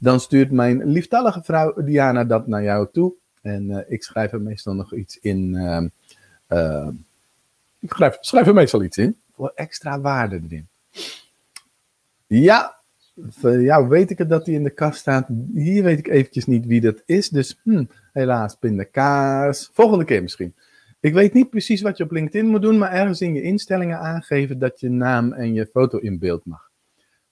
Dan 0.00 0.20
stuurt 0.20 0.50
mijn 0.50 0.84
lieftallige 0.84 1.42
vrouw 1.42 1.82
Diana 1.82 2.24
dat 2.24 2.46
naar 2.46 2.62
jou 2.62 2.88
toe. 2.92 3.14
En 3.42 3.70
uh, 3.70 3.78
ik 3.86 4.02
schrijf 4.02 4.32
er 4.32 4.40
meestal 4.40 4.74
nog 4.74 4.94
iets 4.94 5.18
in. 5.18 5.54
Uh, 6.48 6.88
ik 7.84 7.92
schrijf, 7.92 8.16
schrijf 8.20 8.46
er 8.46 8.54
meestal 8.54 8.82
iets 8.82 8.98
in. 8.98 9.16
Voor 9.32 9.52
extra 9.54 10.00
waarde 10.00 10.40
erin. 10.48 10.68
Ja, 12.26 12.76
voor 13.28 13.62
jou 13.62 13.88
weet 13.88 14.10
ik 14.10 14.18
het 14.18 14.28
dat 14.28 14.46
hij 14.46 14.54
in 14.54 14.62
de 14.62 14.70
kast 14.70 14.98
staat. 14.98 15.28
Hier 15.54 15.82
weet 15.82 15.98
ik 15.98 16.08
eventjes 16.08 16.46
niet 16.46 16.66
wie 16.66 16.80
dat 16.80 17.02
is. 17.06 17.28
Dus 17.28 17.60
hm, 17.62 17.84
helaas, 18.12 18.54
pindakaas. 18.54 19.70
Volgende 19.72 20.04
keer 20.04 20.22
misschien. 20.22 20.54
Ik 21.00 21.14
weet 21.14 21.32
niet 21.32 21.50
precies 21.50 21.82
wat 21.82 21.96
je 21.96 22.04
op 22.04 22.10
LinkedIn 22.10 22.46
moet 22.46 22.62
doen, 22.62 22.78
maar 22.78 22.92
ergens 22.92 23.20
in 23.20 23.34
je 23.34 23.42
instellingen 23.42 23.98
aangeven 23.98 24.58
dat 24.58 24.80
je 24.80 24.90
naam 24.90 25.32
en 25.32 25.52
je 25.52 25.66
foto 25.66 25.98
in 25.98 26.18
beeld 26.18 26.44
mag. 26.44 26.70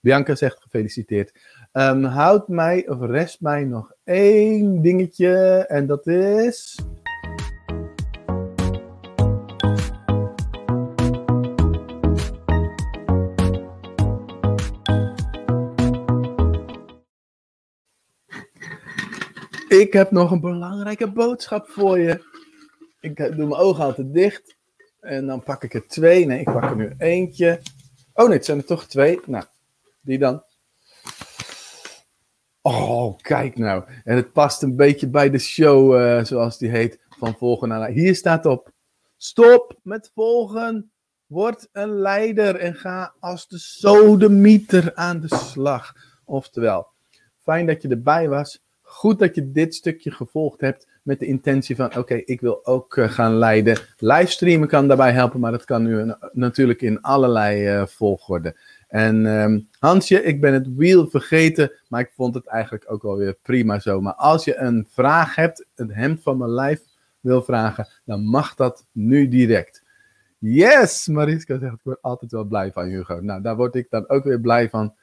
Bianca 0.00 0.34
zegt 0.34 0.62
gefeliciteerd. 0.62 1.32
Um, 1.72 2.04
houd 2.04 2.48
mij, 2.48 2.88
of 2.88 3.00
rest 3.00 3.40
mij 3.40 3.64
nog 3.64 3.92
één 4.04 4.82
dingetje, 4.82 5.64
en 5.68 5.86
dat 5.86 6.06
is. 6.06 6.78
Ik 19.72 19.92
heb 19.92 20.10
nog 20.10 20.30
een 20.30 20.40
belangrijke 20.40 21.10
boodschap 21.10 21.68
voor 21.68 21.98
je. 21.98 22.24
Ik 23.00 23.16
doe 23.16 23.46
mijn 23.46 23.54
ogen 23.54 23.84
altijd 23.84 24.14
dicht. 24.14 24.56
En 25.00 25.26
dan 25.26 25.42
pak 25.42 25.64
ik 25.64 25.74
er 25.74 25.86
twee. 25.86 26.26
Nee, 26.26 26.38
ik 26.38 26.44
pak 26.44 26.62
er 26.62 26.76
nu 26.76 26.94
eentje. 26.98 27.60
Oh 28.12 28.26
nee, 28.26 28.36
het 28.36 28.44
zijn 28.44 28.58
er 28.58 28.64
toch 28.64 28.86
twee. 28.86 29.20
Nou, 29.26 29.44
die 30.00 30.18
dan. 30.18 30.42
Oh, 32.60 33.18
kijk 33.18 33.58
nou. 33.58 33.84
En 34.04 34.16
het 34.16 34.32
past 34.32 34.62
een 34.62 34.76
beetje 34.76 35.08
bij 35.08 35.30
de 35.30 35.38
show, 35.38 35.94
eh, 35.94 36.24
zoals 36.24 36.58
die 36.58 36.70
heet, 36.70 37.00
van 37.08 37.34
volgen 37.34 37.68
naar 37.68 37.88
Hier 37.88 38.14
staat 38.14 38.46
op. 38.46 38.72
Stop 39.16 39.78
met 39.82 40.10
volgen. 40.14 40.92
Word 41.26 41.68
een 41.72 41.90
leider 41.90 42.56
en 42.56 42.74
ga 42.74 43.14
als 43.20 43.48
de 43.48 43.58
sodemieter 43.58 44.94
aan 44.94 45.20
de 45.20 45.36
slag. 45.36 45.92
Oftewel, 46.24 46.86
fijn 47.42 47.66
dat 47.66 47.82
je 47.82 47.88
erbij 47.88 48.28
was. 48.28 48.60
Goed 48.92 49.18
dat 49.18 49.34
je 49.34 49.50
dit 49.52 49.74
stukje 49.74 50.10
gevolgd 50.10 50.60
hebt 50.60 50.86
met 51.02 51.18
de 51.18 51.26
intentie 51.26 51.76
van: 51.76 51.96
oké, 51.96 52.14
ik 52.14 52.40
wil 52.40 52.66
ook 52.66 52.96
uh, 52.96 53.08
gaan 53.08 53.34
leiden. 53.34 53.78
Livestreamen 53.98 54.68
kan 54.68 54.88
daarbij 54.88 55.12
helpen, 55.12 55.40
maar 55.40 55.50
dat 55.50 55.64
kan 55.64 55.82
nu 55.82 56.12
natuurlijk 56.32 56.82
in 56.82 57.00
allerlei 57.00 57.76
uh, 57.76 57.86
volgorde. 57.86 58.56
En 58.88 59.26
um, 59.26 59.68
Hansje, 59.78 60.22
ik 60.22 60.40
ben 60.40 60.52
het 60.52 60.74
wiel 60.76 61.06
vergeten, 61.06 61.72
maar 61.88 62.00
ik 62.00 62.12
vond 62.16 62.34
het 62.34 62.46
eigenlijk 62.46 62.84
ook 62.92 63.02
wel 63.02 63.16
weer 63.16 63.36
prima 63.42 63.78
zo. 63.78 64.00
Maar 64.00 64.14
als 64.14 64.44
je 64.44 64.56
een 64.56 64.86
vraag 64.90 65.34
hebt, 65.34 65.66
het 65.74 65.94
hemd 65.94 66.22
van 66.22 66.38
mijn 66.38 66.50
lijf 66.50 66.80
wil 67.20 67.42
vragen, 67.42 67.88
dan 68.04 68.24
mag 68.24 68.54
dat 68.54 68.86
nu 68.92 69.28
direct. 69.28 69.82
Yes, 70.38 71.06
Mariska 71.06 71.58
zegt, 71.58 71.74
ik 71.74 71.80
word 71.82 72.02
altijd 72.02 72.32
wel 72.32 72.44
blij 72.44 72.72
van 72.72 72.84
Hugo. 72.84 73.20
Nou, 73.20 73.42
daar 73.42 73.56
word 73.56 73.74
ik 73.74 73.86
dan 73.90 74.08
ook 74.08 74.24
weer 74.24 74.40
blij 74.40 74.68
van. 74.68 74.94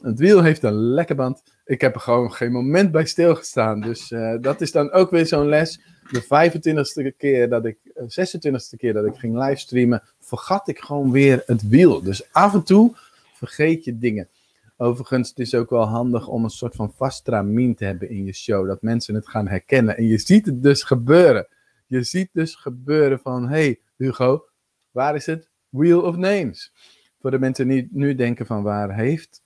Het 0.00 0.18
wiel 0.18 0.42
heeft 0.42 0.62
een 0.62 0.74
lekker 0.74 1.16
band. 1.16 1.42
Ik 1.64 1.80
heb 1.80 1.94
er 1.94 2.00
gewoon 2.00 2.32
geen 2.32 2.52
moment 2.52 2.92
bij 2.92 3.06
stilgestaan. 3.06 3.80
Dus 3.80 4.10
uh, 4.10 4.34
dat 4.40 4.60
is 4.60 4.72
dan 4.72 4.92
ook 4.92 5.10
weer 5.10 5.26
zo'n 5.26 5.48
les. 5.48 5.80
De 6.10 6.22
25ste 6.24 7.16
keer 7.16 7.48
dat 7.48 7.64
ik, 7.64 7.78
26ste 7.94 8.70
eh, 8.70 8.78
keer 8.78 8.92
dat 8.92 9.06
ik 9.06 9.16
ging 9.16 9.38
livestreamen, 9.38 10.02
vergat 10.20 10.68
ik 10.68 10.78
gewoon 10.78 11.10
weer 11.10 11.42
het 11.46 11.68
wiel. 11.68 12.02
Dus 12.02 12.32
af 12.32 12.54
en 12.54 12.62
toe 12.62 12.92
vergeet 13.34 13.84
je 13.84 13.98
dingen. 13.98 14.28
Overigens, 14.76 15.28
het 15.28 15.38
is 15.38 15.54
ook 15.54 15.70
wel 15.70 15.86
handig 15.86 16.28
om 16.28 16.44
een 16.44 16.50
soort 16.50 16.74
van 16.74 16.92
vast 16.96 17.24
te 17.24 17.74
hebben 17.78 18.10
in 18.10 18.24
je 18.24 18.34
show. 18.34 18.66
Dat 18.66 18.82
mensen 18.82 19.14
het 19.14 19.28
gaan 19.28 19.48
herkennen. 19.48 19.96
En 19.96 20.06
je 20.06 20.18
ziet 20.18 20.46
het 20.46 20.62
dus 20.62 20.82
gebeuren. 20.82 21.48
Je 21.86 22.02
ziet 22.02 22.28
dus 22.32 22.54
gebeuren 22.54 23.20
van, 23.20 23.48
hey 23.48 23.80
Hugo, 23.96 24.44
waar 24.90 25.14
is 25.14 25.26
het? 25.26 25.48
Wheel 25.68 26.02
of 26.02 26.16
Names. 26.16 26.72
Voor 27.20 27.30
de 27.30 27.38
mensen 27.38 27.68
die 27.68 27.88
nu 27.90 28.14
denken 28.14 28.46
van, 28.46 28.62
waar 28.62 28.94
heeft 28.94 29.39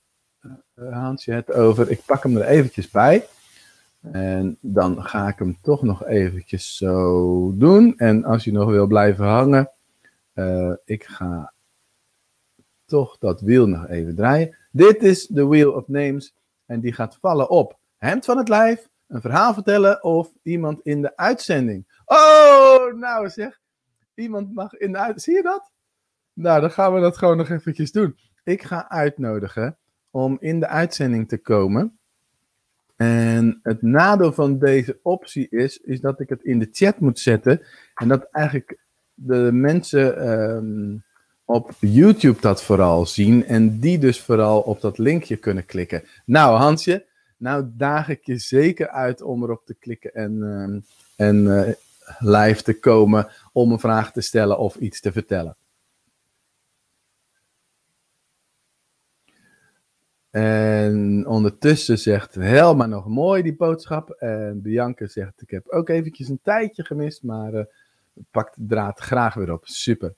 Hansje 0.75 1.33
het 1.33 1.53
over? 1.53 1.91
Ik 1.91 2.05
pak 2.07 2.23
hem 2.23 2.37
er 2.37 2.45
eventjes 2.45 2.91
bij. 2.91 3.27
En 4.01 4.59
dan 4.61 5.05
ga 5.05 5.29
ik 5.29 5.39
hem 5.39 5.59
toch 5.63 5.83
nog 5.83 6.05
eventjes 6.05 6.77
zo 6.77 7.57
doen. 7.57 7.97
En 7.97 8.25
als 8.25 8.45
je 8.45 8.53
nog 8.53 8.71
wil 8.71 8.87
blijven 8.87 9.25
hangen, 9.25 9.71
uh, 10.35 10.73
ik 10.85 11.05
ga 11.05 11.53
toch 12.85 13.19
dat 13.19 13.41
wiel 13.41 13.67
nog 13.67 13.89
even 13.89 14.15
draaien. 14.15 14.57
Dit 14.71 15.03
is 15.03 15.27
de 15.27 15.47
Wheel 15.47 15.73
of 15.73 15.89
Names. 15.89 16.35
En 16.67 16.81
die 16.81 16.93
gaat 16.93 17.19
vallen 17.21 17.51
op 17.51 17.79
hemd 17.97 18.25
van 18.25 18.39
het 18.39 18.49
lijf, 18.49 18.89
een 19.07 19.21
verhaal 19.21 19.55
vertellen 19.55 20.05
of 20.05 20.33
iemand 20.43 20.81
in 20.83 21.03
de 21.03 21.17
uitzending. 21.17 22.03
Oh, 22.05 22.95
nou 22.95 23.29
zeg. 23.29 23.61
Iemand 24.15 24.55
mag 24.55 24.75
in 24.75 24.93
de 24.93 24.99
uitzending. 24.99 25.21
Zie 25.21 25.35
je 25.35 25.43
dat? 25.43 25.71
Nou, 26.33 26.61
dan 26.61 26.71
gaan 26.71 26.95
we 26.95 27.01
dat 27.01 27.17
gewoon 27.17 27.37
nog 27.37 27.51
eventjes 27.51 27.93
doen. 27.93 28.19
Ik 28.45 28.63
ga 28.63 28.89
uitnodigen 28.89 29.79
om 30.15 30.37
in 30.41 30.61
de 30.61 30.67
uitzending 30.67 31.29
te 31.29 31.39
komen. 31.39 31.99
En 32.97 33.61
het 33.63 33.83
nadeel 33.83 34.33
van 34.33 34.59
deze 34.59 34.99
optie 35.03 35.49
is, 35.49 35.79
is 35.79 36.01
dat 36.01 36.21
ik 36.21 36.29
het 36.29 36.43
in 36.43 36.59
de 36.59 36.69
chat 36.73 37.01
moet 37.01 37.19
zetten. 37.19 37.61
En 37.95 38.09
dat 38.09 38.29
eigenlijk 38.31 38.79
de 39.15 39.51
mensen 39.53 40.31
um, 40.31 41.05
op 41.45 41.73
YouTube 41.81 42.41
dat 42.41 42.63
vooral 42.63 43.07
zien 43.07 43.47
en 43.47 43.79
die 43.79 43.99
dus 43.99 44.21
vooral 44.21 44.61
op 44.61 44.81
dat 44.81 44.99
linkje 44.99 45.37
kunnen 45.37 45.67
klikken. 45.67 46.03
Nou, 46.25 46.59
Hansje, 46.59 47.07
nou 47.37 47.71
daag 47.77 48.09
ik 48.09 48.27
je 48.27 48.39
zeker 48.39 48.89
uit 48.89 49.23
om 49.23 49.43
erop 49.43 49.67
te 49.67 49.75
klikken 49.75 50.15
en, 50.15 50.33
uh, 50.43 51.27
en 51.29 51.45
uh, 51.45 51.69
live 52.19 52.63
te 52.63 52.79
komen 52.79 53.29
om 53.53 53.73
een 53.73 53.79
vraag 53.79 54.13
te 54.13 54.21
stellen 54.21 54.59
of 54.59 54.77
iets 54.77 55.01
te 55.01 55.13
vertellen. 55.13 55.57
En 60.35 61.27
ondertussen 61.27 61.99
zegt 61.99 62.35
Helma 62.35 62.87
nog 62.87 63.09
mooi 63.09 63.43
die 63.43 63.57
boodschap. 63.57 64.11
En 64.11 64.63
Bianca 64.63 65.07
zegt: 65.07 65.43
Ik 65.43 65.51
heb 65.51 65.69
ook 65.69 65.89
eventjes 65.89 66.29
een 66.29 66.41
tijdje 66.43 66.85
gemist, 66.85 67.23
maar 67.23 67.55
uh, 67.55 67.65
pak 68.31 68.55
de 68.55 68.67
draad 68.67 69.01
graag 69.01 69.35
weer 69.35 69.53
op. 69.53 69.67
Super. 69.67 70.15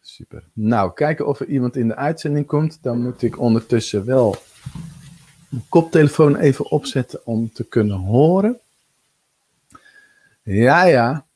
Super. 0.00 0.48
Nou, 0.52 0.92
kijken 0.92 1.26
of 1.26 1.40
er 1.40 1.46
iemand 1.46 1.76
in 1.76 1.88
de 1.88 1.96
uitzending 1.96 2.46
komt. 2.46 2.82
Dan 2.82 3.02
moet 3.02 3.22
ik 3.22 3.38
ondertussen 3.38 4.04
wel 4.04 4.36
mijn 5.48 5.64
koptelefoon 5.68 6.36
even 6.36 6.70
opzetten 6.70 7.26
om 7.26 7.52
te 7.52 7.64
kunnen 7.64 7.98
horen. 7.98 8.58
Ja, 10.42 10.84
ja. 10.84 11.26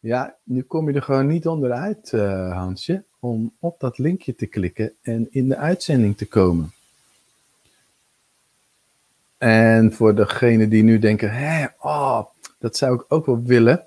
Ja, 0.00 0.36
nu 0.44 0.62
kom 0.62 0.88
je 0.88 0.94
er 0.94 1.02
gewoon 1.02 1.26
niet 1.26 1.46
onderuit, 1.46 2.12
uh, 2.12 2.52
Hansje, 2.52 3.04
om 3.20 3.52
op 3.58 3.80
dat 3.80 3.98
linkje 3.98 4.34
te 4.34 4.46
klikken 4.46 4.92
en 5.02 5.26
in 5.30 5.48
de 5.48 5.56
uitzending 5.56 6.16
te 6.16 6.28
komen. 6.28 6.72
En 9.42 9.92
voor 9.92 10.14
degenen 10.14 10.68
die 10.68 10.82
nu 10.82 10.98
denken, 10.98 11.32
hé, 11.32 11.66
oh, 11.78 12.22
dat 12.58 12.76
zou 12.76 12.94
ik 12.94 13.04
ook 13.08 13.26
wel 13.26 13.42
willen. 13.42 13.84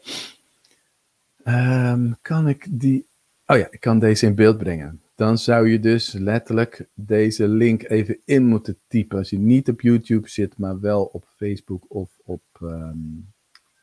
Um, 1.43 2.17
kan 2.21 2.47
ik 2.47 2.67
die 2.69 3.07
Oh 3.47 3.57
ja, 3.57 3.67
ik 3.69 3.79
kan 3.79 3.99
deze 3.99 4.25
in 4.25 4.35
beeld 4.35 4.57
brengen. 4.57 5.01
Dan 5.15 5.37
zou 5.37 5.67
je 5.69 5.79
dus 5.79 6.13
letterlijk 6.13 6.87
deze 6.93 7.47
link 7.47 7.89
even 7.89 8.19
in 8.25 8.45
moeten 8.45 8.79
typen. 8.87 9.17
Als 9.17 9.29
je 9.29 9.39
niet 9.39 9.69
op 9.69 9.81
YouTube 9.81 10.29
zit, 10.29 10.57
maar 10.57 10.79
wel 10.79 11.03
op 11.03 11.25
Facebook 11.35 11.85
of 11.87 12.09
op 12.23 12.43
um, 12.61 13.33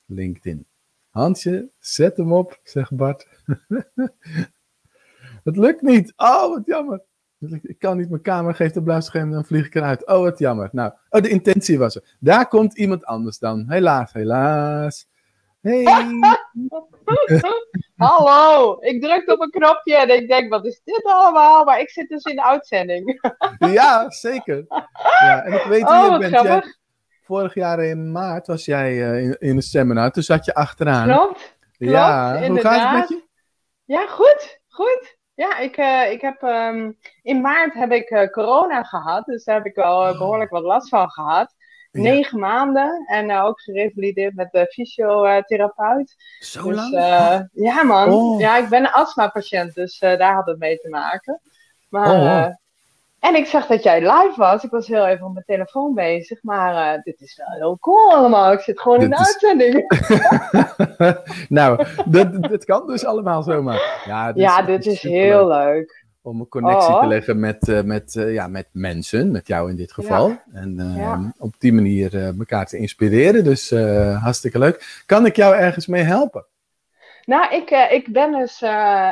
LinkedIn. 0.07 0.67
Hansje, 1.11 1.71
zet 1.79 2.17
hem 2.17 2.33
op, 2.33 2.61
zegt 2.63 2.97
Bart. 2.97 3.29
het 5.45 5.57
lukt 5.57 5.83
niet. 5.83 6.13
Oh, 6.17 6.49
wat 6.49 6.67
jammer. 6.67 7.03
Ik 7.51 7.79
kan 7.79 7.97
niet 7.97 8.11
mijn 8.11 8.23
camera 8.23 8.53
geven 8.53 8.77
op 8.77 8.85
blauwscherm, 8.85 9.31
dan 9.31 9.45
vlieg 9.45 9.67
ik 9.67 9.75
eruit. 9.75 10.07
Oh, 10.07 10.21
wat 10.21 10.39
jammer. 10.39 10.69
Nou, 10.73 10.93
oh, 11.11 11.23
de 11.23 11.29
intentie 11.29 11.79
was 11.79 11.95
er. 11.95 12.17
Daar 12.21 12.49
komt 12.49 12.77
iemand 12.79 13.05
anders 13.05 13.39
dan. 13.39 13.65
Helaas, 13.69 14.13
helaas. 14.13 15.07
Hey. 15.61 15.85
Hallo, 17.97 18.77
ik 18.81 19.03
drukte 19.03 19.33
op 19.33 19.41
een 19.41 19.51
knopje 19.51 19.97
en 19.97 20.23
ik 20.23 20.29
denk, 20.29 20.51
wat 20.51 20.67
is 20.67 20.81
dit 20.85 21.05
allemaal? 21.05 21.65
Maar 21.65 21.81
ik 21.81 21.91
zit 21.91 22.09
dus 22.09 22.25
in 22.25 22.37
de 22.37 22.45
uitzending. 22.45 23.21
ja, 23.59 24.11
zeker. 24.11 24.65
Ja, 25.21 25.43
en 25.43 25.53
ik 25.53 25.63
weet 25.63 25.83
wie 25.83 25.93
oh, 25.93 26.19
je 26.21 26.31
bent. 26.31 26.43
Jij, 26.43 26.63
vorig 27.23 27.55
jaar 27.55 27.85
in 27.85 28.13
maart 28.13 28.47
was 28.47 28.65
jij 28.65 28.93
uh, 28.93 29.23
in, 29.23 29.37
in 29.39 29.57
een 29.57 29.63
seminar, 29.63 30.11
toen 30.11 30.23
zat 30.23 30.45
je 30.45 30.55
achteraan. 30.55 31.05
Klopt, 31.05 31.57
klopt 31.79 31.93
ja, 31.93 32.49
hoe 32.49 32.61
gaat 32.61 32.91
het 32.91 33.01
met 33.01 33.09
je? 33.09 33.23
Ja, 33.85 34.07
goed, 34.07 34.61
goed. 34.69 35.21
Ja, 35.35 35.59
ik, 35.59 35.77
uh, 35.77 36.11
ik 36.11 36.21
heb, 36.21 36.43
um, 36.43 36.99
in 37.23 37.41
maart 37.41 37.75
heb 37.75 37.93
ik 37.93 38.11
uh, 38.11 38.27
corona 38.27 38.83
gehad, 38.83 39.25
dus 39.25 39.45
daar 39.45 39.57
heb 39.57 39.67
ik 39.67 39.75
wel 39.75 39.99
oh. 39.99 40.19
behoorlijk 40.19 40.51
wat 40.51 40.63
last 40.63 40.89
van 40.89 41.11
gehad. 41.11 41.55
Negen 41.91 42.39
maanden 42.39 43.05
en 43.07 43.33
ook 43.33 43.61
gerevalideerd 43.61 44.35
met 44.35 44.51
de 44.51 44.67
fysiotherapeut. 44.67 46.15
Zo 46.39 46.69
dus, 46.69 46.91
lang? 46.91 47.49
Ja, 47.53 47.83
man. 47.83 48.13
Oh. 48.13 48.41
Ja, 48.41 48.57
ik 48.57 48.69
ben 48.69 48.81
een 48.81 48.91
astma-patiënt, 48.91 49.75
dus 49.75 50.01
uh, 50.01 50.19
daar 50.19 50.35
had 50.35 50.47
het 50.47 50.59
mee 50.59 50.79
te 50.79 50.89
maken. 50.89 51.41
Maar, 51.89 52.11
oh, 52.11 52.23
oh. 52.23 52.47
En 53.23 53.35
ik 53.35 53.47
zag 53.47 53.67
dat 53.67 53.83
jij 53.83 54.01
live 54.01 54.35
was. 54.37 54.65
Ik 54.65 54.71
was 54.71 54.87
heel 54.87 55.07
even 55.07 55.27
op 55.27 55.33
mijn 55.33 55.45
telefoon 55.45 55.95
bezig, 55.95 56.43
maar 56.43 57.01
dit 57.03 57.21
is 57.21 57.37
wel 57.37 57.59
heel 57.59 57.79
cool 57.81 58.13
allemaal. 58.15 58.53
Ik 58.53 58.61
zit 58.61 58.81
gewoon 58.81 58.99
dit 58.99 59.09
in 59.09 59.15
de 59.15 59.21
is... 59.21 59.27
uitzending. 59.27 59.87
nou, 61.59 61.85
dit, 62.49 62.65
kan 62.65 62.87
dus 62.87 63.05
allemaal 63.05 63.43
zomaar. 63.43 64.03
Ja, 64.07 64.33
dit, 64.33 64.43
ja, 64.43 64.63
dit 64.63 64.87
is 64.87 65.03
heel 65.03 65.49
leuk 65.49 66.05
om 66.23 66.41
een 66.41 66.49
connectie 66.49 66.95
oh. 66.95 67.01
te 67.01 67.07
leggen 67.07 67.41
met, 67.41 67.69
uh, 67.69 67.83
met, 67.83 68.15
uh, 68.15 68.33
ja, 68.33 68.47
met 68.47 68.69
mensen, 68.73 69.31
met 69.31 69.47
jou 69.47 69.71
in 69.71 69.77
dit 69.77 69.93
geval. 69.93 70.29
Ja. 70.29 70.43
En 70.53 70.95
ja. 70.97 71.33
op 71.39 71.55
die 71.59 71.73
manier 71.73 72.35
elkaar 72.39 72.67
te 72.67 72.79
inspireren. 72.79 73.45
Dus 73.45 73.71
hartstikke 74.21 74.59
leuk. 74.59 75.03
Kan 75.07 75.27
ik 75.27 75.37
jou 75.37 75.55
ergens 75.55 75.87
mee 75.87 76.03
helpen? 76.03 76.47
Nou, 77.33 77.55
ik, 77.55 77.71
ik 77.71 78.13
ben 78.13 78.33
dus. 78.33 78.63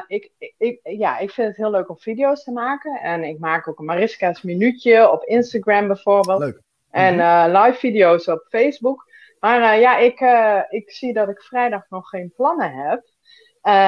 ik, 0.07 0.31
ik, 0.59 0.81
ja, 0.83 1.19
ik 1.19 1.31
vind 1.31 1.49
het 1.49 1.57
heel 1.57 1.71
leuk 1.71 1.89
om 1.89 1.99
video's 1.99 2.45
te 2.45 2.53
maken. 2.53 3.01
En 3.01 3.25
ik 3.25 3.39
maak 3.39 3.69
ook 3.69 3.79
een 3.79 3.85
Mariska's 3.85 4.43
Minuutje 4.43 5.11
op 5.11 5.25
Instagram 5.25 5.87
bijvoorbeeld. 5.87 6.41
Leuk. 6.41 6.61
En 6.91 7.15
mm-hmm. 7.15 7.57
live 7.57 7.79
video's 7.79 8.29
op 8.29 8.47
Facebook. 8.49 9.09
Maar 9.39 9.79
ja, 9.79 9.97
ik, 9.97 10.21
ik 10.69 10.91
zie 10.91 11.13
dat 11.13 11.29
ik 11.29 11.43
vrijdag 11.43 11.83
nog 11.89 12.09
geen 12.09 12.33
plannen 12.37 12.73
heb. 12.73 13.03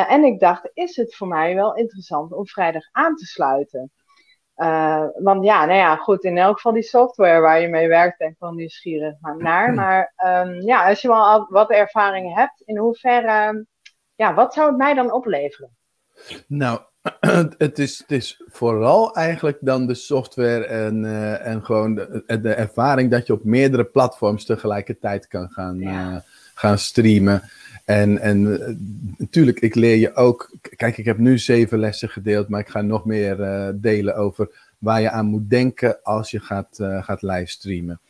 En 0.08 0.24
ik 0.24 0.40
dacht, 0.40 0.70
is 0.74 0.96
het 0.96 1.16
voor 1.16 1.28
mij 1.28 1.54
wel 1.54 1.74
interessant 1.74 2.32
om 2.32 2.46
vrijdag 2.46 2.88
aan 2.92 3.16
te 3.16 3.24
sluiten? 3.24 3.90
Want 5.14 5.44
ja, 5.44 5.64
nou 5.64 5.78
ja, 5.78 5.96
goed, 5.96 6.24
in 6.24 6.38
elk 6.38 6.54
geval 6.54 6.72
die 6.72 6.82
software 6.82 7.40
waar 7.40 7.60
je 7.60 7.68
mee 7.68 7.88
werkt, 7.88 8.18
ben 8.18 8.28
ik 8.28 8.36
wel 8.38 8.52
nieuwsgierig 8.52 9.14
naar. 9.38 9.74
Maar 9.74 10.12
um, 10.26 10.60
ja, 10.60 10.88
als 10.88 11.00
je 11.00 11.08
wel 11.08 11.26
al 11.26 11.46
wat 11.48 11.70
ervaring 11.70 12.34
hebt, 12.34 12.62
in 12.64 12.76
hoeverre, 12.78 13.66
ja, 14.22 14.34
wat 14.34 14.54
zou 14.54 14.68
het 14.68 14.76
mij 14.76 14.94
dan 14.94 15.12
opleveren? 15.12 15.70
Nou, 16.46 16.80
het, 17.58 17.78
is, 17.78 17.98
het 17.98 18.10
is 18.10 18.42
vooral 18.46 19.14
eigenlijk 19.14 19.58
dan 19.60 19.86
de 19.86 19.94
software 19.94 20.64
en, 20.64 21.04
uh, 21.04 21.46
en 21.46 21.64
gewoon 21.64 21.94
de, 21.94 22.40
de, 22.40 22.52
ervaring 22.54 23.10
dat 23.10 23.26
je 23.26 23.32
op 23.32 23.44
meerdere 23.44 23.84
platforms 23.84 24.44
tegelijkertijd 24.44 25.28
kan 25.28 25.48
gaan, 25.50 25.80
uh, 25.80 26.16
gaan 26.54 26.78
streamen. 26.78 27.42
En, 27.84 28.18
en 28.18 28.42
natuurlijk, 29.16 29.60
ik 29.60 29.74
leer 29.74 29.96
je 29.96 30.14
ook. 30.14 30.56
Kijk, 30.76 30.98
ik 30.98 31.04
heb 31.04 31.18
nu 31.18 31.38
zeven 31.38 31.78
lessen 31.78 32.08
gedeeld, 32.08 32.48
maar 32.48 32.60
ik 32.60 32.68
ga 32.68 32.80
nog 32.80 33.04
meer 33.04 33.36
delen 33.74 34.16
over 34.16 34.48
waar 34.78 35.00
je 35.00 35.10
aan 35.10 35.26
moet 35.26 35.50
denken 35.50 36.02
als 36.02 36.30
je 36.30 36.40
gaat, 36.40 36.78
gaat 37.00 37.22
livestreamen. 37.22 38.00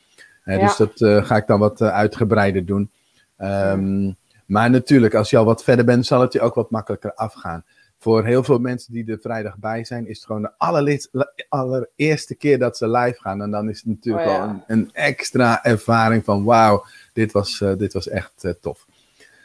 Ja. 0.44 0.58
Dus 0.58 0.76
dat 0.76 1.24
ga 1.26 1.36
ik 1.36 1.46
dan 1.46 1.58
wat 1.58 1.82
uitgebreider 1.82 2.64
doen. 2.64 2.90
Um, 3.38 4.16
maar 4.52 4.70
natuurlijk, 4.70 5.14
als 5.14 5.30
je 5.30 5.36
al 5.36 5.44
wat 5.44 5.64
verder 5.64 5.84
bent, 5.84 6.06
zal 6.06 6.20
het 6.20 6.32
je 6.32 6.40
ook 6.40 6.54
wat 6.54 6.70
makkelijker 6.70 7.14
afgaan. 7.14 7.64
Voor 7.98 8.24
heel 8.24 8.44
veel 8.44 8.58
mensen 8.58 8.92
die 8.92 9.10
er 9.10 9.18
vrijdag 9.20 9.56
bij 9.56 9.84
zijn, 9.84 10.06
is 10.06 10.16
het 10.16 10.26
gewoon 10.26 10.42
de 10.42 10.52
allereerste 11.48 12.34
keer 12.34 12.58
dat 12.58 12.76
ze 12.76 12.88
live 12.88 13.20
gaan. 13.20 13.42
En 13.42 13.50
dan 13.50 13.68
is 13.68 13.76
het 13.76 13.86
natuurlijk 13.86 14.26
oh, 14.26 14.32
ja. 14.32 14.44
een, 14.44 14.62
een, 14.66 14.90
extra 14.92 15.64
ervaring 15.64 16.24
van 16.24 16.44
wauw, 16.44 16.84
dit 17.12 17.32
was, 17.32 17.60
uh, 17.60 17.72
dit 17.76 17.92
was 17.92 18.08
echt 18.08 18.44
uh, 18.44 18.52
tof. 18.60 18.86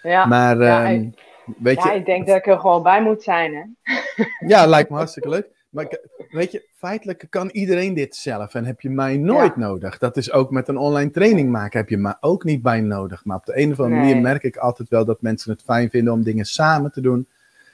Ja, 0.03 0.26
maar 0.26 0.62
ja, 0.62 0.91
um, 0.91 1.14
weet 1.58 1.84
ja, 1.84 1.91
je, 1.91 1.99
ik 1.99 2.05
denk 2.05 2.28
dat 2.28 2.36
ik 2.36 2.47
er 2.47 2.60
gewoon 2.60 2.84
bij 2.84 3.01
moet 3.01 3.24
zijn. 3.24 3.53
Hè? 3.55 3.64
ja, 4.47 4.66
lijkt 4.66 4.89
me 4.89 4.95
hartstikke 4.95 5.30
leuk. 5.30 5.47
Maar 5.78 5.99
weet 6.30 6.51
je, 6.51 6.67
feitelijk 6.75 7.28
kan 7.30 7.49
iedereen 7.49 7.93
dit 7.93 8.15
zelf 8.15 8.53
en 8.53 8.65
heb 8.65 8.82
je 8.82 8.89
mij 8.89 9.17
nooit 9.17 9.53
ja. 9.55 9.59
nodig. 9.59 9.97
Dat 9.97 10.17
is 10.17 10.32
ook 10.32 10.51
met 10.51 10.67
een 10.67 10.78
online 10.78 11.11
training 11.11 11.51
maken, 11.51 11.80
heb 11.80 11.89
je 11.89 11.97
mij 11.97 12.15
ook 12.19 12.43
niet 12.43 12.61
bij 12.61 12.82
nodig. 12.82 13.25
Maar 13.25 13.38
op 13.38 13.45
de 13.45 13.57
een 13.57 13.71
of 13.71 13.80
andere 13.80 14.01
nee. 14.01 14.09
manier 14.09 14.21
merk 14.21 14.43
ik 14.43 14.57
altijd 14.57 14.89
wel 14.89 15.05
dat 15.05 15.21
mensen 15.21 15.51
het 15.51 15.61
fijn 15.61 15.89
vinden 15.89 16.13
om 16.13 16.23
dingen 16.23 16.45
samen 16.45 16.91
te 16.91 17.01
doen. 17.01 17.28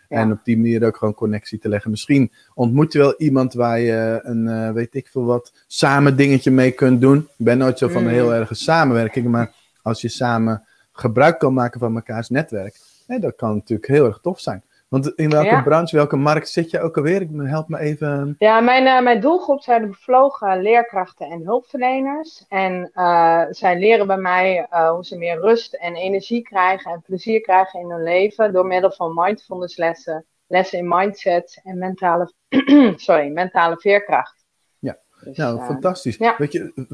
Ja. 0.09 0.17
En 0.17 0.31
op 0.31 0.39
die 0.43 0.57
manier 0.57 0.85
ook 0.85 0.97
gewoon 0.97 1.13
connectie 1.13 1.59
te 1.59 1.69
leggen. 1.69 1.91
Misschien 1.91 2.31
ontmoet 2.53 2.93
je 2.93 2.99
wel 2.99 3.15
iemand 3.17 3.53
waar 3.53 3.79
je 3.79 4.19
een, 4.23 4.45
uh, 4.45 4.71
weet 4.71 4.95
ik 4.95 5.07
veel 5.07 5.25
wat, 5.25 5.53
samen 5.67 6.15
dingetje 6.15 6.51
mee 6.51 6.71
kunt 6.71 7.01
doen. 7.01 7.17
Ik 7.17 7.45
ben 7.45 7.57
nooit 7.57 7.77
zo 7.77 7.87
van 7.87 8.03
een 8.03 8.13
heel 8.13 8.33
erge 8.33 8.55
samenwerking, 8.55 9.27
maar 9.27 9.53
als 9.81 10.01
je 10.01 10.09
samen 10.09 10.63
gebruik 10.91 11.39
kan 11.39 11.53
maken 11.53 11.79
van 11.79 11.93
mekaars 11.93 12.29
netwerk, 12.29 12.75
hè, 13.07 13.19
dat 13.19 13.35
kan 13.35 13.53
natuurlijk 13.53 13.87
heel 13.87 14.05
erg 14.05 14.19
tof 14.21 14.39
zijn. 14.39 14.63
Want 14.93 15.13
in 15.15 15.29
welke 15.29 15.47
Ja. 15.47 15.61
branche, 15.61 15.95
welke 15.95 16.15
markt 16.15 16.49
zit 16.49 16.69
je 16.69 16.79
ook 16.81 16.97
alweer? 16.97 17.21
Ik- 17.21 17.29
Help 17.33 17.67
me 17.67 17.79
even. 17.79 18.35
Ja, 18.37 18.59
mijn, 18.59 18.85
eh, 18.87 19.01
mijn 19.01 19.21
doelgroep 19.21 19.61
zijn 19.61 19.81
de 19.81 19.87
bevlogen 19.87 20.61
leerkrachten 20.61 21.27
en 21.29 21.41
hulpverleners. 21.43 22.45
En 22.47 22.89
eh, 22.93 23.43
zij 23.49 23.79
leren 23.79 24.07
bij 24.07 24.17
mij 24.17 24.67
eh, 24.69 24.89
hoe 24.89 25.05
ze 25.05 25.17
meer 25.17 25.39
rust 25.39 25.73
en 25.73 25.95
energie 25.95 26.41
krijgen 26.41 26.91
en 26.91 27.01
plezier 27.01 27.41
krijgen 27.41 27.79
in 27.79 27.89
hun 27.89 28.03
leven 28.03 28.53
door 28.53 28.65
middel 28.65 28.91
van 28.91 29.13
mindfulness 29.13 29.77
lessen, 29.77 30.25
lessen 30.47 30.79
in 30.79 30.87
mindset 30.87 31.61
en 31.63 31.77
mentale, 31.77 32.33
sorry, 32.95 33.27
mentale 33.27 33.77
veerkracht. 33.77 34.45
Ja. 34.79 34.97
Dus, 35.23 35.37
Nou, 35.37 35.61
fantastisch. 35.63 36.17
ja. 36.17 36.35
Weet 36.37 36.51
je, 36.51 36.87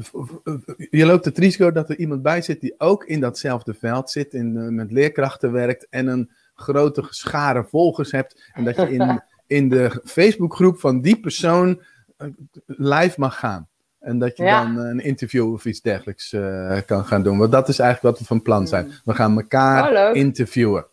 je 0.90 1.06
loopt 1.06 1.24
het 1.24 1.38
risico 1.38 1.72
dat 1.72 1.90
er 1.90 1.98
iemand 1.98 2.22
bij 2.22 2.42
zit 2.42 2.60
die 2.60 2.74
ook 2.78 3.04
in 3.04 3.20
datzelfde 3.20 3.74
veld 3.74 4.10
zit, 4.10 4.34
in, 4.34 4.74
met 4.74 4.92
leerkrachten 4.92 5.52
werkt 5.52 5.86
en 5.90 6.06
een 6.06 6.30
grote 6.60 7.04
schare 7.08 7.64
volgers 7.64 8.10
hebt. 8.12 8.50
En 8.52 8.64
dat 8.64 8.76
je 8.76 8.92
in, 8.92 9.22
in 9.58 9.68
de 9.68 10.00
Facebookgroep 10.04 10.80
van 10.80 11.00
die 11.00 11.20
persoon 11.20 11.82
eh, 12.16 12.28
live 12.66 13.20
mag 13.20 13.38
gaan. 13.38 13.68
En 14.00 14.18
dat 14.18 14.36
je 14.36 14.42
Ja. 14.42 14.64
dan 14.64 14.76
een 14.76 15.00
interview 15.00 15.52
of 15.52 15.64
iets 15.64 15.80
dergelijks 15.80 16.32
eh, 16.32 16.78
kan 16.86 17.04
gaan 17.04 17.22
doen. 17.22 17.38
Want 17.38 17.52
dat 17.52 17.68
is 17.68 17.78
eigenlijk 17.78 18.10
wat 18.14 18.20
we 18.22 18.26
van 18.34 18.42
plan 18.42 18.66
zijn. 18.68 18.92
We 19.04 19.14
gaan 19.14 19.36
elkaar 19.36 20.08
Oh, 20.10 20.16
interviewen. 20.16 20.86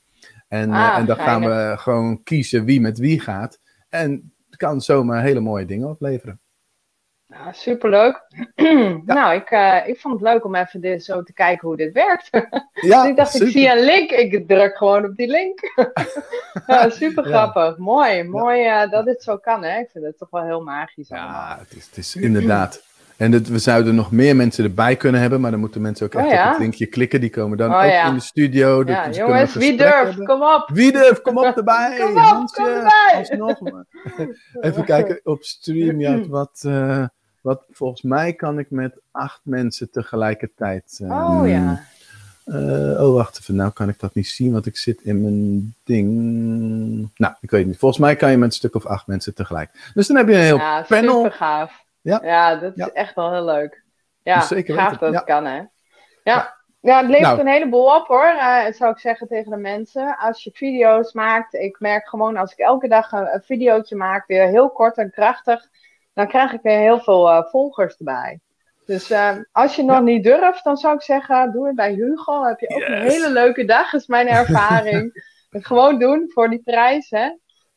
En, 0.47 0.72
eh, 0.74 0.91
Ah, 0.91 0.97
en 0.97 1.05
dan 1.05 1.15
gaan 1.18 1.41
we 1.41 1.74
gewoon 1.78 2.24
kiezen 2.24 2.65
wie 2.65 2.82
met 2.82 2.97
wie 2.97 3.20
gaat. 3.20 3.59
En 3.89 4.32
het 4.49 4.55
kan 4.59 4.82
zomaar 4.82 5.22
hele 5.22 5.39
mooie 5.39 5.65
dingen 5.65 5.88
opleveren. 5.89 6.39
Nou, 7.28 7.53
superleuk. 7.53 8.21
Nou, 9.05 9.36
ik, 9.36 9.49
eh, 9.49 9.88
ik 9.88 9.99
vond 9.99 10.13
het 10.13 10.23
leuk 10.23 10.45
om 10.45 10.55
even 10.55 10.82
dit, 10.82 11.03
zo 11.03 11.23
te 11.23 11.34
kijken 11.34 11.67
hoe 11.67 11.78
dit 11.78 11.93
werkt. 11.93 12.30
Ja, 12.82 13.01
Dus 13.01 13.09
ik 13.09 13.15
dacht, 13.15 13.32
super. 13.32 13.47
ik 13.47 13.53
zie 13.53 13.71
een 13.71 13.84
link, 13.84 14.11
ik 14.11 14.47
druk 14.47 14.78
gewoon 14.78 15.05
op 15.05 15.15
die 15.15 15.28
link. 15.28 15.59
ja, 16.67 16.89
super 16.89 17.23
grappig. 17.23 17.78
Mooi, 17.78 18.23
mooi 18.23 18.65
eh, 18.65 18.91
dat 18.91 19.05
dit 19.05 19.23
zo 19.23 19.38
kan, 19.38 19.63
hè. 19.63 19.80
Ik 19.80 19.89
vind 19.91 20.05
het 20.05 20.17
toch 20.17 20.30
wel 20.30 20.43
heel 20.43 20.61
magisch 20.63 21.11
allemaal. 21.11 21.30
Ja, 21.30 21.57
het 21.59 21.75
is, 21.78 21.86
het 21.86 21.97
is 21.97 22.15
inderdaad. 22.15 22.86
En 23.17 23.43
we 23.43 23.59
zouden 23.59 23.95
nog 23.95 24.11
meer 24.11 24.36
mensen 24.36 24.63
erbij 24.63 24.95
kunnen 24.95 25.21
hebben, 25.21 25.41
maar 25.41 25.51
dan 25.51 25.59
moeten 25.59 25.82
mensen 25.82 26.05
ook 26.05 26.13
echt 26.13 26.25
Oh, 26.25 26.32
ja? 26.32 26.43
op 26.45 26.49
het 26.49 26.59
linkje 26.59 26.86
klikken. 26.86 27.21
Die 27.21 27.30
komen 27.30 27.57
dan 27.57 27.69
Oh, 27.69 27.78
ook 27.78 27.89
ja. 27.89 28.07
in 28.07 28.13
de 28.13 28.19
studio. 28.19 28.84
Ja, 28.86 29.09
jongens, 29.09 29.53
wie 29.53 29.78
durft? 29.78 29.93
hebben. 29.95 30.25
Kom 30.25 30.41
op! 30.41 30.69
Wie 30.73 30.91
durft? 30.91 31.21
Kom 31.21 31.38
op 31.38 31.57
erbij! 31.57 31.97
Kom 32.01 32.09
op, 32.11 32.17
Hansje, 32.17 32.55
kom 32.55 32.65
erbij! 32.65 33.13
Alsnog 33.15 33.59
maar. 33.59 33.86
Even 34.59 34.86
kijken 34.86 35.19
op 35.23 35.43
StreamYard 35.43 36.28
wat, 36.39 36.61
eh, 36.65 37.05
wat... 37.48 37.64
Volgens 37.72 38.02
mij 38.02 38.34
kan 38.34 38.60
ik 38.60 38.70
met 38.72 39.00
acht 39.12 39.39
mensen 39.43 39.91
tegelijkertijd... 39.91 41.00
eh, 41.04 41.10
Oh 41.39 41.48
ja. 41.48 41.82
eh, 42.45 43.04
oh, 43.08 43.14
wacht 43.14 43.39
even. 43.39 43.56
Nou 43.56 43.72
kan 43.72 43.89
ik 43.89 44.00
dat 44.00 44.14
niet 44.14 44.28
zien, 44.28 44.52
want 44.52 44.66
ik 44.66 44.78
zit 44.78 45.02
in 45.02 45.22
mijn 45.22 45.76
ding. 45.84 46.08
Nou, 47.16 47.34
ik 47.41 47.50
weet 47.52 47.66
niet. 47.66 47.78
Volgens 47.78 48.02
mij 48.02 48.16
kan 48.16 48.32
je 48.32 48.38
met 48.38 48.50
een 48.50 48.56
stuk 48.56 48.76
of 48.76 48.86
acht 48.86 49.08
mensen 49.08 49.36
tegelijk. 49.36 49.91
Dus 49.93 50.08
dan 50.08 50.18
heb 50.18 50.28
je 50.28 50.34
een 50.34 50.39
heel 50.39 50.58
Ja, 50.58 50.82
panel. 50.88 51.16
super 51.16 51.32
gaaf. 51.32 51.84
Ja. 52.02 52.20
Ja, 52.24 52.56
dat 52.56 52.72
is 52.78 52.86
Ja. 52.86 52.91
echt 52.91 53.16
wel 53.16 53.32
heel 53.34 53.45
leuk. 53.45 53.84
Ja, 54.24 54.41
Zeker 54.41 54.76
gaaf 54.76 54.89
weten, 54.89 55.06
dat 55.06 55.16
het 55.16 55.24
kan, 55.24 55.45
hè. 55.45 55.62
Ja. 56.24 56.56
Ja, 56.82 56.98
het 56.98 57.08
levert 57.10 57.28
Nou. 57.28 57.39
een 57.39 57.48
heleboel 57.48 57.95
op 57.95 58.08
hoor, 58.08 58.26
eh, 58.26 58.66
zou 58.74 58.91
ik 58.91 59.00
zeggen 59.00 59.28
tegen 59.28 59.52
de 59.52 59.58
mensen. 59.58 60.18
Als 60.18 60.43
je 60.43 60.50
video's 60.54 61.14
maakt, 61.14 61.54
ik 61.54 61.80
merk 61.80 62.08
gewoon 62.10 62.38
als 62.38 62.52
ik 62.52 62.58
elke 62.58 62.88
dag 62.88 63.12
een, 63.12 63.34
een 63.34 63.41
videootje 63.45 63.95
maak, 63.95 64.28
weer 64.28 64.48
heel 64.48 64.70
kort 64.70 64.98
en 64.98 65.12
krachtig, 65.12 65.68
dan 66.18 66.28
krijg 66.28 66.53
ik 66.53 66.61
weer 66.61 66.78
heel 66.80 66.99
veel 66.99 67.30
eh, 67.30 67.43
volgers 67.49 67.97
erbij. 67.97 68.39
Dus 68.86 69.09
eh, 69.09 69.36
als 69.51 69.76
je 69.76 69.84
nog 69.84 69.95
Ja. 69.95 70.01
niet 70.01 70.24
durft, 70.24 70.63
dan 70.63 70.78
zou 70.78 70.95
ik 70.95 71.01
zeggen, 71.01 71.51
doe 71.51 71.68
het 71.68 71.76
bij 71.76 71.93
Hugo. 71.93 72.43
heb 72.43 72.59
je 72.59 72.70
ook 72.70 72.82
een 72.88 73.01
hele 73.01 73.32
leuke 73.32 73.65
dag, 73.65 73.93
is 73.93 74.07
mijn 74.07 74.28
ervaring. 74.28 75.11
Het 75.49 75.65
gewoon 75.65 75.99
doen 75.99 76.32
voor 76.34 76.49
die 76.49 76.61
prijs, 76.63 77.09
hè. 77.09 77.24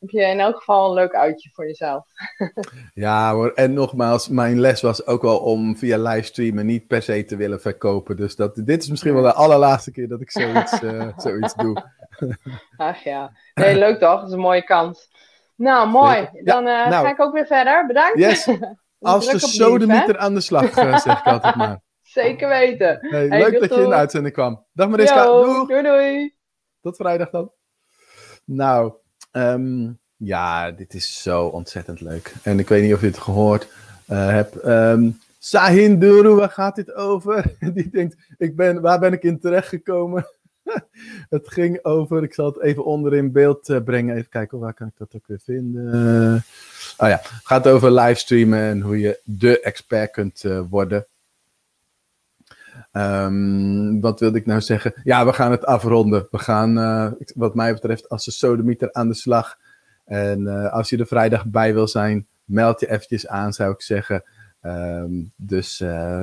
Heb 0.00 0.10
je 0.10 0.22
in 0.22 0.40
elk 0.40 0.56
geval 0.56 0.88
een 0.88 0.94
leuk 0.94 1.14
uitje 1.14 1.50
voor 1.52 1.66
jezelf. 1.66 2.04
Ja 2.94 3.32
hoor, 3.32 3.52
en 3.54 3.72
nogmaals, 3.72 4.28
mijn 4.28 4.60
les 4.60 4.80
was 4.80 5.06
ook 5.06 5.22
wel 5.22 5.38
om 5.38 5.76
via 5.76 5.98
livestreamen 5.98 6.66
niet 6.66 6.86
per 6.86 7.02
se 7.02 7.24
te 7.24 7.36
willen 7.36 7.60
verkopen. 7.60 8.16
Dus 8.16 8.36
dat, 8.36 8.54
dit 8.54 8.82
is 8.82 8.88
misschien 8.90 9.14
wel 9.14 9.22
de 9.22 9.32
allerlaatste 9.32 9.90
keer 9.90 10.08
dat 10.08 10.20
ik 10.20 10.30
zoiets, 10.30 10.82
eh, 10.82 11.08
zoiets 11.24 11.54
doe. 11.54 11.82
Ach 12.76 13.02
ja. 13.02 13.32
Nee, 13.54 13.74
leuk 13.76 13.98
toch? 13.98 14.18
Dat 14.20 14.26
is 14.28 14.32
een 14.34 14.40
mooie 14.40 14.64
kans. 14.64 15.09
Nou, 15.60 15.88
mooi. 15.88 16.28
Dan 16.44 16.66
eh, 16.66 16.88
nou. 16.88 17.04
ga 17.04 17.10
ik 17.10 17.20
ook 17.20 17.32
weer 17.32 17.46
verder. 17.46 17.86
Bedankt. 17.86 18.18
Yes, 18.18 18.48
als 18.98 19.30
de 19.30 19.38
sodemieter 19.38 20.18
aan 20.18 20.34
de 20.34 20.40
slag, 20.40 20.76
eh, 20.76 20.98
zeg 20.98 21.18
ik 21.18 21.26
altijd 21.26 21.54
maar. 21.54 21.80
Zeker 22.02 22.48
weten. 22.48 22.98
Hey, 23.00 23.26
Hey, 23.28 23.38
leuk 23.38 23.60
dat 23.60 23.74
je 23.74 23.82
in 23.82 23.88
de 23.88 23.94
uitzending 23.94 24.34
kwam. 24.34 24.66
Dag 24.72 24.88
Mariska, 24.88 25.24
Yo, 25.24 25.66
doei 25.66 25.82
doei. 25.82 26.34
Tot 26.80 26.96
vrijdag 26.96 27.30
dan. 27.30 27.52
Nou, 28.44 28.92
ehm, 29.30 29.90
ja, 30.16 30.70
dit 30.70 30.94
is 30.94 31.22
zo 31.22 31.46
ontzettend 31.46 32.00
leuk. 32.00 32.34
En 32.42 32.58
ik 32.58 32.68
weet 32.68 32.82
niet 32.82 32.94
of 32.94 33.00
je 33.00 33.06
het 33.06 33.18
gehoord 33.18 33.68
eh, 34.06 34.26
hebt. 34.26 34.56
Ehm 34.56 35.10
Sahin 35.42 35.98
Duru, 35.98 36.34
waar 36.34 36.50
gaat 36.50 36.76
dit 36.76 36.94
over? 36.94 37.56
Die 37.74 37.90
denkt, 37.90 38.16
ik 38.38 38.56
ben, 38.56 38.80
waar 38.80 38.98
ben 38.98 39.12
ik 39.12 39.22
in 39.22 39.40
terecht 39.40 39.68
gekomen? 39.68 40.26
het 41.36 41.48
ging 41.48 41.84
over, 41.84 42.22
ik 42.22 42.34
zal 42.34 42.46
het 42.46 42.60
even 42.60 42.84
onder 42.84 43.14
in 43.14 43.32
beeld 43.32 43.68
eh, 43.68 43.82
brengen. 43.84 44.16
Even 44.16 44.28
kijken, 44.28 44.58
waar 44.58 44.74
kan 44.74 44.86
ik 44.86 44.96
dat 44.96 45.14
ook 45.16 45.26
weer 45.26 45.40
vinden? 45.44 45.94
oh 46.98 47.08
ja, 47.08 47.20
het 47.22 47.40
gaat 47.42 47.68
over 47.68 47.92
livestreamen 47.92 48.58
en 48.58 48.80
hoe 48.80 48.98
je 48.98 49.20
de 49.24 49.60
expert 49.60 50.10
kunt 50.10 50.44
eh, 50.44 50.60
worden. 50.70 51.06
Ehm, 52.92 54.00
wat 54.00 54.20
wilde 54.20 54.38
ik 54.38 54.46
nou 54.46 54.60
zeggen? 54.60 54.92
Ja, 55.04 55.26
we 55.26 55.32
gaan 55.32 55.50
het 55.50 55.64
afronden. 55.64 56.26
We 56.30 56.38
gaan, 56.38 56.78
eh, 56.78 57.12
wat 57.34 57.54
mij 57.54 57.72
betreft, 57.72 58.08
als 58.08 58.24
de 58.24 58.30
sodemieter 58.30 58.92
aan 58.92 59.08
de 59.08 59.14
slag. 59.14 59.56
En 60.04 60.46
als 60.70 60.90
je 60.90 60.98
er 60.98 61.06
vrijdag 61.06 61.46
bij 61.46 61.74
wil 61.74 61.88
zijn, 61.88 62.26
meld 62.44 62.80
je 62.80 62.90
eventjes 62.90 63.26
aan, 63.26 63.52
zou 63.52 63.72
ik 63.72 63.82
zeggen. 63.82 64.22
Ehm, 64.60 65.12
dus, 65.36 65.80
eh, 65.80 66.22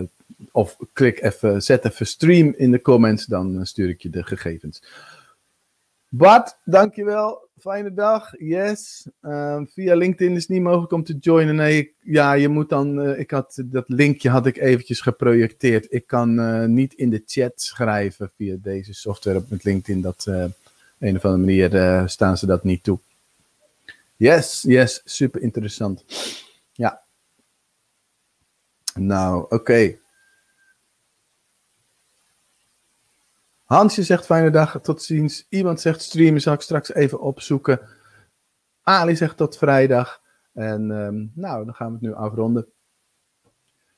of 0.51 0.77
klik 0.93 1.21
even, 1.21 1.61
zet 1.63 1.85
even 1.85 2.07
stream 2.07 2.53
in 2.57 2.71
de 2.71 2.81
comments, 2.81 3.25
dan 3.25 3.59
eh, 3.59 3.63
stuur 3.65 3.89
ik 3.89 4.01
je 4.01 4.09
de 4.09 4.23
gegevens. 4.23 4.83
Bart, 6.09 6.57
dankjewel. 6.65 7.45
Fijne 7.59 7.93
dag. 7.93 8.33
Yes. 8.39 9.07
Ehm, 9.21 9.65
via 9.65 9.95
LinkedIn 9.95 10.35
is 10.35 10.41
het 10.41 10.49
niet 10.49 10.61
mogelijk 10.61 10.91
om 10.91 11.03
te 11.03 11.17
joinen. 11.19 11.55
Nee, 11.55 11.77
ik- 11.77 11.93
ja, 12.03 12.33
je 12.33 12.47
moet 12.47 12.69
dan. 12.69 13.01
eh, 13.01 13.19
ik 13.19 13.31
had 13.31 13.61
dat 13.65 13.83
linkje 13.89 14.29
had 14.29 14.45
ik 14.45 14.57
eventjes 14.57 15.01
geprojecteerd. 15.01 15.85
Ik 15.89 16.07
kan 16.07 16.73
niet 16.73 16.93
in 16.93 17.09
de 17.09 17.23
chat 17.25 17.51
schrijven 17.61 18.31
via 18.35 18.55
deze 18.61 18.93
software 18.93 19.37
op 19.37 19.49
met 19.49 19.63
LinkedIn. 19.63 20.01
Dat 20.01 20.25
op 20.27 20.51
een 20.99 21.15
of 21.15 21.25
andere 21.25 21.43
manier 21.45 22.09
staan 22.09 22.37
ze 22.37 22.45
dat 22.45 22.63
niet 22.63 22.83
toe. 22.83 22.99
Yes, 24.15 24.61
yes, 24.67 25.01
super 25.05 25.41
interessant. 25.41 26.03
Nou, 28.97 29.45
oké. 29.49 29.97
Hansje 33.63 34.03
zegt 34.03 34.25
fijne 34.25 34.49
dag, 34.49 34.79
tot 34.81 35.01
ziens. 35.01 35.45
Iemand 35.49 35.81
zegt 35.81 36.01
streamen, 36.01 36.41
zal 36.41 36.53
ik 36.53 36.61
straks 36.61 36.93
even 36.93 37.19
opzoeken. 37.19 37.79
Ali 38.81 39.15
zegt 39.15 39.37
tot 39.37 39.57
vrijdag. 39.57 40.21
En 40.53 40.91
ehm, 40.91 41.25
nou, 41.33 41.65
dan 41.65 41.73
gaan 41.73 41.87
we 41.87 41.93
het 41.93 42.01
nu 42.01 42.13
afronden. 42.13 42.67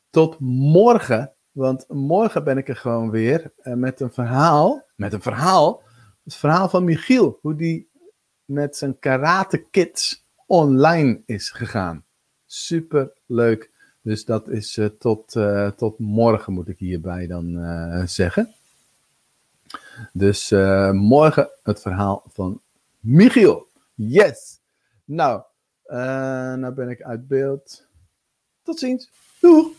Tot 0.10 0.40
morgen, 0.40 1.34
want 1.52 1.86
morgen 1.88 2.44
ben 2.44 2.58
ik 2.58 2.68
er 2.68 2.76
gewoon 2.76 3.12
weer 3.12 3.54
uh, 3.64 3.74
met 3.74 4.00
een 4.00 4.12
verhaal. 4.12 4.86
Met 4.96 5.14
een 5.14 5.22
verhaal. 5.22 5.84
Het 6.24 6.36
verhaal 6.36 6.70
van 6.70 6.84
Michiel. 6.84 7.40
Hoe 7.42 7.56
die 7.56 7.90
met 8.46 8.78
zijn 8.78 9.00
karate 9.00 9.70
kids 9.70 10.28
online 10.46 11.22
is 11.26 11.50
gegaan. 11.50 12.06
Super 12.46 13.14
leuk. 13.26 13.72
Dus 14.10 14.26
dat 14.26 14.48
is 14.48 14.78
uh, 14.78 14.86
tot, 14.86 15.36
uh, 15.36 15.68
tot 15.68 16.00
morgen, 16.00 16.54
moet 16.54 16.68
ik 16.68 16.80
hierbij 16.80 17.28
dan 17.28 17.58
uh, 17.58 18.06
zeggen. 18.06 18.54
Dus 20.14 20.50
morgen 20.92 21.50
het 21.64 21.82
verhaal 21.82 22.24
van 22.28 22.62
Michiel. 23.00 23.68
Yes! 23.94 24.60
Nou, 25.06 25.42
nou 26.60 26.74
ben 26.74 26.90
ik 26.90 27.02
uit 27.02 27.28
beeld. 27.28 27.86
Tot 28.64 28.80
ziens. 28.80 29.10
Doeg! 29.40 29.79